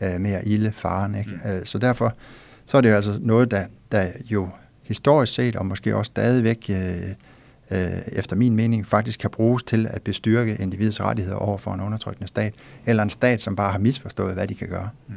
øh, 0.00 0.20
mere 0.20 0.48
ilde 0.48 0.72
faren. 0.76 1.14
Ikke? 1.14 1.30
Mm. 1.44 1.50
Øh, 1.50 1.64
så 1.64 1.78
derfor 1.78 2.14
så 2.66 2.76
er 2.76 2.80
det 2.80 2.90
jo 2.90 2.94
altså 2.94 3.18
noget, 3.20 3.50
der, 3.50 3.64
der 3.92 4.08
jo 4.30 4.48
historisk 4.82 5.34
set, 5.34 5.56
og 5.56 5.66
måske 5.66 5.96
også 5.96 6.10
stadigvæk 6.10 6.70
øh, 6.70 7.10
øh, 7.70 8.02
efter 8.12 8.36
min 8.36 8.56
mening, 8.56 8.86
faktisk 8.86 9.20
kan 9.20 9.30
bruges 9.30 9.62
til 9.62 9.86
at 9.90 10.02
bestyrke 10.02 10.56
individets 10.60 11.00
rettigheder 11.00 11.36
over 11.36 11.58
for 11.58 11.74
en 11.74 11.80
undertrykkende 11.80 12.28
stat, 12.28 12.54
eller 12.86 13.02
en 13.02 13.10
stat, 13.10 13.40
som 13.40 13.56
bare 13.56 13.72
har 13.72 13.78
misforstået, 13.78 14.34
hvad 14.34 14.46
de 14.46 14.54
kan 14.54 14.68
gøre. 14.68 14.88
Mm. 15.08 15.14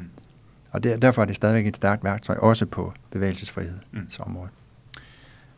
Og 0.75 0.83
det, 0.83 1.01
derfor 1.01 1.21
er 1.21 1.25
det 1.25 1.35
stadigvæk 1.35 1.67
et 1.67 1.75
stærkt 1.75 2.03
værktøj, 2.03 2.35
også 2.35 2.65
på 2.65 2.93
bevægelsesfrihedsområdet. 3.11 4.51
Mm. 4.51 5.01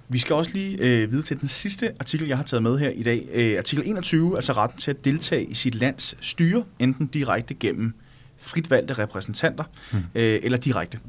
Vi 0.10 0.18
skal 0.18 0.36
også 0.36 0.52
lige 0.54 0.78
øh, 0.78 1.12
videre 1.12 1.24
til 1.24 1.40
den 1.40 1.48
sidste 1.48 1.92
artikel, 2.00 2.28
jeg 2.28 2.38
har 2.38 2.44
taget 2.44 2.64
med 2.64 2.78
her 2.78 2.90
i 2.90 3.04
dag. 3.04 3.28
Øh, 3.34 3.58
artikel 3.58 3.88
21, 3.88 4.36
altså 4.36 4.54
retten 4.54 4.80
til 4.80 4.92
at 4.92 5.06
deltage 5.06 5.46
i 5.46 5.54
sit 5.54 5.76
lands 5.76 6.16
styre, 6.20 6.64
enten 6.80 7.08
direkte 7.08 7.54
gennem 7.54 7.94
frit 8.38 8.72
valgte 8.72 8.94
repræsentanter, 8.94 9.64
mm. 9.92 9.98
øh, 9.98 10.40
eller 10.44 10.58
direkte. 10.58 11.00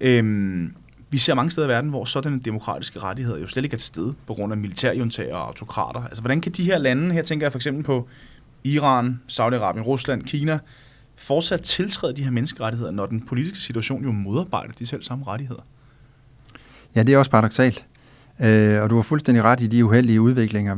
Øh, 0.00 0.68
vi 1.10 1.18
ser 1.18 1.34
mange 1.34 1.50
steder 1.50 1.66
i 1.66 1.70
verden, 1.70 1.90
hvor 1.90 2.04
sådanne 2.04 2.40
demokratiske 2.40 2.98
rettigheder 2.98 3.38
jo 3.38 3.46
slet 3.46 3.64
ikke 3.64 3.74
er 3.74 3.78
til 3.78 3.86
stede, 3.86 4.14
på 4.26 4.34
grund 4.34 4.52
af 4.52 4.56
militærjuntager 4.56 5.34
og 5.34 5.46
autokrater. 5.46 6.04
Altså, 6.04 6.22
hvordan 6.22 6.40
kan 6.40 6.52
de 6.52 6.64
her 6.64 6.78
lande, 6.78 7.14
her 7.14 7.22
tænker 7.22 7.46
jeg 7.46 7.52
for 7.52 7.58
eksempel 7.58 7.84
på 7.84 8.08
Iran, 8.64 9.20
Saudi-Arabien, 9.28 9.82
Rusland, 9.82 10.22
Kina, 10.22 10.58
fortsat 11.18 11.60
tiltræde 11.60 12.12
de 12.12 12.24
her 12.24 12.30
menneskerettigheder, 12.30 12.90
når 12.90 13.06
den 13.06 13.20
politiske 13.20 13.58
situation 13.58 14.04
jo 14.04 14.12
modarbejder 14.12 14.72
de 14.78 14.86
selv 14.86 15.02
samme 15.02 15.24
rettigheder? 15.26 15.62
Ja, 16.96 17.02
det 17.02 17.14
er 17.14 17.18
også 17.18 17.30
paradoxalt. 17.30 17.84
Øh, 18.40 18.82
og 18.82 18.90
du 18.90 18.94
har 18.94 19.02
fuldstændig 19.02 19.44
ret 19.44 19.60
i 19.60 19.66
de 19.66 19.84
uheldige 19.84 20.20
udviklinger. 20.20 20.76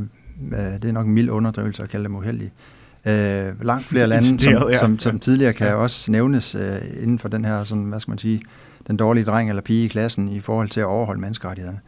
Øh, 0.53 0.59
det 0.59 0.85
er 0.85 0.93
nok 0.93 1.07
en 1.07 1.13
mild 1.13 1.31
underdrivelse 1.31 1.83
at 1.83 1.89
kalde 1.89 2.05
dem 2.05 2.17
uheldige. 2.17 2.53
Øh, 3.07 3.65
langt 3.65 3.87
flere 3.87 4.07
lande, 4.07 4.41
som, 4.41 4.73
som, 4.73 4.99
som 4.99 5.21
tidligere 5.21 5.53
kan 5.53 5.67
ja. 5.67 5.75
også 5.75 6.11
nævnes 6.11 6.55
øh, 6.55 7.03
inden 7.03 7.19
for 7.19 7.29
den 7.29 7.45
her, 7.45 7.65
sådan, 7.65 7.85
hvad 7.85 8.01
skal 8.01 8.11
man 8.11 8.19
sige, 8.19 8.43
den 8.87 8.97
dårlige 8.97 9.25
dreng 9.25 9.49
eller 9.49 9.63
pige 9.63 9.85
i 9.85 9.89
klassen 9.89 10.29
i 10.29 10.41
forhold 10.41 10.69
til 10.69 10.81
at 10.81 10.87
overholde 10.87 11.21
menneskerettighederne. 11.21 11.81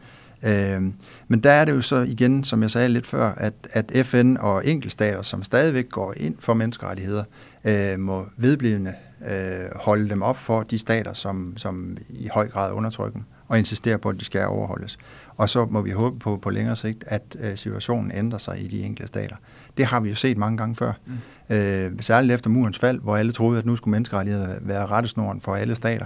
Øh, 0.43 0.93
men 1.27 1.39
der 1.39 1.51
er 1.51 1.65
det 1.65 1.71
jo 1.71 1.81
så 1.81 1.95
igen, 2.01 2.43
som 2.43 2.61
jeg 2.61 2.71
sagde 2.71 2.89
lidt 2.89 3.07
før, 3.07 3.33
at, 3.37 3.53
at 3.71 4.05
FN 4.05 4.35
og 4.39 4.67
enkeltstater, 4.67 5.21
som 5.21 5.43
stadigvæk 5.43 5.89
går 5.89 6.13
ind 6.17 6.35
for 6.39 6.53
menneskerettigheder, 6.53 7.23
øh, 7.63 7.99
må 7.99 8.25
vedblivende 8.37 8.93
øh, 9.31 9.65
holde 9.75 10.09
dem 10.09 10.21
op 10.21 10.37
for 10.37 10.63
de 10.63 10.77
stater, 10.77 11.13
som, 11.13 11.53
som 11.57 11.97
i 12.09 12.27
høj 12.27 12.47
grad 12.47 12.73
undertrykker 12.73 13.19
dem, 13.19 13.23
og 13.47 13.59
insistere 13.59 13.97
på, 13.97 14.09
at 14.09 14.19
de 14.19 14.25
skal 14.25 14.47
overholdes. 14.47 14.97
Og 15.37 15.49
så 15.49 15.65
må 15.65 15.81
vi 15.81 15.91
håbe 15.91 16.19
på 16.19 16.37
på 16.37 16.49
længere 16.49 16.75
sigt, 16.75 17.03
at 17.07 17.35
øh, 17.39 17.57
situationen 17.57 18.11
ændrer 18.11 18.37
sig 18.37 18.63
i 18.63 18.67
de 18.67 18.83
enkelte 18.83 19.07
stater. 19.07 19.35
Det 19.77 19.85
har 19.85 19.99
vi 19.99 20.09
jo 20.09 20.15
set 20.15 20.37
mange 20.37 20.57
gange 20.57 20.75
før. 20.75 20.93
Mm. 21.05 21.55
Øh, 21.55 21.91
særligt 21.99 22.33
efter 22.33 22.49
murens 22.49 22.79
fald, 22.79 22.99
hvor 22.99 23.17
alle 23.17 23.31
troede, 23.31 23.59
at 23.59 23.65
nu 23.65 23.75
skulle 23.75 23.91
menneskerettigheder 23.91 24.55
være 24.61 24.85
rettesnoren 24.85 25.41
for 25.41 25.55
alle 25.55 25.75
stater. 25.75 26.05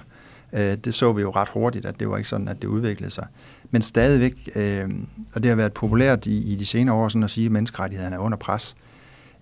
Øh, 0.53 0.77
det 0.77 0.93
så 0.93 1.13
vi 1.13 1.21
jo 1.21 1.31
ret 1.31 1.49
hurtigt, 1.49 1.85
at 1.85 1.99
det 1.99 2.09
var 2.09 2.17
ikke 2.17 2.29
sådan, 2.29 2.47
at 2.47 2.61
det 2.61 2.67
udviklede 2.67 3.11
sig. 3.11 3.27
Men 3.71 3.81
stadigvæk, 3.81 4.49
øh, 4.55 4.89
og 5.33 5.43
det 5.43 5.49
har 5.49 5.55
været 5.55 5.73
populært 5.73 6.25
i, 6.25 6.53
i 6.53 6.55
de 6.55 6.65
senere 6.65 6.95
år 6.95 7.09
sådan 7.09 7.23
at 7.23 7.31
sige, 7.31 7.45
at 7.45 7.51
menneskerettighederne 7.51 8.15
er 8.15 8.19
under 8.19 8.37
pres. 8.37 8.75
Øh, 8.79 8.86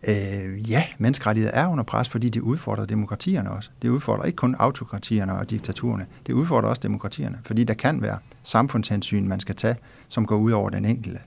Øh, 0.08 0.72
ja, 0.72 0.84
menneskerettigheder 0.98 1.56
er 1.56 1.68
under 1.68 1.84
pres, 1.84 2.10
fordi 2.10 2.30
det 2.30 2.42
udfordrer 2.42 2.86
demokratierne 2.86 3.52
også. 3.52 3.70
Det 3.82 3.90
udfordrer 3.90 4.26
ikke 4.26 4.36
kun 4.36 4.56
autokratierne 4.60 5.38
og 5.38 5.50
diktaturerne, 5.50 6.06
det 6.28 6.34
udfordrer 6.34 6.70
også 6.70 6.80
demokratierne, 6.84 7.40
fordi 7.46 7.64
der 7.64 7.74
kan 7.74 8.02
være 8.02 8.18
samfundshensyn, 8.44 9.28
man 9.28 9.40
skal 9.40 9.56
tage, 9.56 9.76
som 10.10 10.26
går 10.26 10.36
ud 10.36 10.52
over 10.52 10.70
den 10.70 10.86
enkelte. 10.86 11.20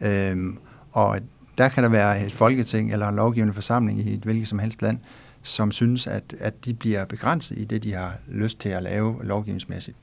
Øh, 0.00 0.36
og 0.92 1.18
der 1.58 1.68
kan 1.68 1.82
der 1.82 1.88
være 1.88 2.24
et 2.26 2.32
folketing 2.32 2.92
eller 2.92 3.08
en 3.08 3.16
lovgivende 3.16 3.54
forsamling 3.54 4.00
i 4.00 4.14
et 4.14 4.20
hvilket 4.20 4.48
som 4.48 4.58
helst 4.58 4.82
land, 4.82 4.98
som 5.42 5.72
synes, 5.72 6.06
at, 6.06 6.34
at 6.38 6.64
de 6.64 6.74
bliver 6.74 7.04
begrænset 7.04 7.58
i 7.58 7.64
det, 7.64 7.82
de 7.82 7.92
har 7.92 8.14
lyst 8.28 8.60
til 8.60 8.68
at 8.68 8.82
lave 8.82 9.24
lovgivningsmæssigt. 9.24 9.96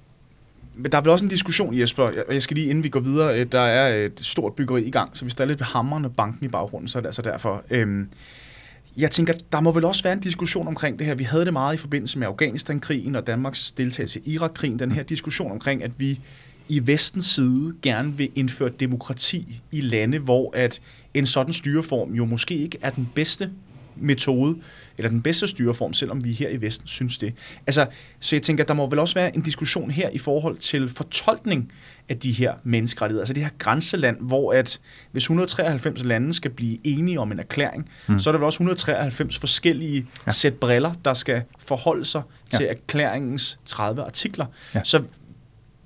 Men 0.78 0.92
der 0.92 0.98
er 0.98 1.02
vel 1.02 1.10
også 1.10 1.26
en 1.26 1.30
diskussion, 1.30 1.80
Jesper. 1.80 2.12
Jeg 2.32 2.42
skal 2.42 2.58
lige, 2.58 2.70
inden 2.70 2.84
vi 2.84 2.90
går 2.90 3.00
videre, 3.00 3.40
øh, 3.40 3.46
der 3.52 3.60
er 3.60 4.06
et 4.06 4.20
stort 4.22 4.54
byggeri 4.54 4.84
i 4.84 4.92
gang, 4.92 5.18
så 5.18 5.26
hvis 5.26 5.36
der 5.36 5.44
er 5.44 5.48
lidt 5.48 5.62
hammerne 5.62 6.10
banken 6.10 6.46
i 6.46 6.48
baggrunden, 6.48 6.88
så 6.88 6.98
er 6.98 7.02
det 7.02 7.08
altså 7.08 7.22
derfor. 7.22 7.63
Øhm, 7.70 8.10
jeg 8.98 9.12
tænker, 9.12 9.34
der 9.52 9.60
må 9.60 9.72
vel 9.72 9.86
også 9.86 10.04
være 10.04 10.13
en 10.13 10.20
diskussion 10.20 10.68
omkring 10.68 11.00
det 11.00 11.08
her. 11.08 11.16
Vi 11.16 11.24
havde 11.24 11.46
det 11.46 11.54
meget 11.54 11.74
i 11.74 11.78
forbindelse 11.78 12.20
med 12.20 12.28
Afghanistan-krigen 12.28 13.16
og 13.16 13.28
Danmarks 13.28 13.72
deltagelse 13.72 14.22
i 14.26 14.34
Irak-krigen. 14.34 14.80
Den 14.80 14.92
her 14.92 15.04
diskussion 15.04 15.52
omkring, 15.52 15.84
at 15.84 15.92
vi 15.98 16.20
i 16.70 16.88
vestens 16.88 17.26
side 17.26 17.74
gerne 17.82 18.18
vil 18.18 18.30
indføre 18.36 18.70
demokrati 18.70 19.62
i 19.72 19.82
lande, 19.82 20.20
hvor 20.20 20.52
at 20.56 20.82
en 21.13 21.26
sådan 21.26 21.54
styreform 21.54 22.13
jo 22.13 22.26
måske 22.26 22.58
ikke 22.58 22.78
er 22.82 22.90
den 22.90 23.10
bedste 23.16 23.50
metode, 24.00 24.56
eller 24.98 25.10
den 25.10 25.22
bedste 25.22 25.48
styreform, 25.48 25.94
selvom 25.94 26.24
vi 26.24 26.32
her 26.32 26.50
i 26.50 26.62
Vesten 26.62 26.88
synes 26.88 27.18
det. 27.18 27.34
Altså, 27.68 27.86
så 28.20 28.36
jeg 28.36 28.44
tænker, 28.44 28.64
der 28.64 28.74
må 28.74 28.90
vel 28.90 29.00
også 29.00 29.14
være 29.14 29.36
en 29.36 29.42
diskussion 29.42 29.92
her 29.92 30.10
i 30.10 30.18
forhold 30.18 30.58
til 30.58 30.90
fortolkning 30.90 31.72
af 32.10 32.18
de 32.20 32.32
her 32.32 32.54
menneskerettigheder, 32.64 33.22
altså 33.22 33.34
det 33.34 33.44
her 33.44 33.50
grænseland, 33.58 34.18
hvor 34.22 34.54
at 34.54 34.80
hvis 35.12 35.24
193 35.24 36.04
lande 36.04 36.34
skal 36.34 36.52
blive 36.52 36.78
enige 36.84 37.20
om 37.20 37.32
en 37.32 37.40
erklæring, 37.40 37.90
mm. 38.08 38.20
så 38.20 38.30
er 38.30 38.32
der 38.32 38.40
vel 38.40 38.46
også 38.46 38.58
193 38.58 39.38
forskellige 39.38 40.08
ja. 40.28 40.32
sæt 40.32 40.54
briller, 40.54 40.94
der 41.06 41.14
skal 41.14 41.44
forholde 41.60 42.06
sig 42.06 42.22
ja. 42.54 42.58
til 42.58 42.68
erklæringens 42.68 43.60
30 43.66 44.04
artikler. 44.04 44.46
Ja. 44.76 44.82
Så 44.84 45.04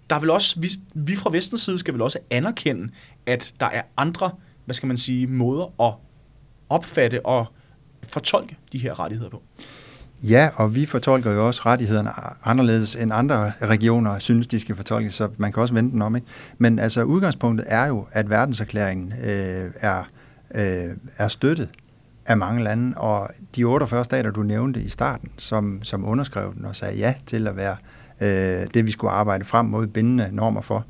der 0.10 0.16
er 0.16 0.20
vel 0.20 0.30
også, 0.30 0.60
vi, 0.60 0.70
vi 0.94 1.16
fra 1.16 1.30
vestens 1.32 1.62
side 1.62 1.78
skal 1.78 1.94
vel 1.94 2.02
også 2.02 2.20
anerkende, 2.30 2.90
at 3.26 3.54
der 3.60 3.66
er 3.66 3.82
andre, 3.98 4.32
hvad 4.66 4.76
skal 4.76 4.88
man 4.88 4.98
sige, 4.98 5.28
måder 5.28 5.82
at 5.82 5.94
opfatte 6.70 7.26
og 7.26 7.46
fortolke 8.12 8.58
de 8.72 8.78
her 8.78 9.00
rettigheder 9.00 9.30
på. 9.30 9.42
Ja, 10.24 10.50
og 10.56 10.76
vi 10.76 10.86
fortolker 10.86 11.32
jo 11.32 11.48
også 11.48 11.62
rettighederne 11.66 12.10
anderledes 12.44 12.96
end 12.96 13.14
andre 13.14 13.54
regioner 13.62 14.20
synes, 14.20 14.48
de 14.48 14.60
skal 14.60 14.76
fortolkes, 14.76 15.14
så 15.14 15.30
man 15.38 15.52
kan 15.52 15.62
også 15.62 15.74
vente 15.74 15.92
den 15.92 16.02
om. 16.02 16.16
Ikke? 16.16 16.28
Men 16.58 16.80
altså 16.80 17.04
udgangspunktet 17.04 17.66
er 17.70 17.86
jo, 17.86 18.06
at 18.12 18.30
verdenserklæringen 18.30 19.14
øh, 19.24 19.72
er, 19.80 20.04
øh, 20.56 20.96
er 21.18 21.28
støttet 21.28 21.70
af 22.26 22.38
mange 22.38 22.64
lande, 22.64 22.98
og 22.98 23.30
de 23.56 23.64
48 23.64 24.04
stater, 24.04 24.32
du 24.32 24.44
nævnte 24.44 24.82
i 24.82 24.90
starten, 24.90 25.32
som, 25.38 25.80
som 25.84 26.06
underskrev 26.10 26.54
den 26.56 26.66
og 26.66 26.76
sagde 26.76 26.98
ja 26.98 27.14
til 27.26 27.48
at 27.48 27.56
være 27.56 27.76
øh, 28.22 28.68
det, 28.74 28.86
vi 28.86 28.92
skulle 28.92 29.12
arbejde 29.12 29.46
frem 29.46 29.66
mod 29.66 29.88
bindende 29.88 30.30
normer 30.32 30.62
for, 30.62 30.86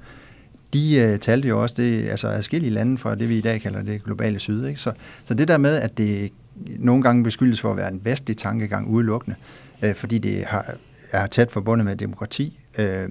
de 0.74 0.96
øh, 0.96 1.20
talte 1.20 1.48
jo 1.48 1.62
også 1.62 1.76
det, 1.78 2.10
altså 2.10 2.28
adskillige 2.28 2.72
lande 2.72 2.98
fra 2.98 3.16
det, 3.16 3.30
vi 3.30 3.38
i 3.38 3.42
dag 3.42 3.62
kalder 3.62 3.82
det 3.82 4.04
globale 4.04 4.40
syd. 4.40 4.66
Ikke? 4.66 4.82
Så, 4.82 4.92
så 5.24 5.34
det 5.34 5.48
der 5.48 5.58
med, 5.58 5.82
at 5.82 5.98
det 5.98 6.32
nogle 6.80 7.04
gange 7.04 7.24
beskyldes 7.24 7.62
for 7.62 7.72
at 7.72 7.78
være 7.78 7.92
en 7.92 8.02
vestlig 8.04 8.38
tankegang 8.38 8.88
udelukkende, 8.88 9.36
øh, 9.82 9.96
fordi 9.96 10.18
det 10.18 10.46
har, 10.46 10.76
er 11.12 11.28
tæt 11.28 11.52
forbundet 11.52 11.86
med 11.86 11.96
demokrati. 11.96 12.60
Øh, 12.80 13.10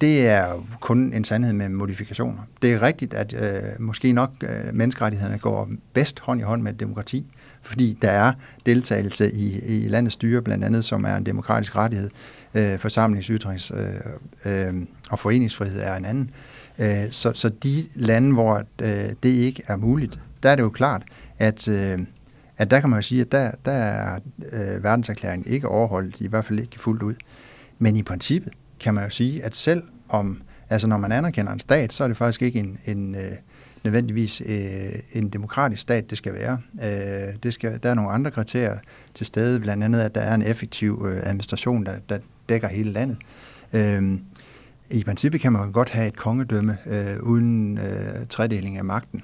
det 0.00 0.28
er 0.28 0.66
kun 0.80 1.12
en 1.12 1.24
sandhed 1.24 1.52
med 1.52 1.68
modifikationer. 1.68 2.38
Det 2.62 2.72
er 2.72 2.82
rigtigt, 2.82 3.14
at 3.14 3.34
øh, 3.34 3.62
måske 3.78 4.12
nok 4.12 4.30
øh, 4.42 4.74
menneskerettighederne 4.74 5.38
går 5.38 5.70
bedst 5.92 6.20
hånd 6.20 6.40
i 6.40 6.42
hånd 6.42 6.62
med 6.62 6.72
demokrati, 6.72 7.26
fordi 7.62 7.98
der 8.02 8.10
er 8.10 8.32
deltagelse 8.66 9.32
i, 9.32 9.60
i 9.60 9.88
landets 9.88 10.14
styre, 10.14 10.42
blandt 10.42 10.64
andet, 10.64 10.84
som 10.84 11.04
er 11.04 11.16
en 11.16 11.26
demokratisk 11.26 11.76
rettighed. 11.76 12.10
Øh, 12.54 12.78
forsamlings-, 12.78 13.30
ytrings- 13.30 13.74
øh, 14.44 14.68
øh, 14.68 14.74
og 15.10 15.18
foreningsfrihed 15.18 15.80
er 15.80 15.96
en 15.96 16.04
anden. 16.04 16.30
Øh, 16.78 17.10
så, 17.10 17.32
så 17.34 17.48
de 17.48 17.84
lande, 17.94 18.32
hvor 18.32 18.62
øh, 18.82 19.08
det 19.22 19.28
ikke 19.28 19.62
er 19.66 19.76
muligt, 19.76 20.18
der 20.42 20.50
er 20.50 20.56
det 20.56 20.62
jo 20.62 20.70
klart, 20.70 21.02
at 21.38 21.68
øh, 21.68 21.98
at 22.58 22.70
der 22.70 22.80
kan 22.80 22.90
man 22.90 22.98
jo 22.98 23.02
sige, 23.02 23.20
at 23.20 23.32
der, 23.32 23.50
der 23.64 23.72
er 23.72 24.18
øh, 24.52 24.84
verdenserklæringen 24.84 25.52
ikke 25.52 25.68
overholdt, 25.68 26.20
i 26.20 26.26
hvert 26.26 26.44
fald 26.44 26.60
ikke 26.60 26.80
fuldt 26.80 27.02
ud. 27.02 27.14
Men 27.78 27.96
i 27.96 28.02
princippet 28.02 28.52
kan 28.80 28.94
man 28.94 29.04
jo 29.04 29.10
sige, 29.10 29.44
at 29.44 29.54
selv 29.54 29.82
om, 30.08 30.42
altså 30.70 30.88
når 30.88 30.96
man 30.96 31.12
anerkender 31.12 31.52
en 31.52 31.60
stat, 31.60 31.92
så 31.92 32.04
er 32.04 32.08
det 32.08 32.16
faktisk 32.16 32.42
ikke 32.42 32.58
en, 32.58 32.78
en 32.86 33.14
øh, 33.14 33.32
nødvendigvis 33.84 34.42
øh, 34.46 34.98
en 35.12 35.28
demokratisk 35.28 35.82
stat, 35.82 36.10
det 36.10 36.18
skal 36.18 36.34
være. 36.34 36.58
Øh, 36.82 37.34
det 37.42 37.54
skal, 37.54 37.78
der 37.82 37.90
er 37.90 37.94
nogle 37.94 38.10
andre 38.10 38.30
kriterier 38.30 38.78
til 39.14 39.26
stede, 39.26 39.60
blandt 39.60 39.84
andet 39.84 40.00
at 40.00 40.14
der 40.14 40.20
er 40.20 40.34
en 40.34 40.42
effektiv 40.42 41.06
øh, 41.08 41.20
administration, 41.22 41.86
der, 41.86 41.94
der 42.08 42.18
dækker 42.48 42.68
hele 42.68 42.92
landet. 42.92 43.18
Øh, 43.72 44.18
I 44.90 45.04
princippet 45.04 45.40
kan 45.40 45.52
man 45.52 45.72
godt 45.72 45.90
have 45.90 46.06
et 46.06 46.16
kongedømme 46.16 46.78
øh, 46.86 47.22
uden 47.22 47.78
øh, 47.78 48.26
tredeling 48.28 48.78
af 48.78 48.84
magten. 48.84 49.22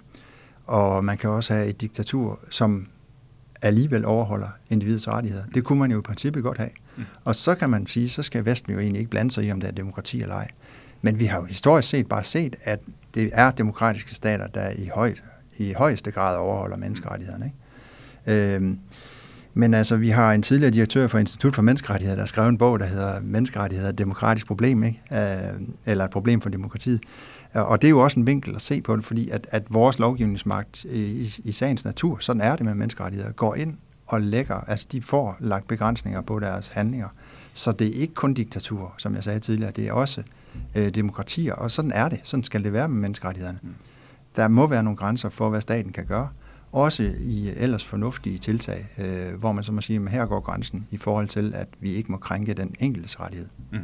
Og 0.67 1.05
man 1.05 1.17
kan 1.17 1.31
også 1.31 1.55
have 1.55 1.67
et 1.67 1.81
diktatur, 1.81 2.41
som 2.51 2.87
alligevel 3.63 4.05
overholder 4.05 4.49
individets 4.71 5.09
rettigheder. 5.09 5.45
Det 5.55 5.65
kunne 5.65 5.79
man 5.79 5.91
jo 5.91 5.99
i 5.99 6.03
princippet 6.03 6.43
godt 6.43 6.59
have. 6.59 6.71
Mm. 6.97 7.05
Og 7.25 7.35
så 7.35 7.55
kan 7.55 7.71
man 7.71 7.87
sige, 7.87 8.09
så 8.09 8.23
skal 8.23 8.45
Vesten 8.45 8.73
jo 8.73 8.79
egentlig 8.79 8.99
ikke 8.99 9.11
blande 9.11 9.31
sig 9.31 9.45
i, 9.45 9.53
om 9.53 9.61
det 9.61 9.69
er 9.69 9.73
demokrati 9.73 10.23
eller 10.23 10.35
ej. 10.35 10.49
Men 11.03 11.19
vi 11.19 11.25
har 11.25 11.39
jo 11.39 11.45
historisk 11.45 11.89
set 11.89 12.09
bare 12.09 12.25
set, 12.25 12.57
at 12.65 12.81
det 13.15 13.31
er 13.33 13.51
demokratiske 13.51 14.15
stater, 14.15 14.47
der 14.47 14.71
i, 14.71 14.91
høj, 14.95 15.15
i 15.59 15.73
højeste 15.73 16.11
grad 16.11 16.37
overholder 16.37 16.77
menneskerettighederne. 16.77 17.53
Ikke? 18.27 18.55
Øhm, 18.55 18.79
men 19.55 19.75
altså, 19.75 19.97
vi 19.97 20.09
har 20.09 20.33
en 20.33 20.43
tidligere 20.43 20.71
direktør 20.71 21.07
for 21.07 21.19
Institut 21.19 21.55
for 21.55 21.63
Menneskerettigheder, 21.63 22.17
der 22.17 22.23
har 22.23 22.27
skrevet 22.27 22.49
en 22.49 22.59
bog, 22.59 22.81
der 22.81 22.87
hedder 22.87 23.21
Menneskerettigheder 23.21 23.91
et 23.91 23.99
demokratisk 23.99 24.47
problem, 24.47 24.85
ikke? 24.85 25.03
Øh, 25.13 25.61
eller 25.87 26.05
et 26.05 26.11
problem 26.11 26.41
for 26.41 26.49
demokratiet. 26.49 27.01
Og 27.55 27.83
det 27.83 27.89
er 27.89 27.91
jo 27.91 28.01
også 28.01 28.21
en 28.21 28.27
vinkel 28.27 28.55
at 28.55 28.61
se 28.61 28.83
på 28.83 28.97
det, 28.97 29.05
fordi 29.05 29.29
at, 29.29 29.47
at 29.51 29.63
vores 29.69 29.99
lovgivningsmagt 29.99 30.85
i, 30.85 31.35
i 31.45 31.53
sagens 31.53 31.85
natur, 31.85 32.19
sådan 32.21 32.43
er 32.43 32.57
det 32.57 32.67
med 32.67 32.75
menneskerettigheder, 32.75 33.33
går 33.33 33.55
ind 33.55 33.77
og 34.07 34.21
lægger, 34.21 34.55
altså 34.55 34.87
de 34.93 35.03
får 35.03 35.37
lagt 35.41 35.69
begrænsninger 35.69 36.21
på 36.21 36.39
deres 36.39 36.69
handlinger. 36.69 37.09
Så 37.53 37.73
det 37.73 37.87
er 37.87 38.01
ikke 38.01 38.15
kun 38.15 38.35
diktatur, 38.35 38.95
som 38.99 39.15
jeg 39.15 39.25
sagde 39.25 39.41
tidligere, 39.41 39.73
det 39.73 39.89
er 39.89 39.93
også 39.93 40.23
øh, 40.75 40.89
demokratier, 40.89 41.55
og 41.55 41.71
sådan 41.71 41.91
er 41.91 42.09
det. 42.09 42.21
Sådan 42.23 42.45
skal 42.45 42.65
det 42.65 42.73
være 42.73 42.89
med 42.89 43.01
menneskerettighederne. 43.01 43.59
Mm. 43.63 43.75
Der 44.37 44.49
må 44.49 44.67
være 44.67 44.83
nogle 44.83 44.97
grænser 44.97 45.29
for, 45.29 45.51
hvad 45.51 45.61
staten 45.61 45.93
kan 45.93 46.07
gøre, 46.07 46.29
også 46.73 47.13
i 47.21 47.51
ellers 47.57 47.85
fornuftige 47.85 48.39
tiltag, 48.39 48.87
øh, 48.99 49.35
hvor 49.35 49.53
man 49.53 49.65
så 49.65 49.73
må 49.73 49.81
sige, 49.81 50.01
at 50.01 50.11
her 50.11 50.27
går 50.27 50.41
grænsen 50.41 50.87
i 50.91 50.97
forhold 50.97 51.29
til, 51.29 51.55
at 51.55 51.69
vi 51.81 51.91
ikke 51.91 52.13
må 52.13 52.19
krænke 52.19 52.55
den 52.55 52.75
enkeltes 52.81 53.21
rettighed. 53.21 53.49
Mm. 53.71 53.79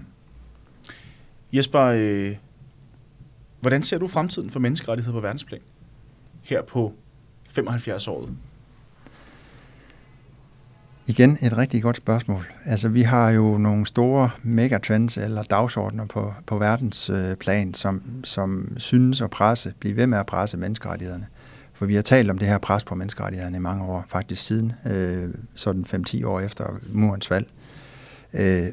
Jesper, 1.52 1.82
øh, 1.82 2.36
hvordan 3.60 3.82
ser 3.82 3.98
du 3.98 4.08
fremtiden 4.08 4.50
for 4.50 4.60
menneskerettigheder 4.60 5.16
på 5.16 5.20
verdensplan 5.20 5.60
her 6.42 6.62
på 6.62 6.94
75 7.48 8.08
år? 8.08 8.28
Igen 11.06 11.38
et 11.42 11.58
rigtig 11.58 11.82
godt 11.82 11.96
spørgsmål. 11.96 12.46
Altså 12.64 12.88
vi 12.88 13.02
har 13.02 13.30
jo 13.30 13.58
nogle 13.58 13.86
store 13.86 14.30
megatrends 14.42 15.16
eller 15.16 15.42
dagsordner 15.42 16.06
på, 16.06 16.34
på 16.46 16.58
verdensplan, 16.58 17.74
som, 17.74 18.24
som 18.24 18.78
synes 18.78 19.20
at 19.20 19.30
presse, 19.30 19.74
blive 19.80 19.96
ved 19.96 20.06
med 20.06 20.18
at 20.18 20.26
presse 20.26 20.56
menneskerettighederne. 20.56 21.26
For 21.72 21.86
vi 21.86 21.94
har 21.94 22.02
talt 22.02 22.30
om 22.30 22.38
det 22.38 22.48
her 22.48 22.58
pres 22.58 22.84
på 22.84 22.94
menneskerettighederne 22.94 23.56
i 23.56 23.60
mange 23.60 23.84
år, 23.84 24.04
faktisk 24.08 24.42
siden 24.42 24.72
øh, 24.86 25.34
sådan 25.54 25.84
5-10 26.08 26.26
år 26.26 26.40
efter 26.40 26.66
murens 26.92 27.28
fald. 27.28 27.46
Øh, 28.34 28.66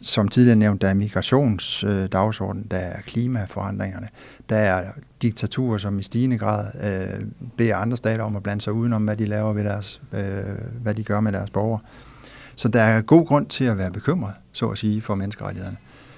som 0.00 0.28
tidligere 0.28 0.56
nævnt, 0.56 0.82
der 0.82 0.88
er 0.88 0.94
migrationsdagsordenen, 0.94 2.64
øh, 2.64 2.70
der 2.70 2.76
er 2.76 3.00
klimaforandringerne, 3.00 4.08
der 4.48 4.56
er 4.56 4.84
diktaturer, 5.22 5.78
som 5.78 5.98
i 5.98 6.02
stigende 6.02 6.38
grad 6.38 6.66
øh, 6.84 7.26
beder 7.56 7.76
andre 7.76 7.96
stater 7.96 8.24
om 8.24 8.36
at 8.36 8.42
blande 8.42 8.62
sig 8.62 8.72
udenom, 8.72 9.04
hvad 9.04 9.16
de 9.16 9.26
laver 9.26 9.52
ved 9.52 9.64
deres, 9.64 10.00
øh, 10.12 10.22
hvad 10.82 10.94
de 10.94 11.04
gør 11.04 11.20
med 11.20 11.32
deres 11.32 11.50
borgere. 11.50 11.80
Så 12.56 12.68
der 12.68 12.82
er 12.82 13.00
god 13.00 13.26
grund 13.26 13.46
til 13.46 13.64
at 13.64 13.78
være 13.78 13.90
bekymret, 13.90 14.34
så 14.52 14.68
at 14.68 14.78
sige, 14.78 15.00
for 15.00 15.14
menneskerettighederne. 15.14 15.76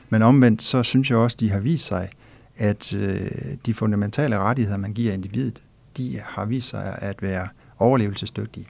Men 0.08 0.22
omvendt, 0.22 0.62
så 0.62 0.82
synes 0.82 1.10
jeg 1.10 1.18
også, 1.18 1.36
de 1.40 1.50
har 1.50 1.60
vist 1.60 1.86
sig, 1.86 2.08
at 2.56 2.94
øh, 2.94 3.30
de 3.66 3.74
fundamentale 3.74 4.38
rettigheder, 4.38 4.78
man 4.78 4.92
giver 4.92 5.12
individet, 5.12 5.62
de 5.96 6.20
har 6.24 6.44
vist 6.44 6.68
sig 6.68 6.98
at 6.98 7.22
være 7.22 7.48
overlevelsesdygtige. 7.78 8.66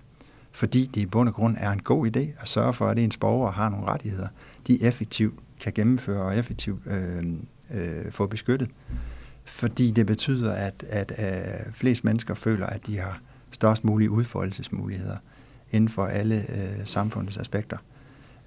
Fordi 0.52 0.90
det 0.94 1.00
i 1.00 1.06
bund 1.06 1.28
og 1.28 1.34
grund 1.34 1.56
er 1.61 1.70
en 1.70 1.82
god 1.82 2.06
idé 2.06 2.20
at 2.40 2.48
sørge 2.48 2.72
for, 2.72 2.88
at 2.88 2.98
ens 2.98 3.16
borgere 3.16 3.52
har 3.52 3.68
nogle 3.68 3.86
rettigheder, 3.86 4.28
de 4.68 4.82
effektivt 4.82 5.38
kan 5.60 5.72
gennemføre 5.72 6.22
og 6.22 6.36
effektivt 6.36 6.82
øh, 6.86 7.24
øh, 7.74 8.12
få 8.12 8.26
beskyttet. 8.26 8.70
Fordi 9.44 9.90
det 9.90 10.06
betyder, 10.06 10.52
at, 10.52 10.84
at 10.88 11.12
øh, 11.18 11.72
flest 11.72 12.04
mennesker 12.04 12.34
føler, 12.34 12.66
at 12.66 12.86
de 12.86 12.98
har 12.98 13.20
størst 13.50 13.84
mulige 13.84 14.10
udfoldelsesmuligheder 14.10 15.16
inden 15.70 15.88
for 15.88 16.06
alle 16.06 16.36
øh, 16.36 16.86
samfundets 16.86 17.36
aspekter. 17.36 17.76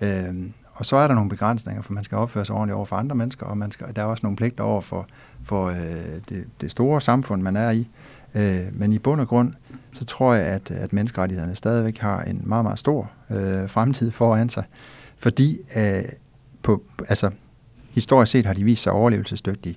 Øh, 0.02 0.36
og 0.74 0.86
så 0.86 0.96
er 0.96 1.08
der 1.08 1.16
nogle 1.16 1.30
begrænsninger, 1.30 1.82
for 1.82 1.94
man 1.94 2.04
skal 2.04 2.18
opføre 2.18 2.46
sig 2.46 2.56
ordentligt 2.56 2.76
over 2.76 2.86
for 2.86 2.96
andre 2.96 3.16
mennesker, 3.16 3.46
og 3.46 3.58
man 3.58 3.72
skal, 3.72 3.96
der 3.96 4.02
er 4.02 4.06
også 4.06 4.26
nogle 4.26 4.36
pligter 4.36 4.64
over 4.64 4.82
for, 4.82 5.08
for 5.44 5.66
øh, 5.66 6.22
det, 6.30 6.48
det 6.62 6.72
store 6.72 7.02
samfund, 7.02 7.42
man 7.42 7.56
er 7.56 7.72
i. 7.72 7.88
Øh, 8.36 8.60
men 8.74 8.94
i 8.94 9.00
bund 9.00 9.22
og 9.22 9.28
grund, 9.28 9.54
så 9.92 10.06
tror 10.06 10.34
jeg, 10.34 10.46
at, 10.46 10.72
at 10.72 10.94
menneskerettighederne 10.94 11.56
stadigvæk 11.56 11.98
har 11.98 12.22
en 12.22 12.42
meget, 12.46 12.66
meget 12.66 12.80
stor 12.80 13.12
øh, 13.30 13.70
fremtid 13.70 14.12
foran 14.12 14.50
sig. 14.50 14.64
Fordi 15.22 15.60
øh, 15.76 16.04
på, 16.64 16.84
altså, 17.10 17.32
historisk 17.92 18.32
set 18.32 18.46
har 18.46 18.54
de 18.54 18.64
vist 18.64 18.84
sig 18.84 18.94
overlevelsesdygtige. 18.94 19.76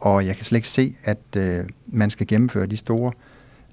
Og 0.00 0.26
jeg 0.26 0.36
kan 0.36 0.44
slet 0.44 0.58
ikke 0.58 0.68
se, 0.68 0.96
at 1.04 1.18
øh, 1.36 1.64
man 1.86 2.10
skal 2.10 2.26
gennemføre 2.26 2.66
de 2.66 2.76
store 2.76 3.12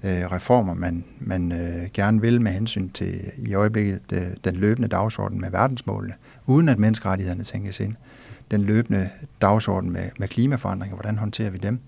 øh, 0.04 0.32
reformer, 0.32 0.74
man, 0.74 1.04
man 1.20 1.52
øh, 1.52 1.88
gerne 1.94 2.20
vil 2.20 2.40
med 2.40 2.52
hensyn 2.52 2.88
til 2.88 3.20
i 3.38 3.54
øjeblikket 3.54 4.00
øh, 4.12 4.26
den 4.44 4.56
løbende 4.56 4.88
dagsorden 4.88 5.40
med 5.40 5.50
verdensmålene, 5.50 6.14
uden 6.46 6.68
at 6.68 6.78
menneskerettighederne 6.78 7.44
tænkes 7.44 7.80
ind. 7.80 7.94
Den 8.50 8.62
løbende 8.62 9.10
dagsorden 9.42 9.92
med, 9.92 10.10
med 10.18 10.28
klimaforandringer, 10.28 10.96
hvordan 10.96 11.18
håndterer 11.18 11.50
vi 11.50 11.58
dem? 11.58 11.80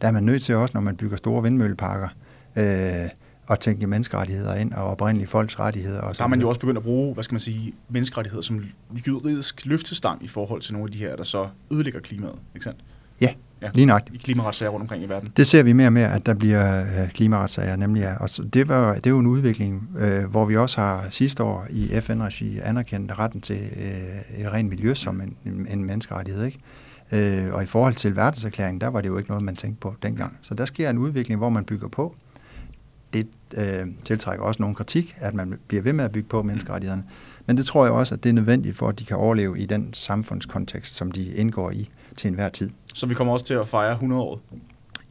Der 0.00 0.08
er 0.08 0.12
man 0.12 0.22
nødt 0.22 0.42
til 0.42 0.54
også, 0.54 0.72
når 0.74 0.80
man 0.80 0.96
bygger 0.96 1.16
store 1.16 1.42
vindmølleparker, 1.42 2.08
øh, 2.56 3.08
at 3.50 3.60
tænke 3.60 3.86
menneskerettigheder 3.86 4.54
ind 4.54 4.72
og 4.72 4.84
oprindelige 4.84 5.28
folks 5.28 5.58
rettigheder. 5.58 6.00
Og 6.00 6.16
der 6.16 6.22
har 6.22 6.28
man 6.28 6.40
jo 6.40 6.48
også 6.48 6.60
begyndt 6.60 6.78
at 6.78 6.84
bruge, 6.84 7.14
hvad 7.14 7.24
skal 7.24 7.34
man 7.34 7.40
sige, 7.40 7.72
menneskerettigheder 7.88 8.42
som 8.42 8.64
juridisk 9.08 9.66
løftestang 9.66 10.24
i 10.24 10.28
forhold 10.28 10.62
til 10.62 10.72
nogle 10.72 10.88
af 10.88 10.92
de 10.92 10.98
her, 10.98 11.16
der 11.16 11.24
så 11.24 11.48
ødelægger 11.70 12.00
klimaet, 12.00 12.34
ikke 12.54 12.64
sandt? 12.64 12.80
Ja, 13.20 13.34
ja 13.62 13.70
lige 13.74 13.86
nok. 13.86 14.02
I 14.12 14.16
klimaretssager 14.16 14.70
rundt 14.70 14.82
omkring 14.82 15.04
i 15.04 15.08
verden. 15.08 15.32
Det 15.36 15.46
ser 15.46 15.62
vi 15.62 15.72
mere 15.72 15.88
og 15.88 15.92
mere, 15.92 16.12
at 16.12 16.26
der 16.26 16.34
bliver 16.34 16.82
øh, 17.02 17.10
klimaretssager, 17.10 17.76
nemlig 17.76 18.00
ja. 18.00 18.14
Og 18.16 18.30
det, 18.54 18.68
var, 18.68 18.94
det 18.94 19.06
er 19.06 19.10
jo 19.10 19.18
en 19.18 19.26
udvikling, 19.26 19.88
øh, 19.98 20.24
hvor 20.24 20.44
vi 20.44 20.56
også 20.56 20.80
har 20.80 21.06
sidste 21.10 21.42
år 21.42 21.66
i 21.70 22.00
FN-regi 22.00 22.58
anerkendt 22.58 23.18
retten 23.18 23.40
til 23.40 23.60
øh, 23.76 24.40
et 24.40 24.52
rent 24.52 24.68
miljø 24.68 24.94
som 24.94 25.20
en, 25.20 25.36
en 25.70 25.84
menneskerettighed, 25.84 26.44
ikke? 26.44 26.58
Øh, 27.12 27.54
og 27.54 27.62
i 27.62 27.66
forhold 27.66 27.94
til 27.94 28.16
verdenserklæringen, 28.16 28.80
der 28.80 28.86
var 28.86 29.00
det 29.00 29.08
jo 29.08 29.18
ikke 29.18 29.30
noget, 29.30 29.44
man 29.44 29.56
tænkte 29.56 29.80
på 29.80 29.94
dengang. 30.02 30.36
Så 30.42 30.54
der 30.54 30.64
sker 30.64 30.90
en 30.90 30.98
udvikling, 30.98 31.38
hvor 31.38 31.48
man 31.48 31.64
bygger 31.64 31.88
på. 31.88 32.14
Det 33.12 33.28
øh, 33.56 33.86
tiltrækker 34.04 34.44
også 34.44 34.62
nogen 34.62 34.74
kritik, 34.74 35.16
at 35.20 35.34
man 35.34 35.58
bliver 35.68 35.82
ved 35.82 35.92
med 35.92 36.04
at 36.04 36.12
bygge 36.12 36.28
på 36.28 36.42
menneskerettighederne. 36.42 37.04
Men 37.46 37.56
det 37.56 37.66
tror 37.66 37.84
jeg 37.84 37.92
også, 37.92 38.14
at 38.14 38.22
det 38.22 38.28
er 38.28 38.34
nødvendigt 38.34 38.76
for, 38.76 38.88
at 38.88 38.98
de 38.98 39.04
kan 39.04 39.16
overleve 39.16 39.58
i 39.58 39.66
den 39.66 39.94
samfundskontekst, 39.94 40.94
som 40.94 41.12
de 41.12 41.34
indgår 41.34 41.70
i 41.70 41.90
til 42.16 42.28
enhver 42.28 42.48
tid. 42.48 42.70
Så 42.94 43.06
vi 43.06 43.14
kommer 43.14 43.32
også 43.32 43.44
til 43.44 43.54
at 43.54 43.68
fejre 43.68 43.92
100 43.92 44.22
år 44.22 44.40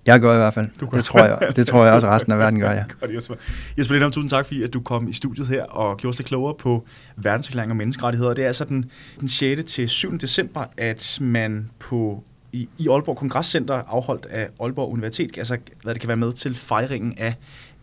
jeg 0.08 0.20
gør 0.20 0.34
i 0.34 0.38
hvert 0.38 0.54
fald. 0.54 0.68
Du 0.80 0.90
det, 0.94 1.06
tror 1.06 1.20
jeg, 1.20 1.56
det 1.56 1.68
tror 1.68 1.86
jeg 1.86 1.94
også 1.94 2.08
resten 2.08 2.32
af 2.32 2.40
verden 2.40 2.60
gør, 2.60 2.72
ja. 2.72 2.84
Godt, 3.00 3.16
Jesper. 3.16 3.36
Jesper 3.78 3.94
Lindholm, 3.94 4.12
tusind 4.12 4.30
tak, 4.30 4.46
fordi 4.46 4.64
at 4.64 4.74
du 4.74 4.82
kom 4.82 5.08
i 5.08 5.14
studiet 5.14 5.48
her 5.48 5.64
og 5.64 5.98
gjorde 5.98 6.14
os 6.14 6.18
lidt 6.18 6.28
klogere 6.28 6.54
på 6.54 6.86
verdenserklæring 7.16 7.72
og 7.72 7.78
menneskerettigheder. 7.78 8.34
Det 8.34 8.44
er 8.44 8.48
altså 8.48 8.66
den, 8.66 8.92
den 9.20 9.28
6. 9.28 9.64
til 9.74 9.90
7. 9.90 10.18
december, 10.18 10.66
at 10.78 11.18
man 11.22 11.70
på 11.80 12.24
i, 12.52 12.70
i 12.78 12.88
Aalborg 12.88 13.18
Kongresscenter, 13.18 13.74
afholdt 13.74 14.26
af 14.26 14.50
Aalborg 14.60 14.92
Universitet, 14.92 15.38
altså 15.38 15.58
hvad 15.84 15.94
det 15.94 16.02
kan 16.02 16.08
være 16.08 16.18
med 16.18 16.34
til 16.34 16.56
fejringen 16.56 17.14
af 17.18 17.34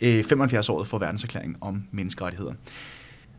øh, 0.04 0.20
75-året 0.20 0.86
for 0.86 0.98
verdenserklæringen 0.98 1.56
om 1.60 1.84
menneskerettigheder. 1.92 2.52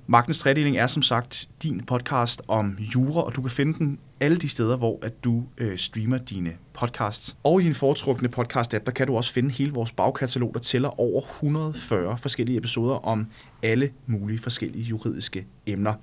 Magtens 0.07 0.39
Tredeling 0.39 0.77
er 0.77 0.87
som 0.87 1.01
sagt 1.01 1.49
din 1.63 1.81
podcast 1.87 2.41
om 2.47 2.77
jura, 2.95 3.21
og 3.21 3.35
du 3.35 3.41
kan 3.41 3.49
finde 3.49 3.77
den 3.77 3.99
alle 4.19 4.37
de 4.37 4.49
steder, 4.49 4.77
hvor 4.77 4.99
at 5.01 5.23
du 5.23 5.43
øh, 5.57 5.77
streamer 5.77 6.17
dine 6.17 6.53
podcasts. 6.73 7.37
Og 7.43 7.61
i 7.61 7.63
din 7.63 7.73
foretrukne 7.73 8.29
podcast-app, 8.37 8.85
der 8.85 8.91
kan 8.91 9.07
du 9.07 9.15
også 9.15 9.33
finde 9.33 9.49
hele 9.49 9.73
vores 9.73 9.91
bagkatalog, 9.91 10.51
der 10.53 10.59
tæller 10.59 10.99
over 10.99 11.21
140 11.21 12.17
forskellige 12.17 12.57
episoder 12.57 12.95
om 12.95 13.27
alle 13.63 13.91
mulige 14.05 14.39
forskellige 14.39 14.83
juridiske 14.83 15.45
emner. 15.65 15.93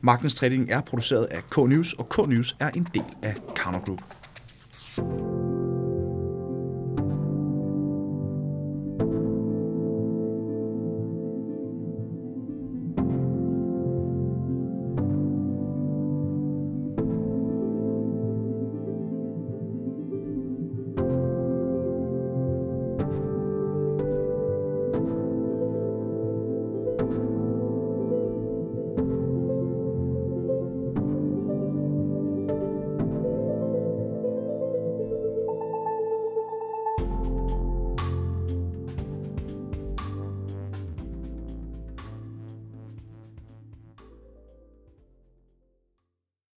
Magtens 0.00 0.34
Tredeling 0.34 0.70
er 0.70 0.80
produceret 0.80 1.24
af 1.24 1.42
K-News, 1.50 1.92
og 1.92 2.08
K-News 2.08 2.56
er 2.60 2.70
en 2.70 2.88
del 2.94 3.04
af 3.22 3.34
Karner 3.56 3.80
Group. 3.80 4.02